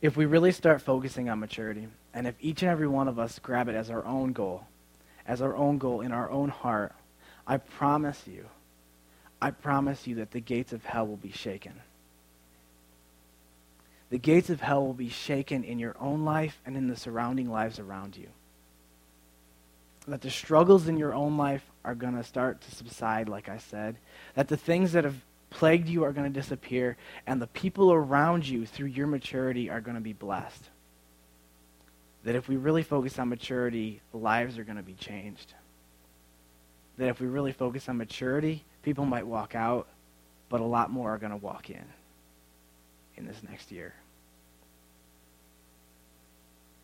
If 0.00 0.16
we 0.16 0.26
really 0.26 0.52
start 0.52 0.82
focusing 0.82 1.28
on 1.28 1.40
maturity, 1.40 1.88
and 2.12 2.26
if 2.26 2.34
each 2.40 2.62
and 2.62 2.70
every 2.70 2.88
one 2.88 3.08
of 3.08 3.18
us 3.18 3.38
grab 3.38 3.68
it 3.68 3.74
as 3.74 3.90
our 3.90 4.04
own 4.04 4.32
goal, 4.32 4.66
as 5.26 5.40
our 5.40 5.56
own 5.56 5.78
goal 5.78 6.02
in 6.02 6.12
our 6.12 6.30
own 6.30 6.50
heart, 6.50 6.92
I 7.46 7.56
promise 7.56 8.22
you, 8.26 8.46
I 9.40 9.50
promise 9.50 10.06
you 10.06 10.16
that 10.16 10.30
the 10.30 10.40
gates 10.40 10.72
of 10.72 10.84
hell 10.84 11.06
will 11.06 11.16
be 11.16 11.32
shaken. 11.32 11.80
The 14.10 14.18
gates 14.18 14.50
of 14.50 14.60
hell 14.60 14.86
will 14.86 14.94
be 14.94 15.08
shaken 15.08 15.64
in 15.64 15.78
your 15.78 15.96
own 15.98 16.24
life 16.24 16.60
and 16.64 16.76
in 16.76 16.86
the 16.88 16.96
surrounding 16.96 17.50
lives 17.50 17.78
around 17.78 18.16
you. 18.16 18.28
That 20.06 20.20
the 20.20 20.30
struggles 20.30 20.86
in 20.86 20.98
your 20.98 21.14
own 21.14 21.36
life 21.36 21.64
are 21.84 21.94
going 21.94 22.16
to 22.16 22.24
start 22.24 22.60
to 22.62 22.74
subside, 22.74 23.28
like 23.28 23.48
I 23.48 23.58
said. 23.58 23.96
That 24.34 24.48
the 24.48 24.56
things 24.56 24.92
that 24.92 25.04
have 25.04 25.20
plagued 25.50 25.88
you 25.88 26.04
are 26.04 26.12
going 26.12 26.32
to 26.32 26.40
disappear, 26.40 26.96
and 27.26 27.40
the 27.40 27.46
people 27.46 27.92
around 27.92 28.46
you 28.48 28.66
through 28.66 28.88
your 28.88 29.06
maturity 29.06 29.70
are 29.70 29.80
going 29.80 29.96
to 29.96 30.00
be 30.00 30.12
blessed. 30.12 30.70
That 32.24 32.34
if 32.34 32.48
we 32.48 32.56
really 32.56 32.82
focus 32.82 33.18
on 33.18 33.28
maturity, 33.28 34.00
lives 34.12 34.58
are 34.58 34.64
going 34.64 34.78
to 34.78 34.82
be 34.82 34.94
changed 34.94 35.54
that 36.98 37.08
if 37.08 37.20
we 37.20 37.26
really 37.26 37.52
focus 37.52 37.88
on 37.88 37.96
maturity, 37.96 38.64
people 38.82 39.04
might 39.04 39.26
walk 39.26 39.54
out, 39.54 39.88
but 40.48 40.60
a 40.60 40.64
lot 40.64 40.90
more 40.90 41.14
are 41.14 41.18
going 41.18 41.32
to 41.32 41.36
walk 41.36 41.70
in 41.70 41.84
in 43.16 43.26
this 43.26 43.42
next 43.48 43.72
year. 43.72 43.94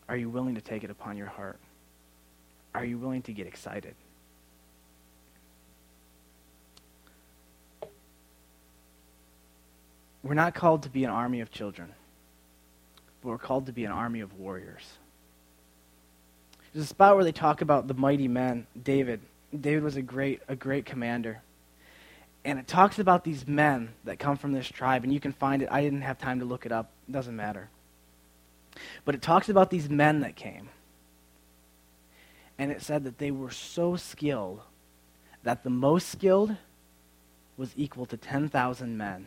Are 0.09 0.17
you 0.17 0.29
willing 0.29 0.57
to 0.57 0.61
take 0.61 0.83
it 0.83 0.91
upon 0.91 1.17
your 1.17 1.29
heart? 1.29 1.59
Are 2.75 2.85
you 2.85 2.99
willing 2.99 3.23
to 3.23 3.33
get 3.33 3.47
excited? 3.47 3.95
We're 10.23 10.35
not 10.35 10.55
called 10.55 10.83
to 10.83 10.91
be 10.91 11.05
an 11.05 11.11
army 11.11 11.41
of 11.41 11.51
children, 11.51 11.95
but 13.23 13.29
we're 13.29 13.39
called 13.39 13.67
to 13.67 13.73
be 13.73 13.85
an 13.85 13.93
army 13.93 14.21
of 14.21 14.39
warriors. 14.39 14.85
There's 16.73 16.85
a 16.85 16.89
spot 16.89 17.17
where 17.17 17.25
they 17.25 17.33
talk 17.33 17.63
about 17.63 17.89
the 17.89 17.95
mighty 17.95 18.29
men, 18.29 18.67
David, 18.81 19.21
David 19.59 19.83
was 19.83 19.97
a 19.97 20.03
great, 20.03 20.41
a 20.47 20.55
great 20.55 20.85
commander. 20.85 21.43
And 22.45 22.59
it 22.59 22.67
talks 22.67 22.99
about 22.99 23.25
these 23.25 23.47
men 23.47 23.91
that 24.05 24.19
come 24.19 24.37
from 24.37 24.53
this 24.53 24.69
tribe, 24.69 25.05
and 25.05 25.13
you 25.13 25.21
can 25.21 25.33
find 25.33 25.63
it. 25.63 25.69
I 25.71 25.83
didn't 25.83 26.03
have 26.03 26.19
time 26.19 26.39
to 26.39 26.45
look 26.45 26.65
it 26.65 26.73
up. 26.73 26.91
It 27.09 27.13
doesn't 27.13 27.37
matter. 27.37 27.69
But 29.05 29.15
it 29.15 29.23
talks 29.23 29.49
about 29.49 29.71
these 29.71 29.91
men 29.91 30.21
that 30.21 30.37
came. 30.37 30.69
And 32.57 32.71
it 32.71 32.83
said 32.83 33.05
that 33.05 33.19
they 33.19 33.31
were 33.31 33.51
so 33.51 33.97
skilled 33.97 34.61
that 35.43 35.65
the 35.65 35.71
most 35.71 36.09
skilled 36.09 36.57
was 37.57 37.73
equal 37.77 38.07
to 38.07 38.17
10,000 38.17 38.97
men, 38.97 39.27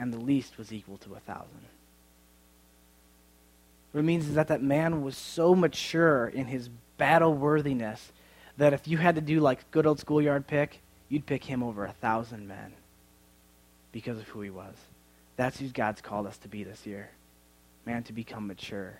and 0.00 0.12
the 0.14 0.18
least 0.18 0.56
was 0.56 0.72
equal 0.72 0.96
to 0.96 1.10
a 1.10 1.20
1,000. 1.20 1.46
What 3.92 4.00
it 4.00 4.04
means 4.04 4.28
is 4.28 4.34
that 4.34 4.48
that 4.48 4.62
man 4.62 5.02
was 5.02 5.16
so 5.16 5.54
mature 5.54 6.26
in 6.26 6.46
his 6.46 6.70
battle 6.96 7.34
worthiness 7.34 8.10
that 8.56 8.72
if 8.72 8.88
you 8.88 8.96
had 8.96 9.16
to 9.16 9.20
do 9.20 9.40
like 9.40 9.70
good 9.70 9.86
old 9.86 10.00
schoolyard 10.00 10.46
pick, 10.46 10.80
you'd 11.10 11.26
pick 11.26 11.44
him 11.44 11.62
over 11.62 11.84
a 11.84 11.92
thousand 11.92 12.48
men 12.48 12.72
because 13.92 14.18
of 14.18 14.26
who 14.28 14.40
he 14.40 14.50
was. 14.50 14.74
That's 15.36 15.58
who 15.58 15.68
God's 15.68 16.00
called 16.00 16.26
us 16.26 16.38
to 16.38 16.48
be 16.48 16.64
this 16.64 16.86
year. 16.86 17.10
Man, 17.84 18.02
to 18.04 18.12
become 18.12 18.46
mature, 18.46 18.98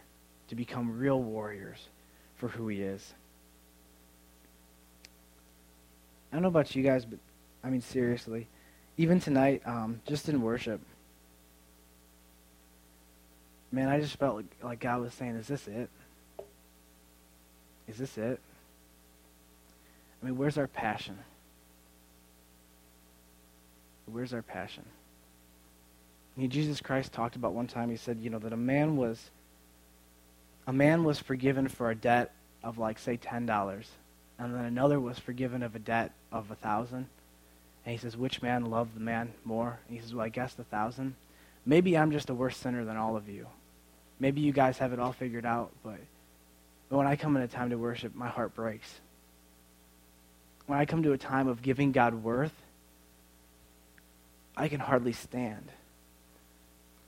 to 0.49 0.55
become 0.55 0.99
real 0.99 1.23
warriors 1.23 1.89
for 2.37 2.49
who 2.49 2.69
he 2.69 2.83
is. 2.83 3.15
I 6.31 6.37
don't 6.37 6.43
know 6.43 6.49
about 6.49 6.75
you 6.75 6.83
guys, 6.83 7.05
but 7.05 7.19
I 7.65 7.71
mean, 7.71 7.81
seriously, 7.81 8.49
even 9.01 9.19
tonight, 9.19 9.63
um, 9.65 10.03
just 10.07 10.29
in 10.29 10.43
worship, 10.43 10.79
man, 13.73 13.89
I 13.89 13.99
just 13.99 14.15
felt 14.19 14.37
like, 14.37 14.45
like 14.63 14.81
God 14.81 15.01
was 15.01 15.15
saying, 15.15 15.37
Is 15.37 15.47
this 15.47 15.67
it? 15.67 15.89
Is 17.89 17.97
this 17.97 18.19
it? 18.19 18.39
I 20.23 20.27
mean, 20.27 20.37
where's 20.37 20.59
our 20.59 20.67
passion? 20.67 21.19
Where's 24.05 24.35
our 24.35 24.43
passion? 24.43 24.85
I 26.37 26.41
mean, 26.43 26.51
Jesus 26.51 26.83
Christ 26.83 27.11
talked 27.11 27.37
about 27.37 27.55
one 27.55 27.69
time, 27.69 27.89
he 27.89 27.97
said, 27.97 28.19
you 28.21 28.29
know, 28.29 28.39
that 28.39 28.53
a 28.53 28.57
man 28.57 28.99
was 28.99 29.31
a 30.67 30.75
man 30.75 31.05
was 31.05 31.19
forgiven 31.19 31.69
for 31.69 31.91
a 31.91 31.95
debt 31.95 32.35
of 32.63 32.77
like 32.77 32.99
say 32.99 33.17
ten 33.17 33.47
dollars, 33.47 33.89
and 34.39 34.55
then 34.55 34.67
another 34.67 35.01
was 35.01 35.19
forgiven 35.19 35.63
of 35.63 35.75
a 35.75 35.79
debt 35.79 36.13
of 36.31 36.51
a 36.51 36.55
thousand. 36.55 37.07
And 37.85 37.93
he 37.93 37.99
says, 37.99 38.17
which 38.17 38.43
man 38.43 38.67
loved 38.67 38.95
the 38.95 39.01
man 39.01 39.33
more? 39.45 39.79
And 39.89 39.97
he 39.97 40.03
says, 40.03 40.15
well, 40.15 40.27
I 40.27 40.29
guess 40.29 40.55
the 40.55 40.65
thousand. 40.65 41.15
Maybe 41.65 41.97
I'm 41.97 42.13
just 42.13 42.31
a 42.31 42.35
worse 42.35 42.57
sinner 42.57 42.85
than 42.85 42.97
all 42.97 43.17
of 43.17 43.29
you. 43.29 43.47
Maybe 44.19 44.43
you 44.43 44.53
guys 44.53 44.79
have 44.79 44.93
it 44.93 44.99
all 44.99 45.13
figured 45.13 45.47
out, 45.47 45.71
but, 45.83 45.99
but 46.89 46.97
when 46.99 47.07
I 47.07 47.17
come 47.17 47.37
in 47.37 47.43
a 47.43 47.49
time 47.49 47.71
to 47.71 47.79
worship, 47.79 48.15
my 48.15 48.29
heart 48.29 48.55
breaks. 48.55 49.01
When 50.67 50.79
I 50.79 50.85
come 50.85 51.03
to 51.05 51.13
a 51.13 51.19
time 51.19 51.49
of 51.49 51.63
giving 51.63 51.93
God 51.93 52.15
worth, 52.23 52.53
I 54.57 54.69
can 54.69 54.81
hardly 54.81 55.15
stand 55.15 55.71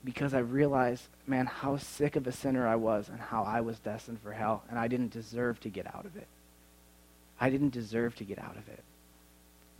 because 0.03 0.33
I 0.33 0.39
realized, 0.39 1.03
man, 1.27 1.45
how 1.45 1.77
sick 1.77 2.15
of 2.15 2.27
a 2.27 2.31
sinner 2.31 2.67
I 2.67 2.75
was 2.75 3.09
and 3.09 3.19
how 3.19 3.43
I 3.43 3.61
was 3.61 3.79
destined 3.79 4.19
for 4.21 4.33
hell, 4.33 4.63
and 4.69 4.77
I 4.77 4.87
didn't 4.87 5.13
deserve 5.13 5.59
to 5.61 5.69
get 5.69 5.87
out 5.87 6.05
of 6.05 6.17
it. 6.17 6.27
I 7.39 7.49
didn't 7.49 7.69
deserve 7.69 8.15
to 8.15 8.23
get 8.23 8.39
out 8.39 8.57
of 8.57 8.67
it. 8.67 8.83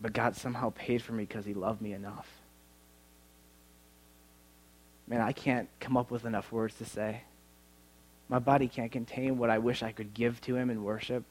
But 0.03 0.11
God 0.11 0.35
somehow 0.35 0.73
paid 0.75 1.01
for 1.01 1.13
me 1.13 1.23
because 1.23 1.45
he 1.45 1.53
loved 1.53 1.81
me 1.81 1.93
enough. 1.93 2.27
Man, 5.07 5.21
I 5.21 5.31
can't 5.31 5.69
come 5.79 5.95
up 5.95 6.11
with 6.11 6.25
enough 6.25 6.51
words 6.51 6.75
to 6.79 6.85
say. 6.85 7.21
My 8.27 8.39
body 8.39 8.67
can't 8.67 8.91
contain 8.91 9.37
what 9.37 9.49
I 9.49 9.59
wish 9.59 9.81
I 9.81 9.93
could 9.93 10.13
give 10.13 10.41
to 10.41 10.57
him 10.57 10.69
in 10.69 10.83
worship. 10.83 11.23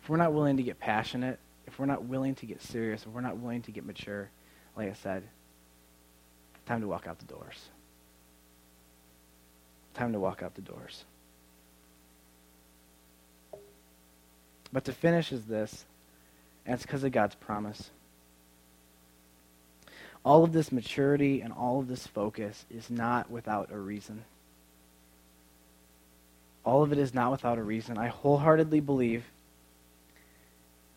If 0.00 0.08
we're 0.08 0.18
not 0.18 0.32
willing 0.32 0.56
to 0.58 0.62
get 0.62 0.78
passionate, 0.78 1.40
if 1.66 1.80
we're 1.80 1.86
not 1.86 2.04
willing 2.04 2.36
to 2.36 2.46
get 2.46 2.62
serious, 2.62 3.02
if 3.02 3.08
we're 3.08 3.22
not 3.22 3.38
willing 3.38 3.62
to 3.62 3.72
get 3.72 3.84
mature, 3.84 4.30
like 4.76 4.88
I 4.88 4.94
said, 4.94 5.24
time 6.64 6.80
to 6.82 6.86
walk 6.86 7.08
out 7.08 7.18
the 7.18 7.24
doors. 7.24 7.70
Time 9.94 10.12
to 10.12 10.20
walk 10.20 10.44
out 10.44 10.54
the 10.54 10.62
doors. 10.62 11.04
But 14.72 14.84
to 14.84 14.92
finish 14.92 15.32
is 15.32 15.44
this, 15.46 15.84
it's 16.74 16.82
because 16.82 17.04
of 17.04 17.12
God's 17.12 17.34
promise. 17.34 17.90
All 20.24 20.44
of 20.44 20.52
this 20.52 20.70
maturity 20.70 21.40
and 21.40 21.52
all 21.52 21.80
of 21.80 21.88
this 21.88 22.06
focus 22.06 22.66
is 22.70 22.90
not 22.90 23.30
without 23.30 23.72
a 23.72 23.78
reason. 23.78 24.24
All 26.64 26.82
of 26.82 26.92
it 26.92 26.98
is 26.98 27.14
not 27.14 27.30
without 27.30 27.56
a 27.56 27.62
reason. 27.62 27.96
I 27.96 28.08
wholeheartedly 28.08 28.80
believe 28.80 29.24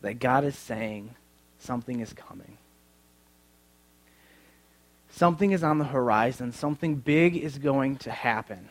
that 0.02 0.18
God 0.18 0.44
is 0.44 0.56
saying 0.56 1.14
something 1.58 2.00
is 2.00 2.12
coming. 2.12 2.58
Something 5.08 5.52
is 5.52 5.62
on 5.62 5.78
the 5.78 5.84
horizon. 5.84 6.52
Something 6.52 6.96
big 6.96 7.36
is 7.36 7.58
going 7.58 7.96
to 7.98 8.10
happen. 8.10 8.68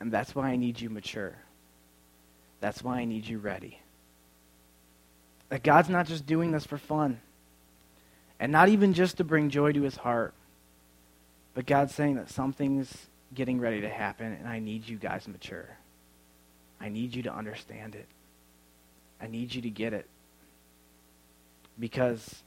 And 0.00 0.12
that's 0.12 0.34
why 0.34 0.50
I 0.50 0.56
need 0.56 0.80
you 0.80 0.88
mature. 0.88 1.34
That's 2.60 2.82
why 2.82 2.98
I 3.00 3.04
need 3.04 3.26
you 3.26 3.38
ready. 3.38 3.80
That 5.48 5.62
God's 5.62 5.88
not 5.88 6.06
just 6.06 6.26
doing 6.26 6.52
this 6.52 6.66
for 6.66 6.78
fun, 6.78 7.20
and 8.40 8.50
not 8.50 8.68
even 8.68 8.94
just 8.94 9.18
to 9.18 9.24
bring 9.24 9.50
joy 9.50 9.72
to 9.72 9.82
his 9.82 9.96
heart, 9.96 10.34
but 11.54 11.66
God's 11.66 11.94
saying 11.94 12.16
that 12.16 12.30
something's 12.30 13.06
getting 13.34 13.60
ready 13.60 13.80
to 13.82 13.88
happen, 13.88 14.32
and 14.32 14.48
I 14.48 14.58
need 14.58 14.88
you 14.88 14.96
guys 14.96 15.28
mature. 15.28 15.68
I 16.80 16.88
need 16.88 17.14
you 17.14 17.22
to 17.24 17.34
understand 17.34 17.94
it. 17.94 18.06
I 19.20 19.26
need 19.26 19.54
you 19.54 19.62
to 19.62 19.70
get 19.70 19.92
it. 19.92 20.06
Because 21.78 22.42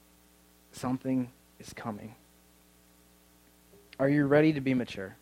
something 0.71 1.29
is 1.59 1.73
coming. 1.73 2.15
Are 3.99 4.09
you 4.09 4.25
ready 4.25 4.53
to 4.53 4.61
be 4.61 4.73
mature? 4.73 5.15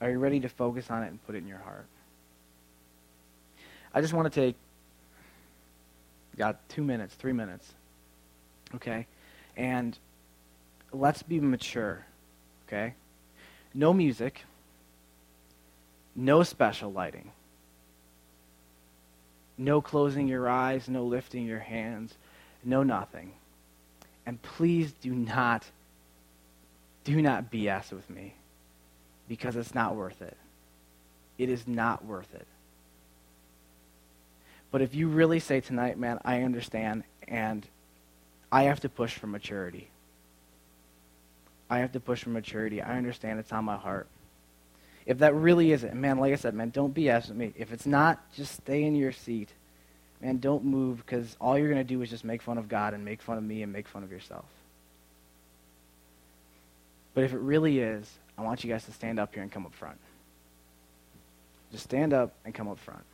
Are 0.00 0.10
you 0.10 0.18
ready 0.18 0.40
to 0.40 0.48
focus 0.48 0.90
on 0.90 1.02
it 1.02 1.08
and 1.08 1.24
put 1.26 1.34
it 1.34 1.38
in 1.38 1.48
your 1.48 1.58
heart? 1.58 1.86
I 3.92 4.00
just 4.00 4.12
want 4.12 4.32
to 4.32 4.40
take, 4.40 4.56
got 6.36 6.68
two 6.68 6.82
minutes, 6.82 7.14
three 7.14 7.32
minutes, 7.32 7.72
okay? 8.74 9.06
And 9.56 9.98
let's 10.92 11.22
be 11.22 11.40
mature, 11.40 12.04
okay? 12.66 12.94
No 13.74 13.92
music, 13.92 14.44
no 16.14 16.42
special 16.42 16.92
lighting, 16.92 17.30
no 19.58 19.80
closing 19.80 20.28
your 20.28 20.48
eyes, 20.48 20.88
no 20.88 21.04
lifting 21.04 21.46
your 21.46 21.60
hands, 21.60 22.14
no 22.64 22.82
nothing. 22.82 23.32
And 24.26 24.40
please 24.42 24.92
do 24.92 25.14
not, 25.14 25.64
do 27.04 27.22
not 27.22 27.50
BS 27.50 27.92
with 27.92 28.08
me 28.10 28.34
because 29.28 29.56
it's 29.56 29.74
not 29.74 29.94
worth 29.94 30.20
it. 30.20 30.36
It 31.38 31.48
is 31.48 31.66
not 31.66 32.04
worth 32.04 32.34
it. 32.34 32.46
But 34.76 34.82
if 34.82 34.94
you 34.94 35.08
really 35.08 35.40
say 35.40 35.62
tonight, 35.62 35.98
man, 35.98 36.20
I 36.22 36.42
understand, 36.42 37.04
and 37.26 37.66
I 38.52 38.64
have 38.64 38.80
to 38.80 38.90
push 38.90 39.14
for 39.14 39.26
maturity. 39.26 39.88
I 41.70 41.78
have 41.78 41.92
to 41.92 42.00
push 42.00 42.24
for 42.24 42.28
maturity. 42.28 42.82
I 42.82 42.98
understand 42.98 43.38
it's 43.38 43.54
on 43.54 43.64
my 43.64 43.78
heart. 43.78 44.06
If 45.06 45.20
that 45.20 45.34
really 45.34 45.72
is 45.72 45.82
it, 45.82 45.94
man, 45.94 46.18
like 46.18 46.34
I 46.34 46.36
said, 46.36 46.52
man, 46.52 46.68
don't 46.68 46.94
BS 46.94 47.28
with 47.28 47.38
me. 47.38 47.54
If 47.56 47.72
it's 47.72 47.86
not, 47.86 48.20
just 48.34 48.54
stay 48.54 48.82
in 48.82 48.94
your 48.94 49.12
seat. 49.12 49.48
Man, 50.20 50.40
don't 50.40 50.66
move 50.66 50.98
because 50.98 51.38
all 51.40 51.56
you're 51.56 51.70
going 51.70 51.80
to 51.80 51.94
do 51.94 52.02
is 52.02 52.10
just 52.10 52.22
make 52.22 52.42
fun 52.42 52.58
of 52.58 52.68
God 52.68 52.92
and 52.92 53.02
make 53.02 53.22
fun 53.22 53.38
of 53.38 53.44
me 53.44 53.62
and 53.62 53.72
make 53.72 53.88
fun 53.88 54.02
of 54.02 54.12
yourself. 54.12 54.44
But 57.14 57.24
if 57.24 57.32
it 57.32 57.40
really 57.40 57.78
is, 57.78 58.12
I 58.36 58.42
want 58.42 58.62
you 58.62 58.70
guys 58.70 58.84
to 58.84 58.92
stand 58.92 59.18
up 59.18 59.32
here 59.32 59.42
and 59.42 59.50
come 59.50 59.64
up 59.64 59.72
front. 59.72 59.96
Just 61.72 61.84
stand 61.84 62.12
up 62.12 62.34
and 62.44 62.52
come 62.54 62.68
up 62.68 62.78
front. 62.78 63.04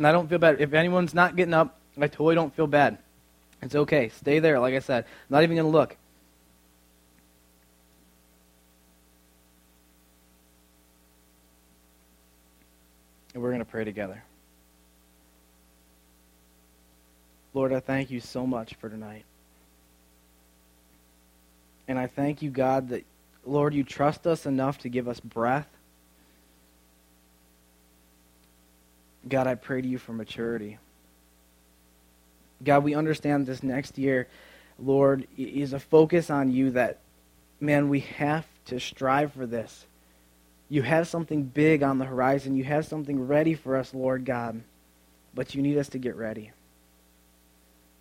And 0.00 0.06
I 0.06 0.12
don't 0.12 0.28
feel 0.30 0.38
bad. 0.38 0.62
If 0.62 0.72
anyone's 0.72 1.12
not 1.12 1.36
getting 1.36 1.52
up, 1.52 1.78
I 2.00 2.06
totally 2.06 2.34
don't 2.34 2.56
feel 2.56 2.66
bad. 2.66 2.96
It's 3.60 3.74
okay. 3.74 4.08
Stay 4.08 4.38
there, 4.38 4.58
like 4.58 4.72
I 4.72 4.78
said. 4.78 5.04
I'm 5.04 5.10
not 5.28 5.42
even 5.42 5.56
going 5.56 5.70
to 5.70 5.78
look. 5.78 5.94
And 13.34 13.42
we're 13.42 13.50
going 13.50 13.58
to 13.58 13.66
pray 13.66 13.84
together. 13.84 14.24
Lord, 17.52 17.74
I 17.74 17.80
thank 17.80 18.10
you 18.10 18.20
so 18.20 18.46
much 18.46 18.76
for 18.76 18.88
tonight. 18.88 19.26
And 21.86 21.98
I 21.98 22.06
thank 22.06 22.40
you, 22.40 22.48
God, 22.48 22.88
that, 22.88 23.04
Lord, 23.44 23.74
you 23.74 23.84
trust 23.84 24.26
us 24.26 24.46
enough 24.46 24.78
to 24.78 24.88
give 24.88 25.08
us 25.08 25.20
breath. 25.20 25.68
God, 29.28 29.46
I 29.46 29.54
pray 29.54 29.82
to 29.82 29.88
you 29.88 29.98
for 29.98 30.12
maturity. 30.12 30.78
God, 32.62 32.84
we 32.84 32.94
understand 32.94 33.46
this 33.46 33.62
next 33.62 33.98
year, 33.98 34.28
Lord, 34.78 35.26
is 35.36 35.72
a 35.72 35.78
focus 35.80 36.30
on 36.30 36.50
you 36.50 36.70
that, 36.72 36.98
man, 37.60 37.88
we 37.88 38.00
have 38.00 38.46
to 38.66 38.80
strive 38.80 39.32
for 39.32 39.46
this. 39.46 39.86
You 40.68 40.82
have 40.82 41.08
something 41.08 41.42
big 41.42 41.82
on 41.82 41.98
the 41.98 42.04
horizon. 42.04 42.56
You 42.56 42.64
have 42.64 42.86
something 42.86 43.26
ready 43.26 43.54
for 43.54 43.76
us, 43.76 43.92
Lord 43.92 44.24
God. 44.24 44.62
But 45.34 45.54
you 45.54 45.62
need 45.62 45.78
us 45.78 45.88
to 45.90 45.98
get 45.98 46.16
ready. 46.16 46.52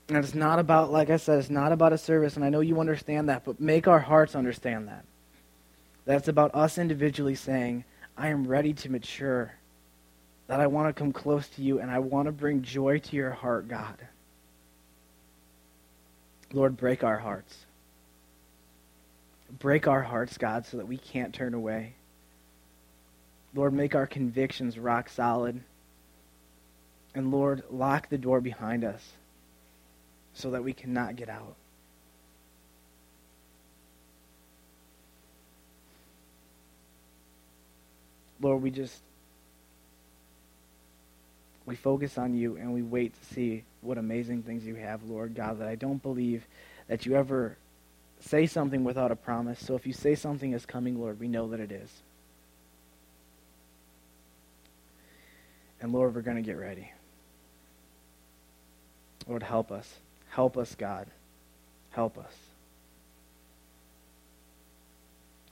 And 0.08 0.18
it's 0.18 0.36
not 0.36 0.60
about, 0.60 0.92
like 0.92 1.10
I 1.10 1.18
said, 1.18 1.40
it's 1.40 1.50
not 1.50 1.72
about 1.72 1.94
a 1.94 1.98
service, 1.98 2.36
and 2.36 2.44
I 2.44 2.50
know 2.50 2.62
you 2.62 2.80
understand 2.80 3.30
that, 3.30 3.46
but 3.46 3.60
make 3.60 3.88
our 3.88 4.00
hearts 4.00 4.36
understand 4.36 4.88
that. 4.88 5.06
That's 6.06 6.28
about 6.28 6.56
us 6.56 6.80
individually 6.80 7.36
saying, 7.36 7.84
I 8.18 8.30
am 8.30 8.48
ready 8.48 8.74
to 8.74 8.90
mature. 8.90 9.54
That 10.50 10.60
I 10.60 10.66
want 10.66 10.90
to 10.90 11.00
come 11.00 11.14
close 11.14 11.48
to 11.50 11.62
you, 11.62 11.80
and 11.80 11.92
I 11.92 12.00
want 12.00 12.26
to 12.26 12.32
bring 12.32 12.64
joy 12.64 12.98
to 12.98 13.16
your 13.16 13.30
heart, 13.30 13.68
God. 13.68 13.96
Lord, 16.52 16.76
break 16.76 17.04
our 17.04 17.20
hearts. 17.20 17.66
break 19.60 19.88
our 19.88 20.02
hearts, 20.02 20.40
God, 20.40 20.66
so 20.66 20.78
that 20.78 20.88
we 20.88 20.98
can't 20.98 21.34
turn 21.36 21.54
away. 21.54 21.94
Lord, 23.54 23.74
make 23.74 23.94
our 23.96 24.08
convictions 24.08 24.78
rock 24.80 25.10
solid. 25.10 25.62
And 27.14 27.32
Lord, 27.32 27.64
lock 27.70 28.10
the 28.10 28.18
door 28.18 28.42
behind 28.42 28.84
us 28.84 29.14
so 30.34 30.52
that 30.52 30.64
we 30.64 30.74
cannot 30.74 31.16
get 31.16 31.30
out. 31.30 31.56
Lord, 38.42 38.64
we 38.64 38.72
just 38.72 39.02
we 41.70 41.76
focus 41.76 42.18
on 42.18 42.34
you 42.34 42.58
and 42.58 42.74
we 42.74 42.82
wait 42.82 43.14
to 43.14 43.36
see 43.36 43.64
what 43.82 44.00
amazing 44.00 44.42
things 44.42 44.66
you 44.66 44.74
have, 44.74 45.04
Lord 45.04 45.36
God, 45.36 45.60
that 45.60 45.68
I 45.68 45.76
don't 45.76 46.02
believe 46.02 46.44
that 46.88 47.06
you 47.06 47.16
ever 47.16 47.58
say 48.22 48.48
something 48.48 48.84
without 48.84 49.12
a 49.12 49.16
promise. 49.16 49.60
So 49.60 49.76
if 49.76 49.86
you 49.86 49.94
say 49.94 50.16
something 50.16 50.54
is 50.54 50.66
coming, 50.66 51.00
Lord, 51.00 51.20
we 51.20 51.28
know 51.28 51.48
that 51.50 51.60
it 51.60 51.72
is. 51.72 51.92
And 55.80 55.94
Lord, 55.94 56.16
we're 56.16 56.24
going 56.24 56.38
to 56.38 56.44
get 56.44 56.58
ready. 56.58 56.92
Lord, 59.28 59.44
help 59.44 59.72
us. 59.72 59.88
Help 60.30 60.58
us, 60.58 60.74
God. 60.74 61.06
Help 61.92 62.18
us. 62.18 62.34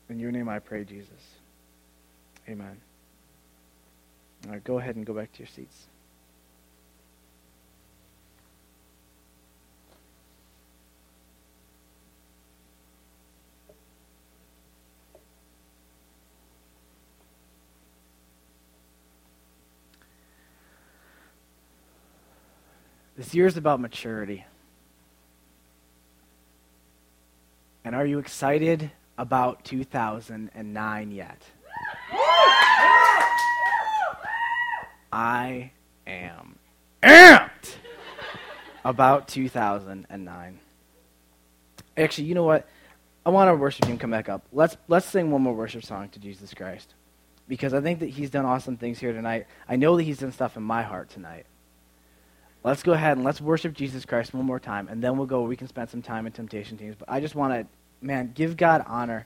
In 0.09 0.19
your 0.19 0.31
name 0.31 0.49
I 0.49 0.57
pray, 0.57 0.83
Jesus. 0.83 1.11
Amen. 2.49 2.77
All 4.47 4.53
right, 4.53 4.63
go 4.63 4.79
ahead 4.79 4.95
and 4.95 5.05
go 5.05 5.13
back 5.13 5.31
to 5.33 5.39
your 5.39 5.47
seats. 5.47 5.85
This 23.17 23.33
year 23.33 23.47
is 23.47 23.57
about 23.57 23.79
maturity. 23.79 24.45
And 27.83 27.95
are 27.95 28.05
you 28.05 28.19
excited 28.19 28.91
about 29.17 29.65
2009 29.65 31.11
yet? 31.11 31.41
I 35.11 35.71
am 36.05 36.59
amped 37.01 37.77
about 38.85 39.27
2009. 39.27 40.59
Actually, 41.97 42.27
you 42.27 42.35
know 42.35 42.43
what? 42.43 42.69
I 43.25 43.31
want 43.31 43.49
our 43.49 43.57
worship 43.57 43.85
team 43.85 43.97
to 43.97 44.01
come 44.01 44.11
back 44.11 44.29
up. 44.29 44.45
Let's 44.53 44.77
let's 44.87 45.07
sing 45.07 45.31
one 45.31 45.41
more 45.41 45.55
worship 45.55 45.83
song 45.83 46.09
to 46.09 46.19
Jesus 46.19 46.53
Christ. 46.53 46.93
Because 47.47 47.73
I 47.73 47.81
think 47.81 47.99
that 48.01 48.09
he's 48.09 48.29
done 48.29 48.45
awesome 48.45 48.77
things 48.77 48.99
here 48.99 49.11
tonight. 49.11 49.47
I 49.67 49.75
know 49.75 49.97
that 49.97 50.03
he's 50.03 50.19
done 50.19 50.31
stuff 50.31 50.55
in 50.55 50.61
my 50.61 50.83
heart 50.83 51.09
tonight. 51.09 51.47
Let's 52.63 52.83
go 52.83 52.91
ahead 52.93 53.17
and 53.17 53.25
let's 53.25 53.39
worship 53.39 53.73
Jesus 53.73 54.05
Christ 54.05 54.33
one 54.33 54.45
more 54.45 54.59
time, 54.59 54.87
and 54.89 55.01
then 55.01 55.17
we'll 55.17 55.27
go. 55.27 55.43
We 55.43 55.55
can 55.55 55.67
spend 55.67 55.89
some 55.89 56.01
time 56.01 56.25
in 56.25 56.33
temptation 56.33 56.77
teams. 56.77 56.95
But 56.97 57.09
I 57.09 57.19
just 57.19 57.35
want 57.35 57.53
to, 57.53 57.67
man, 58.05 58.31
give 58.33 58.57
God 58.57 58.83
honor. 58.87 59.25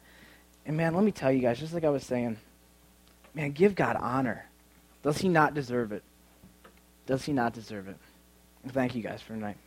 And 0.65 0.77
man, 0.77 0.93
let 0.93 1.03
me 1.03 1.11
tell 1.11 1.31
you 1.31 1.41
guys, 1.41 1.59
just 1.59 1.73
like 1.73 1.83
I 1.83 1.89
was 1.89 2.03
saying, 2.03 2.37
man, 3.33 3.51
give 3.51 3.73
God 3.73 3.95
honor. 3.99 4.45
Does 5.01 5.17
he 5.17 5.29
not 5.29 5.53
deserve 5.53 5.91
it? 5.91 6.03
Does 7.07 7.25
he 7.25 7.33
not 7.33 7.53
deserve 7.53 7.87
it? 7.87 7.97
Thank 8.67 8.93
you 8.93 9.01
guys 9.01 9.21
for 9.21 9.33
tonight. 9.33 9.57